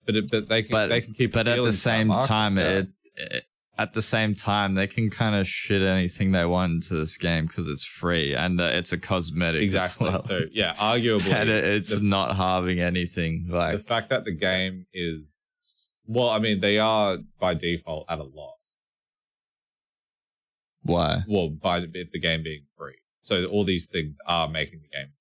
But 0.06 0.16
it, 0.16 0.30
but 0.30 0.48
they 0.48 0.62
can 0.62 0.70
But- 0.72 0.88
they 0.90 1.00
can 1.00 1.14
keep. 1.14 1.32
but 1.32 1.48
at 1.48 1.62
the 1.62 1.72
same 1.72 2.08
time, 2.08 2.58
it, 2.58 2.88
it 3.16 3.44
at 3.76 3.92
the 3.92 4.02
same 4.02 4.34
time 4.34 4.74
they 4.74 4.86
can 4.86 5.10
kind 5.10 5.34
of 5.34 5.48
shit 5.48 5.82
anything 5.82 6.30
they 6.30 6.44
want 6.46 6.72
into 6.72 6.94
this 6.94 7.16
game 7.16 7.46
because 7.46 7.66
it's 7.66 7.84
free 7.84 8.32
and 8.34 8.60
uh, 8.60 8.64
it's 8.64 8.92
a 8.92 8.98
cosmetic. 8.98 9.62
exactly. 9.62 10.08
well. 10.10 10.20
So 10.22 10.42
yeah, 10.52 10.74
arguably, 10.74 11.32
and 11.40 11.48
it, 11.50 11.64
it's 11.64 11.98
the- 11.98 12.04
not 12.04 12.36
halving 12.36 12.80
anything. 12.80 13.46
Like 13.48 13.72
the 13.72 13.78
fact 13.82 14.10
that 14.10 14.24
the 14.24 14.32
game 14.34 14.86
is 14.92 15.46
well, 16.06 16.28
I 16.30 16.38
mean, 16.38 16.60
they 16.60 16.78
are 16.78 17.18
by 17.40 17.54
default 17.54 18.06
at 18.10 18.18
a 18.18 18.24
loss. 18.24 18.73
Why? 20.84 21.22
well 21.28 21.48
by 21.50 21.80
the 21.80 22.20
game 22.20 22.42
being 22.42 22.64
free. 22.78 22.96
So 23.20 23.46
all 23.46 23.64
these 23.64 23.88
things 23.88 24.18
are 24.26 24.48
making 24.48 24.80
the 24.82 24.88
game 24.96 25.12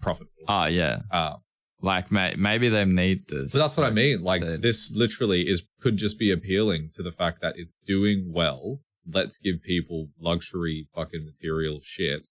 profitable. 0.00 0.32
Oh 0.48 0.66
yeah, 0.66 1.00
um, 1.10 1.36
like 1.80 2.10
may, 2.10 2.34
maybe 2.36 2.68
they 2.68 2.84
need 2.84 3.28
this. 3.28 3.52
but 3.52 3.60
that's 3.60 3.76
what 3.76 3.86
i 3.86 3.90
mean. 3.90 4.22
Like 4.22 4.42
they- 4.42 4.56
this 4.56 4.94
literally 4.94 5.42
is 5.48 5.62
could 5.80 5.96
just 5.96 6.18
be 6.18 6.30
appealing 6.30 6.90
to 6.92 7.02
the 7.02 7.12
fact 7.12 7.40
that 7.40 7.58
it's 7.58 7.72
doing 7.86 8.32
well. 8.32 8.80
Let's 9.10 9.38
give 9.38 9.62
people 9.62 10.08
luxury 10.20 10.88
fucking 10.94 11.24
material 11.24 11.80
shit. 11.82 12.28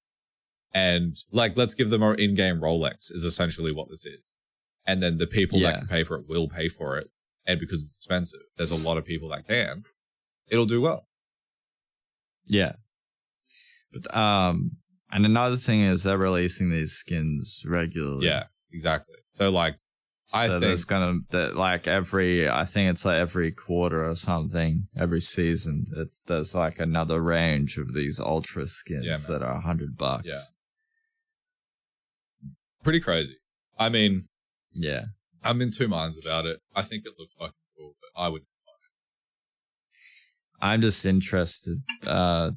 And 0.74 1.18
like 1.32 1.57
let's 1.57 1.74
give 1.74 1.89
them 1.89 2.03
our 2.03 2.13
in-game 2.13 2.59
rolex 2.61 3.11
is 3.11 3.24
essentially 3.26 3.72
what 3.72 3.89
this 3.89 4.05
is. 4.05 4.36
And 4.86 5.01
then 5.01 5.18
the 5.18 5.28
people 5.28 5.59
that 5.61 5.80
can 5.80 5.88
pay 5.88 6.03
for 6.03 6.18
it 6.18 6.28
will 6.28 6.47
pay 6.47 6.68
for 6.70 6.97
it. 6.97 7.09
And 7.45 7.59
because 7.59 7.84
it's 7.84 7.95
expensive 7.95 8.41
there's 8.57 8.72
a 8.72 8.76
lot 8.88 8.97
of 8.97 9.05
people 9.05 9.30
that 9.30 9.47
can. 9.47 9.84
It'll 10.49 10.65
do 10.65 10.82
well 10.82 11.07
Yeah. 12.48 12.74
But 13.93 14.16
um 14.16 14.78
and 15.12 15.26
another 15.26 15.56
thing 15.56 15.82
is 15.82 16.04
they're 16.04 16.18
releasing 16.18 16.70
these 16.70 16.91
skins 16.93 17.64
regularly. 17.66 18.26
yeah 18.26 18.43
exactly 18.72 19.16
so 19.30 19.50
like 19.50 19.76
So 20.26 20.38
I 20.39 20.48
there's 20.60 20.84
think- 20.84 20.88
gonna 20.89 21.20
that 21.32 21.56
like 21.56 21.88
every 21.88 22.50
I 22.50 22.66
think 22.66 22.89
it's 22.91 23.06
like 23.06 23.18
every 23.18 23.52
quarter 23.52 24.06
or 24.10 24.16
something, 24.16 24.88
every 24.98 25.22
season. 25.22 25.86
It's 25.95 26.22
there's 26.22 26.54
like 26.54 26.80
another 26.80 27.22
range 27.22 27.78
of 27.78 27.93
these 27.93 28.20
ultra 28.20 28.68
skins 28.68 29.06
Yeah, 29.06 29.18
that 29.30 29.41
are 29.41 29.54
a 29.54 29.62
hundred 29.62 29.95
bucks. 29.98 30.26
Yeah. 30.28 30.41
pretty 32.84 33.00
crazy. 33.00 33.38
I 33.80 33.89
mean, 33.89 34.28
Yeah. 34.74 35.06
I'm 35.43 35.62
in 35.62 35.72
two 35.72 35.88
minds 35.88 36.18
about 36.18 36.45
it. 36.45 36.60
I 36.76 36.82
think 36.82 37.06
it 37.06 37.14
looks 37.18 37.34
fucking 37.39 37.54
cool, 37.78 37.95
but 38.02 38.22
I 38.22 38.28
would. 38.28 38.43
I'm 40.62 40.82
just 40.82 41.05
interested. 41.05 41.82
Uh 42.05 42.51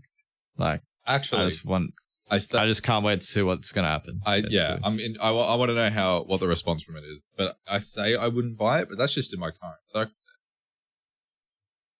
like 0.59 0.82
I 1.07 1.14
Actually, 1.14 1.44
just 1.46 1.64
want 1.64 1.92
I, 2.30 2.36
I 2.36 2.66
just 2.66 2.82
can't 2.84 3.05
wait 3.05 3.20
to 3.20 3.26
see 3.26 3.42
what's 3.42 3.72
gonna 3.72 3.88
happen. 3.88 4.20
I 4.24 4.36
yeah. 4.48 4.78
I'm 4.84 5.01
in. 5.01 5.16
I, 5.20 5.32
wa- 5.32 5.53
I 5.53 5.57
want 5.57 5.70
to 5.70 5.74
know 5.74 5.90
how 5.90 6.22
what 6.22 6.38
the 6.40 6.46
response 6.46 6.82
from 6.82 6.96
it 6.96 7.05
is. 7.05 7.26
But 7.36 7.57
I 7.68 7.78
say 7.78 8.14
I 8.14 8.28
wouldn't 8.28 8.57
buy 8.57 8.80
it, 8.80 8.88
but 8.88 8.98
that's 8.98 9.14
just 9.14 9.34
in 9.34 9.40
my 9.40 9.51
current 9.51 9.78
circumstance. 9.84 10.28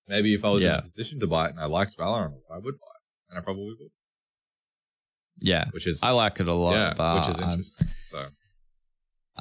Maybe 0.07 0.35
if 0.35 0.45
I 0.45 0.51
was 0.51 0.63
in 0.65 0.71
a 0.73 0.83
position 0.83 1.19
to 1.21 1.27
buy 1.27 1.47
it 1.47 1.51
and 1.53 1.61
I 1.61 1.67
liked 1.67 1.97
Valorant, 1.97 2.35
I 2.53 2.59
would 2.59 2.79
buy 2.79 2.87
it, 2.95 3.31
and 3.31 3.39
I 3.39 3.43
probably 3.43 3.75
would. 3.79 3.91
Yeah. 5.41 5.65
Which 5.71 5.87
is 5.87 6.03
I 6.03 6.11
like 6.11 6.39
it 6.41 6.47
a 6.49 6.53
lot, 6.55 6.73
yeah, 6.75 7.17
which 7.17 7.29
is 7.29 7.39
I'm- 7.41 7.51
interesting. 7.51 7.87
So 7.99 8.25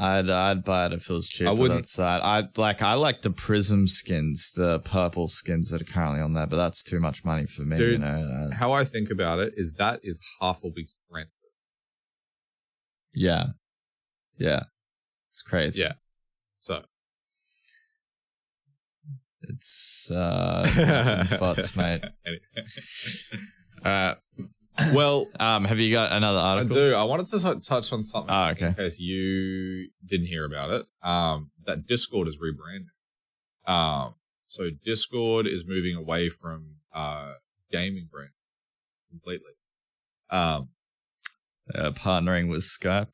I'd 0.02 0.30
I'd 0.30 0.64
buy 0.64 0.86
it 0.86 0.93
if 0.93 1.10
it 1.10 1.14
was 1.14 1.28
cheap. 1.28 1.47
I 1.47 1.52
wouldn't- 1.52 1.89
that. 1.97 2.24
I 2.24 2.47
like 2.56 2.82
I 2.82 2.93
like 2.93 3.22
the 3.22 3.32
prism 3.32 3.86
skins, 3.86 4.54
the 4.56 4.80
purple 4.80 5.28
skins 5.28 5.72
that 5.72 5.82
are 5.82 5.86
currently 5.86 6.22
on 6.22 6.34
there, 6.34 6.47
but 6.47 6.56
that's 6.56 6.82
too 6.84 7.02
much 7.02 7.26
money 7.26 7.45
for 7.45 7.64
me. 7.64 7.78
you 7.78 7.84
Dude, 7.86 8.02
know. 8.02 8.47
Uh, 8.52 8.56
how 8.56 8.72
I 8.72 8.86
think 8.86 9.10
about 9.12 9.39
it 9.39 9.54
is 9.58 9.74
that 9.74 10.00
is 10.02 10.22
half 10.39 10.64
a 10.64 10.70
week's 10.70 10.95
rent. 11.12 11.28
yeah, 13.14 13.47
yeah, 14.38 14.64
it's 15.32 15.41
crazy. 15.41 15.82
Yeah. 15.82 15.93
So 16.56 16.82
it's 19.41 20.10
uh, 20.12 21.26
mate. 21.76 22.06
Anyway. 22.26 22.41
Uh, 23.84 24.16
well, 24.93 25.27
um, 25.39 25.65
have 25.65 25.80
you 25.80 25.91
got 25.91 26.11
another 26.11 26.39
article? 26.39 26.77
I 26.77 26.80
do. 26.89 26.93
I 26.95 27.03
wanted 27.03 27.25
to 27.27 27.39
t- 27.39 27.59
touch 27.61 27.91
on 27.93 28.03
something 28.03 28.34
Oh, 28.34 28.49
okay. 28.49 28.67
in 28.67 28.73
case 28.73 28.99
you 28.99 29.89
didn't 30.05 30.27
hear 30.27 30.45
about 30.45 30.69
it. 30.71 30.86
Um, 31.01 31.51
that 31.65 31.86
Discord 31.88 32.27
is 32.27 32.38
rebranding. 32.38 32.89
Um, 33.71 34.15
so 34.47 34.69
Discord 34.84 35.45
is 35.47 35.65
moving 35.67 35.95
away 35.95 36.30
from 36.30 36.75
uh 36.93 37.34
gaming 37.71 38.07
brand 38.11 38.32
completely. 39.09 39.51
Um, 40.30 40.69
Uh, 41.73 41.91
partnering 41.91 42.49
with 42.49 42.61
Skype. 42.63 43.13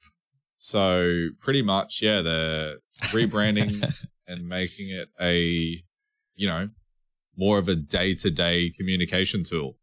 so 0.58 1.28
pretty 1.42 1.62
much, 1.62 2.02
yeah, 2.02 2.22
they're 2.22 2.76
rebranding 3.12 3.84
and 4.28 4.48
making 4.48 4.90
it 4.90 5.10
a, 5.20 5.84
you 6.36 6.48
know, 6.48 6.70
more 7.36 7.60
of 7.60 7.68
a 7.68 7.76
day-to-day 7.76 8.70
communication 8.70 9.44
tool. 9.44 9.76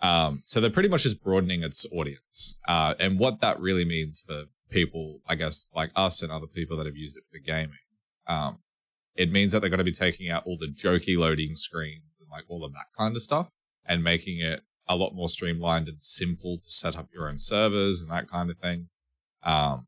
Um, 0.00 0.42
so 0.44 0.60
they're 0.60 0.70
pretty 0.70 0.88
much 0.88 1.04
just 1.04 1.22
broadening 1.22 1.62
its 1.62 1.86
audience. 1.92 2.58
Uh, 2.68 2.94
and 3.00 3.18
what 3.18 3.40
that 3.40 3.58
really 3.60 3.84
means 3.84 4.22
for 4.26 4.44
people, 4.70 5.20
I 5.26 5.36
guess, 5.36 5.68
like 5.74 5.90
us 5.96 6.22
and 6.22 6.30
other 6.30 6.46
people 6.46 6.76
that 6.76 6.86
have 6.86 6.96
used 6.96 7.16
it 7.16 7.24
for 7.32 7.38
gaming, 7.38 7.78
um, 8.26 8.58
it 9.14 9.32
means 9.32 9.52
that 9.52 9.60
they're 9.60 9.70
going 9.70 9.78
to 9.78 9.84
be 9.84 9.92
taking 9.92 10.30
out 10.30 10.46
all 10.46 10.58
the 10.58 10.66
jokey 10.66 11.16
loading 11.16 11.54
screens 11.54 12.20
and 12.20 12.28
like 12.30 12.44
all 12.48 12.64
of 12.64 12.72
that 12.74 12.86
kind 12.98 13.16
of 13.16 13.22
stuff 13.22 13.52
and 13.86 14.04
making 14.04 14.40
it 14.40 14.62
a 14.88 14.96
lot 14.96 15.14
more 15.14 15.28
streamlined 15.28 15.88
and 15.88 16.00
simple 16.00 16.56
to 16.56 16.64
set 16.70 16.96
up 16.96 17.08
your 17.12 17.28
own 17.28 17.38
servers 17.38 18.00
and 18.00 18.10
that 18.10 18.28
kind 18.28 18.50
of 18.50 18.58
thing. 18.58 18.88
Um, 19.42 19.86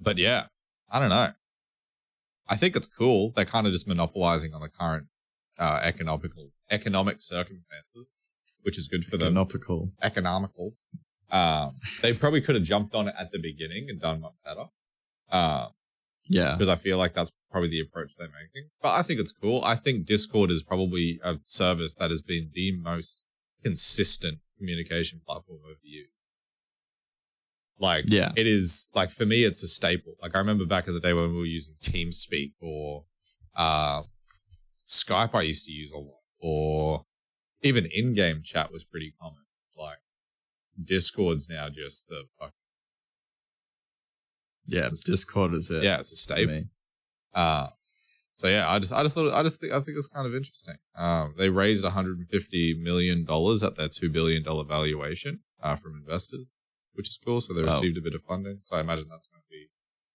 but 0.00 0.18
yeah, 0.18 0.46
I 0.90 0.98
don't 0.98 1.10
know. 1.10 1.28
I 2.48 2.56
think 2.56 2.74
it's 2.74 2.88
cool. 2.88 3.32
They're 3.34 3.44
kind 3.44 3.66
of 3.66 3.72
just 3.72 3.86
monopolizing 3.86 4.54
on 4.54 4.60
the 4.60 4.68
current 4.68 5.06
uh, 5.58 5.80
economical 5.82 6.50
economic 6.70 7.20
circumstances, 7.20 8.14
which 8.62 8.78
is 8.78 8.88
good 8.88 9.04
for 9.04 9.16
them. 9.16 9.28
Economical. 9.36 9.90
Economical. 10.02 10.72
Um, 11.30 11.76
they 12.02 12.12
probably 12.12 12.40
could 12.40 12.56
have 12.56 12.64
jumped 12.64 12.94
on 12.94 13.08
it 13.08 13.14
at 13.18 13.30
the 13.32 13.38
beginning 13.38 13.88
and 13.88 14.00
done 14.00 14.20
much 14.20 14.34
better. 14.44 14.64
Um, 15.30 15.68
Yeah. 16.28 16.54
because 16.54 16.68
I 16.68 16.76
feel 16.76 16.98
like 16.98 17.14
that's 17.14 17.32
probably 17.50 17.70
the 17.70 17.80
approach 17.80 18.16
they're 18.16 18.28
making. 18.28 18.68
But 18.82 18.90
I 18.94 19.02
think 19.02 19.20
it's 19.20 19.32
cool. 19.32 19.62
I 19.64 19.74
think 19.76 20.06
Discord 20.06 20.50
is 20.50 20.62
probably 20.62 21.20
a 21.22 21.38
service 21.44 21.94
that 21.96 22.10
has 22.10 22.22
been 22.22 22.50
the 22.54 22.72
most 22.72 23.24
consistent 23.64 24.38
communication 24.58 25.20
platform 25.26 25.60
I've 25.68 25.76
used. 25.82 26.08
Like, 27.78 28.04
Yeah. 28.08 28.32
it 28.36 28.46
is 28.46 28.88
like 28.94 29.10
for 29.10 29.24
me, 29.24 29.44
it's 29.44 29.62
a 29.62 29.68
staple. 29.68 30.14
Like 30.20 30.34
I 30.36 30.38
remember 30.38 30.66
back 30.66 30.86
in 30.86 30.94
the 30.94 31.00
day 31.00 31.12
when 31.12 31.30
we 31.30 31.36
were 31.38 31.44
using 31.46 31.74
TeamSpeak 31.82 32.52
or 32.60 33.04
uh, 33.54 34.02
Skype, 34.86 35.34
I 35.34 35.42
used 35.42 35.64
to 35.66 35.72
use 35.72 35.92
a 35.92 35.98
lot, 35.98 36.20
or 36.38 37.06
even 37.62 37.86
in-game 37.86 38.42
chat 38.42 38.72
was 38.72 38.84
pretty 38.84 39.12
common. 39.20 39.44
Like 39.76 39.98
Discord's 40.82 41.48
now 41.48 41.68
just 41.68 42.08
the 42.08 42.24
fuck. 42.38 42.52
Yeah. 44.66 44.86
It's 44.86 45.02
Discord 45.02 45.54
is 45.54 45.70
it. 45.70 45.82
Yeah, 45.82 45.98
it's 45.98 46.12
a 46.12 46.16
staple. 46.16 46.64
Uh, 47.34 47.68
so 48.36 48.48
yeah, 48.48 48.70
I 48.70 48.78
just 48.78 48.92
I 48.92 49.02
just 49.02 49.14
thought 49.16 49.32
I 49.32 49.42
just 49.42 49.60
think 49.60 49.72
I 49.72 49.80
think 49.80 49.98
it's 49.98 50.08
kind 50.08 50.26
of 50.26 50.34
interesting. 50.34 50.76
Um, 50.96 51.34
they 51.36 51.50
raised 51.50 51.84
150 51.84 52.74
million 52.74 53.24
dollars 53.24 53.62
at 53.62 53.76
their 53.76 53.88
two 53.88 54.10
billion 54.10 54.42
dollar 54.42 54.64
valuation 54.64 55.40
uh, 55.62 55.74
from 55.76 55.96
investors, 55.96 56.50
which 56.94 57.08
is 57.08 57.18
cool. 57.24 57.40
So 57.40 57.52
they 57.52 57.62
Wow. 57.62 57.74
received 57.74 57.98
a 57.98 58.00
bit 58.00 58.14
of 58.14 58.22
funding. 58.22 58.60
So 58.62 58.76
I 58.76 58.80
imagine 58.80 59.06
that's 59.10 59.26
going 59.28 59.42
to 59.42 59.48
be 59.50 59.68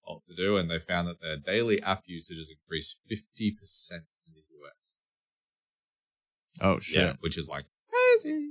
all 0.04 0.22
to 0.26 0.34
do. 0.36 0.58
And 0.58 0.70
they 0.72 0.80
found 0.80 1.08
that 1.08 1.22
their 1.22 1.38
daily 1.38 1.82
app 1.84 2.04
usage 2.08 2.38
has 2.38 2.50
increased 2.50 3.00
50 3.08 3.52
percent 3.52 4.06
in 4.26 4.34
the 4.34 4.41
US. 4.66 5.00
Oh 6.62 6.80
shit. 6.80 7.01
Yeah, 7.01 7.14
which 7.20 7.38
is 7.38 7.47
like 7.47 7.66
crazy. 7.89 8.49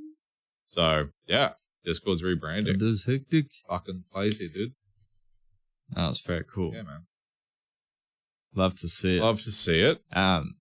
So 0.64 1.08
yeah, 1.26 1.52
Discord's 1.84 2.22
rebranding. 2.22 2.74
It 2.74 2.82
is 2.82 3.04
hectic. 3.04 3.46
Fucking 3.68 4.04
crazy, 4.12 4.48
dude. 4.48 4.72
That 5.90 6.08
was 6.08 6.20
very 6.20 6.44
cool. 6.44 6.72
Yeah, 6.74 6.82
man. 6.82 7.06
Love 8.54 8.74
to 8.76 8.88
see 8.88 9.16
it. 9.16 9.22
Love 9.22 9.40
to 9.40 9.50
see 9.50 9.80
it. 9.80 10.00
Um, 10.12 10.54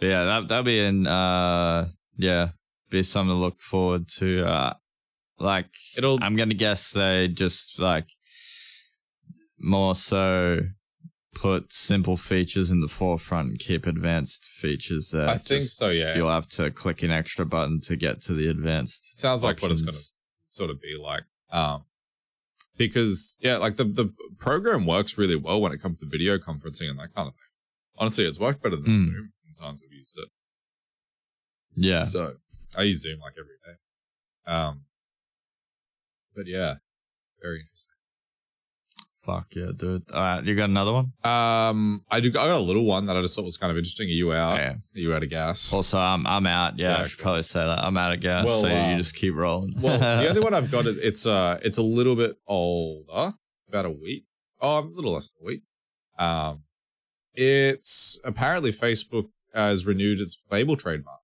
yeah, 0.00 0.24
that 0.24 0.48
that'll 0.48 0.64
be 0.64 0.78
in. 0.78 1.06
Uh, 1.06 1.88
yeah, 2.16 2.50
be 2.90 3.02
something 3.02 3.34
to 3.34 3.38
look 3.38 3.60
forward 3.60 4.08
to. 4.18 4.44
Uh, 4.44 4.74
like 5.38 5.70
It'll 5.96 6.18
I'm 6.22 6.36
gonna 6.36 6.54
guess 6.54 6.92
they 6.92 7.28
just 7.28 7.78
like 7.78 8.08
more 9.58 9.94
so 9.94 10.60
put 11.40 11.72
simple 11.72 12.16
features 12.16 12.70
in 12.70 12.80
the 12.80 12.88
forefront 12.88 13.50
and 13.50 13.58
keep 13.58 13.86
advanced 13.86 14.44
features 14.46 15.10
there. 15.12 15.28
I 15.28 15.34
think 15.34 15.62
Just 15.62 15.76
so, 15.76 15.90
yeah. 15.90 16.16
You'll 16.16 16.30
have 16.30 16.48
to 16.50 16.70
click 16.70 17.02
an 17.02 17.10
extra 17.10 17.46
button 17.46 17.80
to 17.82 17.96
get 17.96 18.20
to 18.22 18.34
the 18.34 18.48
advanced. 18.48 19.16
Sounds 19.16 19.44
like 19.44 19.60
what 19.62 19.70
it's 19.70 19.82
gonna 19.82 19.96
sort 20.40 20.70
of 20.70 20.80
be 20.80 20.96
like. 21.00 21.24
Um, 21.50 21.84
because 22.76 23.36
yeah, 23.40 23.56
like 23.56 23.76
the 23.76 23.84
the 23.84 24.12
program 24.38 24.84
works 24.86 25.16
really 25.16 25.36
well 25.36 25.60
when 25.60 25.72
it 25.72 25.80
comes 25.82 26.00
to 26.00 26.06
video 26.06 26.38
conferencing 26.38 26.90
and 26.90 26.98
that 26.98 27.14
kind 27.14 27.28
of 27.28 27.34
thing. 27.34 27.50
Honestly, 27.96 28.24
it's 28.24 28.40
worked 28.40 28.62
better 28.62 28.76
than 28.76 28.84
Mm. 28.84 29.06
Zoom 29.06 29.32
in 29.46 29.52
times 29.54 29.82
I've 29.84 29.92
used 29.92 30.16
it. 30.18 30.28
Yeah. 31.76 32.02
So 32.02 32.34
I 32.76 32.82
use 32.82 33.02
Zoom 33.02 33.20
like 33.20 33.34
every 33.38 33.56
day. 33.64 34.52
Um, 34.52 34.82
but 36.34 36.46
yeah, 36.46 36.74
very 37.40 37.60
interesting. 37.60 37.94
Fuck 39.24 39.56
yeah, 39.56 39.72
dude. 39.76 40.04
All 40.12 40.20
right, 40.20 40.44
you 40.44 40.54
got 40.54 40.70
another 40.70 40.92
one? 40.92 41.12
Um, 41.24 42.04
I 42.08 42.20
do. 42.20 42.28
I 42.28 42.32
got 42.32 42.56
a 42.56 42.60
little 42.60 42.84
one 42.84 43.06
that 43.06 43.16
I 43.16 43.20
just 43.20 43.34
thought 43.34 43.44
was 43.44 43.56
kind 43.56 43.70
of 43.70 43.76
interesting. 43.76 44.06
Are 44.06 44.10
you 44.10 44.32
out? 44.32 44.58
Yeah. 44.58 44.70
Are 44.74 44.80
you 44.94 45.12
out 45.12 45.24
of 45.24 45.28
gas? 45.28 45.72
Also, 45.72 45.98
I'm 45.98 46.24
I'm 46.26 46.46
out. 46.46 46.78
Yeah, 46.78 46.90
Yeah, 46.90 47.02
I 47.02 47.06
should 47.08 47.18
probably 47.18 47.42
say 47.42 47.64
that. 47.64 47.84
I'm 47.84 47.96
out 47.96 48.12
of 48.12 48.20
gas, 48.20 48.46
Well, 48.46 48.60
so 48.60 48.68
uh, 48.68 48.90
you 48.90 48.96
just 48.96 49.16
keep 49.16 49.34
rolling. 49.34 49.74
Well, 49.80 49.98
the 50.22 50.28
only 50.28 50.40
one 50.40 50.54
I've 50.54 50.70
got 50.70 50.86
is 50.86 50.98
it's 50.98 51.26
uh 51.26 51.58
it's 51.62 51.78
a 51.78 51.82
little 51.82 52.14
bit 52.14 52.36
older, 52.46 53.34
about 53.68 53.84
a 53.86 53.90
week. 53.90 54.24
Oh, 54.60 54.78
a 54.78 54.82
little 54.82 55.12
less 55.12 55.30
than 55.30 55.44
a 55.44 55.46
week. 55.46 55.62
Um, 56.16 56.62
it's 57.34 58.20
apparently 58.24 58.70
Facebook 58.70 59.30
has 59.52 59.84
renewed 59.84 60.20
its 60.20 60.40
Fable 60.48 60.76
trademark. 60.76 61.18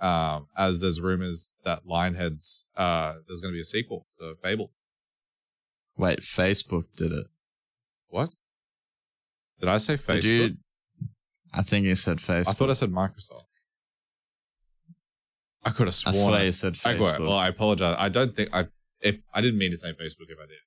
Um, 0.00 0.48
as 0.56 0.80
there's 0.80 1.00
rumors 1.00 1.52
that 1.64 1.86
Lionhead's 1.86 2.68
uh 2.76 3.14
there's 3.28 3.40
going 3.42 3.52
to 3.52 3.56
be 3.56 3.60
a 3.60 3.64
sequel 3.64 4.06
to 4.18 4.34
Fable. 4.42 4.72
Wait, 5.96 6.20
Facebook 6.20 6.92
did 6.96 7.12
it. 7.12 7.26
What? 8.14 8.32
Did 9.58 9.68
I 9.68 9.78
say 9.78 9.94
Facebook? 9.94 10.50
You? 10.50 10.56
I 11.52 11.62
think 11.62 11.84
you 11.84 11.96
said 11.96 12.18
Facebook. 12.18 12.48
I 12.50 12.52
thought 12.52 12.70
I 12.70 12.74
said 12.74 12.92
Microsoft. 12.92 13.40
I 15.64 15.70
could 15.70 15.88
have 15.88 16.00
I 16.06 16.12
sworn. 16.12 16.14
swear 16.14 16.34
I 16.34 16.44
you 16.44 16.52
said 16.52 16.74
I 16.84 16.94
Facebook. 16.94 16.98
got 17.00 17.20
it. 17.20 17.24
Well, 17.24 17.32
I 17.32 17.48
apologize. 17.48 17.96
I 17.98 18.08
don't 18.08 18.30
think 18.30 18.50
I 18.52 18.66
if 19.00 19.20
I 19.34 19.40
didn't 19.40 19.58
mean 19.58 19.72
to 19.72 19.76
say 19.76 19.88
Facebook 19.94 20.28
if 20.28 20.38
I 20.38 20.46
did. 20.46 20.62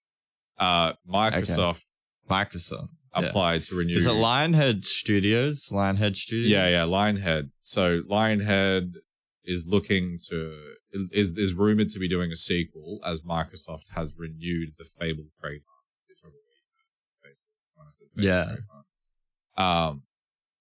Uh, 0.58 0.93
Microsoft 1.10 1.86
Microsoft. 2.30 2.89
Yeah. 3.18 3.28
applied 3.28 3.64
to 3.66 3.76
renew. 3.76 3.95
Is 3.95 4.08
it 4.08 4.12
Lionhead 4.12 4.84
Studios? 4.84 5.70
Lionhead 5.72 6.18
Studios. 6.18 6.52
Yeah, 6.52 6.68
yeah, 6.68 6.84
Lionhead. 6.84 7.52
So 7.62 8.02
Lionhead 8.02 8.95
is 9.45 9.66
looking 9.66 10.20
to 10.28 10.54
is 10.91 11.38
is 11.38 11.54
rumored 11.54 11.88
to 11.89 12.00
be 12.00 12.10
doing 12.10 12.30
a 12.34 12.36
sequel 12.36 13.00
as 13.06 13.22
Microsoft 13.22 13.95
has 13.95 14.16
renewed 14.18 14.72
the 14.78 14.84
Fable 14.84 15.30
trademark. 15.39 15.78
Facebook 17.28 17.57
when 17.75 17.88
I 17.88 17.91
said 17.91 18.07
Fable 18.15 18.28
Yeah. 19.57 19.88
Um. 19.89 20.03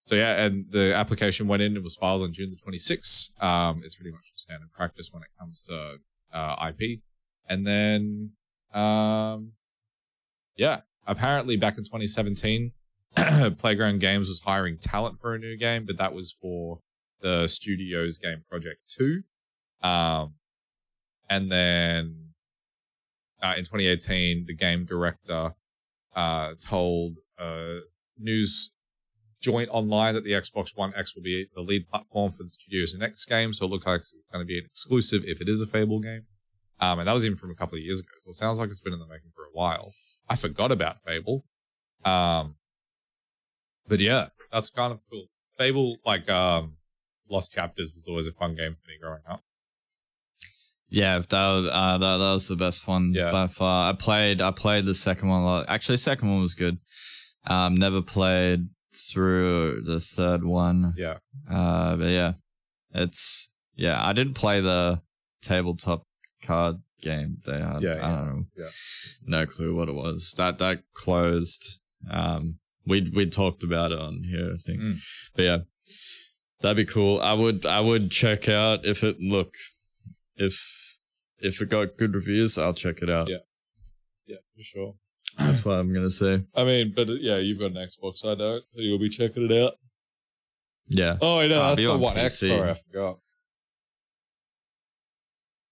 So 0.06 0.14
yeah, 0.14 0.44
and 0.44 0.66
the 0.70 0.94
application 0.94 1.48
went 1.48 1.62
in. 1.62 1.76
It 1.76 1.82
was 1.82 1.96
filed 1.96 2.22
on 2.22 2.32
June 2.32 2.50
the 2.50 2.56
26th. 2.56 3.42
Um, 3.42 3.82
it's 3.84 3.96
pretty 3.96 4.12
much 4.12 4.32
standard 4.36 4.70
practice 4.72 5.12
when 5.12 5.22
it 5.22 5.28
comes 5.38 5.62
to 5.64 5.98
uh, 6.32 6.70
IP. 6.70 7.00
And 7.48 7.66
then, 7.66 8.30
um, 8.72 9.52
yeah, 10.56 10.80
apparently 11.06 11.56
back 11.56 11.76
in 11.76 11.84
2017, 11.84 12.72
Playground 13.58 13.98
Games 14.00 14.28
was 14.28 14.40
hiring 14.40 14.78
talent 14.78 15.18
for 15.18 15.34
a 15.34 15.38
new 15.38 15.56
game, 15.56 15.86
but 15.86 15.96
that 15.96 16.14
was 16.14 16.30
for 16.30 16.80
the 17.20 17.46
studio's 17.46 18.18
game 18.18 18.44
Project 18.48 18.80
2. 18.88 19.22
Um, 19.82 20.34
and 21.28 21.50
then 21.50 22.26
uh, 23.42 23.54
in 23.56 23.64
2018, 23.64 24.46
the 24.46 24.54
game 24.54 24.84
director 24.84 25.52
uh, 26.16 26.54
told 26.58 27.18
uh, 27.38 27.74
news 28.18 28.72
joint 29.40 29.68
online 29.70 30.14
that 30.14 30.24
the 30.24 30.32
Xbox 30.32 30.72
One 30.74 30.92
X 30.96 31.14
will 31.14 31.22
be 31.22 31.46
the 31.54 31.60
lead 31.60 31.86
platform 31.86 32.30
for 32.30 32.42
the 32.42 32.48
studio's 32.48 32.96
next 32.96 33.26
game. 33.26 33.52
So 33.52 33.66
it 33.66 33.68
looks 33.68 33.86
like 33.86 34.00
it's 34.00 34.28
going 34.32 34.42
to 34.42 34.46
be 34.46 34.58
an 34.58 34.64
exclusive 34.64 35.22
if 35.24 35.40
it 35.40 35.48
is 35.48 35.62
a 35.62 35.66
Fable 35.66 36.00
game. 36.00 36.24
Um, 36.80 36.98
and 36.98 37.08
that 37.08 37.12
was 37.12 37.24
even 37.24 37.36
from 37.36 37.50
a 37.50 37.54
couple 37.54 37.78
of 37.78 37.84
years 37.84 38.00
ago. 38.00 38.10
So 38.18 38.30
it 38.30 38.34
sounds 38.34 38.58
like 38.58 38.70
it's 38.70 38.80
been 38.80 38.92
in 38.92 38.98
the 38.98 39.06
making 39.06 39.30
for 39.34 39.44
a 39.44 39.52
while. 39.52 39.92
I 40.28 40.36
forgot 40.36 40.72
about 40.72 40.96
Fable. 41.06 41.44
Um, 42.04 42.56
but 43.86 44.00
yeah, 44.00 44.26
that's 44.50 44.70
kind 44.70 44.92
of 44.92 45.00
cool. 45.10 45.26
Fable, 45.56 45.96
like, 46.04 46.28
um, 46.28 46.76
Lost 47.30 47.52
Chapters 47.52 47.92
was 47.92 48.06
always 48.08 48.26
a 48.26 48.32
fun 48.32 48.54
game 48.54 48.74
for 48.74 48.82
me 48.88 48.98
growing 49.00 49.22
up. 49.28 49.42
Yeah, 50.88 51.18
that 51.18 51.50
was, 51.52 51.66
uh, 51.70 51.98
that, 51.98 52.16
that 52.18 52.32
was 52.32 52.48
the 52.48 52.56
best 52.56 52.86
one 52.86 53.12
Yeah. 53.14 53.30
by 53.32 53.48
far. 53.48 53.90
I 53.90 53.92
played 53.94 54.40
I 54.40 54.50
played 54.52 54.84
the 54.84 54.94
second 54.94 55.28
one 55.28 55.42
a 55.42 55.44
lot. 55.44 55.66
Actually, 55.68 55.96
second 55.98 56.30
one 56.30 56.40
was 56.40 56.54
good. 56.54 56.78
Um, 57.46 57.74
never 57.74 58.02
played 58.02 58.68
through 58.94 59.82
the 59.84 60.00
third 60.00 60.44
one. 60.44 60.94
Yeah. 60.96 61.18
Uh, 61.50 61.96
but 61.96 62.08
yeah, 62.10 62.32
it's 62.94 63.50
yeah. 63.74 64.04
I 64.04 64.12
didn't 64.12 64.34
play 64.34 64.60
the 64.60 65.00
tabletop 65.42 66.04
card 66.42 66.76
game 67.02 67.38
they 67.46 67.60
had. 67.60 67.82
Yeah, 67.82 67.90
I 67.90 67.94
yeah, 67.94 68.00
don't 68.16 68.26
know. 68.26 68.44
yeah. 68.56 68.68
No 69.26 69.46
clue 69.46 69.74
what 69.74 69.88
it 69.88 69.94
was. 69.94 70.34
That 70.36 70.58
that 70.58 70.82
closed. 70.94 71.80
Um, 72.10 72.58
we 72.86 73.10
we 73.14 73.26
talked 73.28 73.64
about 73.64 73.90
it 73.92 73.98
on 73.98 74.22
here, 74.22 74.52
I 74.54 74.58
think. 74.58 74.80
Mm. 74.80 74.98
But 75.34 75.42
yeah, 75.42 75.58
that'd 76.60 76.76
be 76.76 76.84
cool. 76.90 77.20
I 77.20 77.32
would 77.34 77.66
I 77.66 77.80
would 77.80 78.10
check 78.10 78.48
out 78.48 78.84
if 78.84 79.02
it 79.02 79.20
look 79.20 79.54
if 80.36 80.75
if 81.46 81.60
it 81.62 81.68
got 81.68 81.96
good 81.96 82.14
reviews, 82.14 82.58
I'll 82.58 82.72
check 82.72 83.02
it 83.02 83.10
out. 83.10 83.28
Yeah. 83.28 83.38
Yeah, 84.26 84.36
for 84.56 84.62
sure. 84.62 84.94
That's 85.38 85.64
what 85.64 85.78
I'm 85.78 85.92
gonna 85.92 86.10
say. 86.10 86.42
I 86.54 86.64
mean, 86.64 86.92
but 86.96 87.08
uh, 87.10 87.14
yeah, 87.14 87.38
you've 87.38 87.58
got 87.58 87.72
an 87.72 87.76
Xbox, 87.76 88.24
I 88.24 88.34
don't, 88.34 88.66
so 88.68 88.80
you'll 88.80 88.98
be 88.98 89.08
checking 89.08 89.50
it 89.50 89.52
out. 89.62 89.74
Yeah, 90.88 91.18
Oh, 91.20 91.40
I 91.40 91.46
know, 91.48 91.60
Uh, 91.62 91.68
that's 91.68 91.80
the 91.80 91.86
on 91.90 92.00
One 92.00 92.16
X. 92.16 92.38
Sorry, 92.40 92.70
I 92.70 92.74
forgot. 92.74 93.18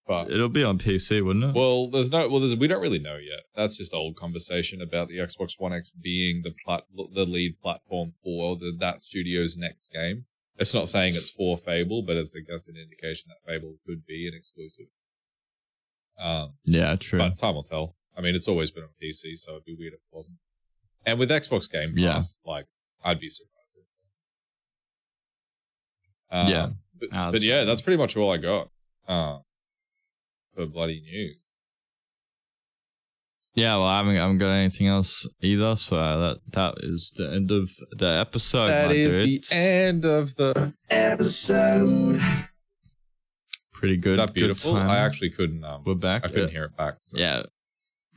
But 0.06 0.30
it'll 0.30 0.50
be 0.50 0.62
on 0.64 0.78
PC, 0.78 1.24
wouldn't 1.24 1.44
it? 1.46 1.54
Well, 1.54 1.88
there's 1.88 2.10
no. 2.12 2.28
Well, 2.28 2.40
there's, 2.40 2.56
we 2.56 2.66
don't 2.68 2.82
really 2.82 2.98
know 2.98 3.16
yet. 3.16 3.44
That's 3.56 3.78
just 3.78 3.94
old 3.94 4.16
conversation 4.16 4.82
about 4.82 5.08
the 5.08 5.16
Xbox 5.18 5.52
One 5.58 5.72
X 5.72 5.90
being 5.90 6.42
the 6.42 6.52
plat, 6.64 6.82
the 6.94 7.24
lead 7.24 7.58
platform 7.62 8.12
for 8.22 8.56
the, 8.56 8.70
that 8.80 9.00
studio's 9.00 9.56
next 9.56 9.90
game. 9.94 10.26
It's 10.56 10.74
not 10.74 10.88
saying 10.88 11.14
it's 11.14 11.30
for 11.30 11.56
Fable, 11.56 12.02
but 12.02 12.16
it's 12.16 12.34
I 12.36 12.40
guess 12.40 12.68
an 12.68 12.76
indication 12.76 13.30
that 13.30 13.50
Fable 13.50 13.76
could 13.86 14.04
be 14.04 14.28
an 14.28 14.34
exclusive. 14.34 14.86
Um, 16.18 16.54
yeah, 16.64 16.94
true. 16.96 17.18
but 17.18 17.36
time 17.36 17.54
will 17.54 17.62
tell. 17.62 17.96
I 18.16 18.20
mean, 18.20 18.34
it's 18.34 18.46
always 18.48 18.70
been 18.70 18.84
on 18.84 18.90
PC, 19.02 19.36
so 19.36 19.52
it'd 19.52 19.64
be 19.64 19.74
weird 19.74 19.94
if 19.94 19.98
it 20.00 20.12
wasn't. 20.12 20.36
And 21.06 21.18
with 21.18 21.30
Xbox 21.30 21.70
Game 21.70 21.94
Yeah. 21.96 22.14
Pass, 22.14 22.40
like 22.46 22.66
I'd 23.04 23.18
be 23.20 23.28
surprised. 23.28 23.76
If 23.76 23.82
it 23.82 23.86
wasn't. 26.30 26.48
Um, 26.48 26.52
Yeah. 26.52 26.70
but, 26.98 27.08
Ah, 27.12 27.30
but 27.32 27.42
yeah, 27.42 27.64
that's 27.64 27.82
pretty 27.82 27.96
much 27.98 28.16
all 28.16 28.30
I 28.30 28.36
got. 28.38 28.70
Uh, 29.08 29.38
for 30.54 30.66
bloody 30.66 31.00
news. 31.00 31.42
yeah, 33.56 33.74
well, 33.76 33.86
I 33.86 33.98
haven't, 33.98 34.16
I 34.16 34.20
haven't 34.22 34.38
got 34.38 34.50
anything 34.50 34.86
else 34.86 35.26
either. 35.40 35.76
So 35.76 35.96
that 35.96 36.38
that 36.52 36.74
is 36.84 37.12
the 37.16 37.30
end 37.32 37.50
of 37.50 37.70
the 37.90 38.06
episode. 38.06 38.68
That 38.68 38.92
is 38.92 39.16
dude. 39.16 39.44
the 39.44 39.56
end 39.56 40.04
of 40.04 40.34
the 40.36 40.74
episode. 40.90 42.20
Pretty 43.84 43.98
good. 43.98 44.12
Is 44.12 44.16
that 44.16 44.32
beautiful? 44.32 44.72
time. 44.72 44.88
I 44.88 44.96
actually 45.00 45.28
couldn't. 45.28 45.62
Um, 45.62 45.82
we're 45.84 45.94
back. 45.94 46.24
I 46.24 46.28
couldn't 46.28 46.44
Yeah. 46.48 46.52
hear 46.54 46.64
it 46.64 46.74
back. 46.74 46.94
So. 47.02 47.18
Yeah, 47.18 47.42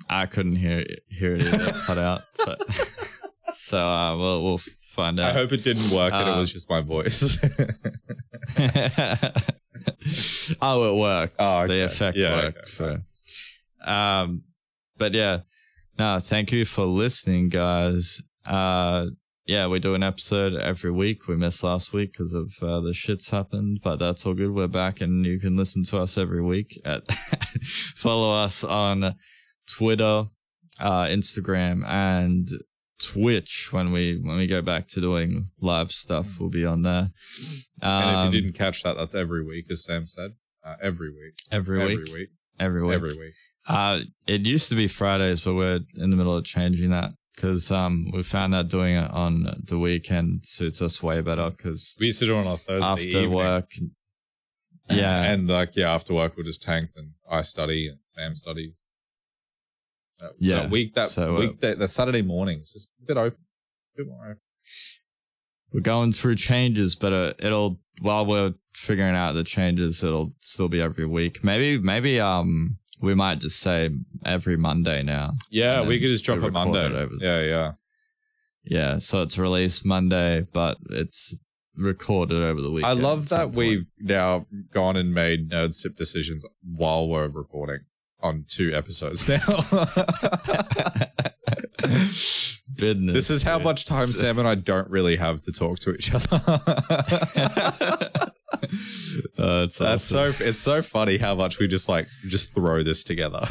I 0.10 0.26
couldn't 0.26 0.56
hear 0.56 0.80
it, 0.80 1.04
hear 1.10 1.36
it 1.36 1.44
either, 1.44 1.74
cut 1.86 1.98
out. 1.98 2.22
But 2.46 2.62
so 3.54 3.78
uh, 3.78 4.16
we'll 4.16 4.44
we'll 4.46 4.58
find 4.60 5.20
out. 5.20 5.30
I 5.30 5.34
hope 5.34 5.52
it 5.52 5.66
didn't 5.66 5.92
work 5.92 6.14
and 6.14 6.30
it 6.30 6.32
Uh, 6.32 6.38
was 6.40 6.54
just 6.54 6.70
my 6.70 6.80
voice. 6.80 7.38
oh, 10.62 10.96
it 10.96 11.00
worked. 11.02 11.36
Oh, 11.38 11.64
okay. 11.64 11.80
The 11.80 11.84
effect 11.84 12.18
Yeah, 12.18 12.28
okay, 12.36 12.46
worked. 12.46 12.70
so, 12.70 13.02
um, 13.84 14.44
but 14.98 15.14
yeah, 15.14 15.40
no, 16.00 16.20
thank 16.22 16.54
you 16.54 16.64
for 16.64 16.86
listening, 16.86 17.50
guys. 17.50 18.22
Uh, 18.46 19.08
yeah, 19.48 19.68
we 19.68 19.80
do 19.80 19.94
an 19.96 20.04
episode 20.04 20.54
every 20.56 20.92
week. 20.92 21.28
We 21.28 21.36
missed 21.38 21.64
last 21.64 21.94
week 21.94 22.12
because 22.14 22.34
of 22.34 22.52
uh, 22.62 22.82
the 22.82 22.92
shits 22.92 23.32
happened, 23.32 23.80
but 23.84 23.98
that's 23.98 24.26
all 24.26 24.34
good. 24.34 24.52
We're 24.54 24.68
back, 24.68 25.00
and 25.02 25.26
you 25.26 25.40
can 25.40 25.56
listen 25.56 25.84
to 25.84 26.00
us 26.00 26.18
every 26.18 26.42
week. 26.42 26.80
At 26.84 27.10
follow 27.96 28.32
us 28.32 28.64
on 28.64 29.16
Twitter, 29.70 30.26
uh, 30.80 31.06
Instagram, 31.06 31.86
and 31.88 32.48
Twitch. 33.02 33.70
When 33.72 33.92
we 33.92 34.20
when 34.22 34.38
we 34.38 34.48
go 34.48 34.62
back 34.62 34.88
to 34.88 35.02
doing 35.02 35.50
live 35.62 35.92
stuff, 35.92 36.40
we'll 36.40 36.50
be 36.50 36.66
on 36.66 36.82
there. 36.82 37.10
and 37.82 38.10
if 38.12 38.18
Um, 38.18 38.26
you 38.34 38.42
didn't 38.42 38.58
catch 38.58 38.84
that, 38.84 38.98
that's 38.98 39.16
every 39.16 39.44
week, 39.44 39.68
as 39.72 39.84
Sam 39.84 40.08
said. 40.08 40.32
Uh, 40.64 40.76
every 40.82 41.10
week. 41.10 41.36
every 41.52 41.78
week, 41.78 41.90
Every 41.90 42.14
week. 42.14 42.30
every 42.60 42.84
week, 42.84 42.94
Every 42.96 43.18
week. 43.18 43.34
Uh, 43.70 44.00
it 44.28 44.42
used 44.46 44.68
to 44.70 44.76
be 44.76 44.88
Fridays, 44.88 45.40
but 45.42 45.54
we're 45.56 45.80
in 45.96 46.10
the 46.10 46.18
middle 46.18 46.36
of 46.36 46.44
changing 46.44 46.90
that 46.90 47.12
because 47.38 47.72
um, 47.72 48.10
we 48.12 48.24
found 48.24 48.52
that 48.54 48.68
doing 48.68 48.96
it 48.96 49.12
on 49.12 49.62
the 49.64 49.78
weekend 49.78 50.44
suits 50.44 50.82
us 50.82 51.04
way 51.04 51.22
better 51.22 51.52
because 51.52 51.96
We 52.00 52.08
used 52.08 52.18
to 52.20 52.26
do 52.26 52.36
it 52.36 52.40
on 52.40 52.48
a 52.48 52.58
Thursday 52.58 52.86
after 52.86 53.04
evening. 53.04 53.32
work, 53.32 53.72
yeah, 54.90 55.32
And 55.32 55.48
like, 55.48 55.76
yeah, 55.76 55.94
after 55.94 56.16
work, 56.16 56.36
we'll 56.36 56.46
just 56.46 56.64
tank 56.64 56.90
and 56.98 57.12
I 57.30 57.44
study 57.44 57.88
and 57.90 58.00
Sam 58.10 58.34
studies. 58.34 58.84
That, 60.20 60.32
Yeah, 60.40 60.64
That 60.64 60.72
week, 60.72 60.96
that 60.96 61.10
so, 61.10 61.36
uh, 61.36 61.40
week, 61.40 61.60
that, 61.60 61.78
the 61.78 61.88
Saturday 61.88 62.24
mornings, 62.24 62.74
just 62.74 62.90
a 63.04 63.06
bit 63.06 63.18
open. 63.18 63.40
A 63.94 63.98
bit 63.98 64.08
more 64.08 64.26
open. 64.26 64.38
we're 65.72 65.82
going 65.82 66.12
through 66.14 66.36
changes, 66.36 66.96
but 66.96 67.14
uh, 67.14 67.34
it'll 67.38 67.80
while 68.02 68.26
we're 68.26 68.56
figuring 68.74 69.16
out 69.16 69.34
the 69.34 69.44
changes, 69.44 70.04
it'll 70.04 70.34
still 70.42 70.70
be 70.70 70.82
every 70.82 71.06
week. 71.06 71.44
Maybe, 71.44 71.80
maybe 71.80 72.20
um, 72.20 72.78
we 73.02 73.14
might 73.14 73.40
just 73.40 73.60
say 73.60 73.90
every 74.26 74.58
Monday 74.58 75.04
now. 75.04 75.34
Yeah, 75.50 75.82
we 75.86 76.00
could 76.00 76.10
just 76.10 76.26
drop 76.26 76.40
a 76.40 76.52
Monday. 76.52 76.86
over- 76.86 77.16
yeah, 77.20 77.42
yeah. 77.42 77.72
Yeah, 78.64 78.98
so 78.98 79.22
it's 79.22 79.38
released 79.38 79.86
Monday, 79.86 80.46
but 80.52 80.78
it's 80.90 81.38
recorded 81.76 82.44
over 82.44 82.62
the 82.62 82.70
weekend. 82.72 83.00
I 83.00 83.02
love 83.02 83.30
that 83.30 83.52
we've 83.52 83.90
now 84.00 84.46
gone 84.72 84.98
and 84.98 85.14
made 85.14 85.52
nerd 85.52 85.74
sip 85.74 85.96
decisions 85.96 86.46
while 86.64 87.08
we're 87.08 87.30
recording 87.30 87.80
on 88.20 88.44
two 88.48 88.74
episodes 88.74 89.30
now. 89.30 89.38
Business. 92.76 93.14
this 93.14 93.30
is 93.30 93.44
how 93.44 93.58
dude. 93.58 93.66
much 93.66 93.86
time 93.86 94.08
Sam 94.08 94.40
and 94.40 94.48
I 94.48 94.56
don't 94.56 94.90
really 94.90 95.16
have 95.16 95.40
to 95.42 95.52
talk 95.52 95.80
to 95.80 95.94
each 95.94 96.12
other. 96.14 96.40
Uh, 99.40 99.64
it's 99.66 99.78
That's 99.78 100.12
awesome. 100.14 100.32
so 100.34 100.46
it's 100.46 100.60
so 100.60 100.82
funny 100.82 101.18
how 101.18 101.36
much 101.36 101.60
we 101.60 101.68
just 101.68 101.88
like 101.88 102.08
just 102.28 102.54
throw 102.54 102.84
this 102.84 103.04
together. 103.04 103.46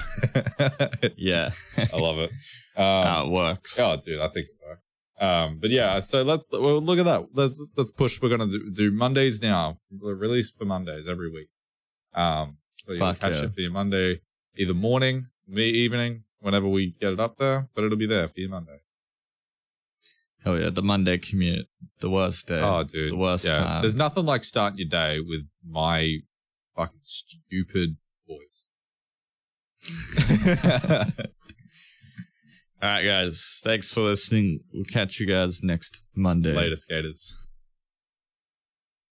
yeah. 1.17 1.51
I 1.93 1.99
love 1.99 2.19
it. 2.19 2.31
Um, 2.77 3.07
how 3.07 3.27
it 3.27 3.31
works. 3.31 3.81
oh, 3.81 3.97
dude, 3.97 4.21
I 4.21 4.29
think 4.29 4.49
it 4.49 4.67
works. 4.69 4.83
Um, 5.19 5.59
but 5.59 5.71
yeah, 5.71 6.01
so 6.01 6.23
let's 6.23 6.47
well, 6.53 6.79
look 6.79 6.99
at 6.99 7.07
that. 7.07 7.29
Let's 7.33 7.59
let's 7.75 7.91
push. 7.91 8.21
We're 8.21 8.29
gonna 8.29 8.49
do, 8.49 8.71
do 8.71 8.91
Mondays 8.91 9.41
now. 9.41 9.79
We're 9.91 10.15
released 10.15 10.59
for 10.59 10.67
Mondays 10.67 11.09
every 11.09 11.31
week. 11.31 11.49
Um, 12.13 12.59
so 12.83 12.93
you'll 12.93 13.01
Fuck 13.01 13.21
catch 13.21 13.39
yeah. 13.39 13.45
it 13.47 13.53
for 13.55 13.61
your 13.63 13.71
Monday, 13.71 14.21
either 14.59 14.75
morning, 14.75 15.29
me 15.49 15.65
evening, 15.65 16.25
whenever 16.41 16.69
we 16.69 16.95
get 17.01 17.15
it 17.15 17.21
up 17.21 17.39
there. 17.39 17.67
But 17.75 17.85
it'll 17.85 17.97
be 17.97 18.07
there 18.07 18.29
for 18.29 18.41
your 18.41 18.51
Monday. 18.51 18.81
Hell 20.47 20.61
yeah, 20.61 20.71
the 20.71 20.81
Monday 20.81 21.19
commute, 21.19 21.67
the 21.99 22.09
worst 22.09 22.47
day. 22.47 22.61
Oh, 22.63 22.85
dude, 22.85 23.11
the 23.11 23.17
worst 23.17 23.49
yeah. 23.49 23.57
time. 23.57 23.83
There's 23.83 23.97
nothing 23.97 24.27
like 24.27 24.45
starting 24.45 24.79
your 24.79 24.87
day 24.89 25.19
with 25.19 25.51
my 25.69 26.19
fucking 26.77 27.01
stupid 27.03 27.97
voice. 28.29 28.69
All 32.81 32.91
right, 32.91 33.05
guys. 33.05 33.61
Thanks 33.65 33.93
for 33.93 34.03
listening. 34.03 34.61
We'll 34.73 34.85
catch 34.85 35.19
you 35.19 35.27
guys 35.27 35.65
next 35.65 36.03
Monday. 36.15 36.53
Later, 36.53 36.77
skaters. 36.77 37.37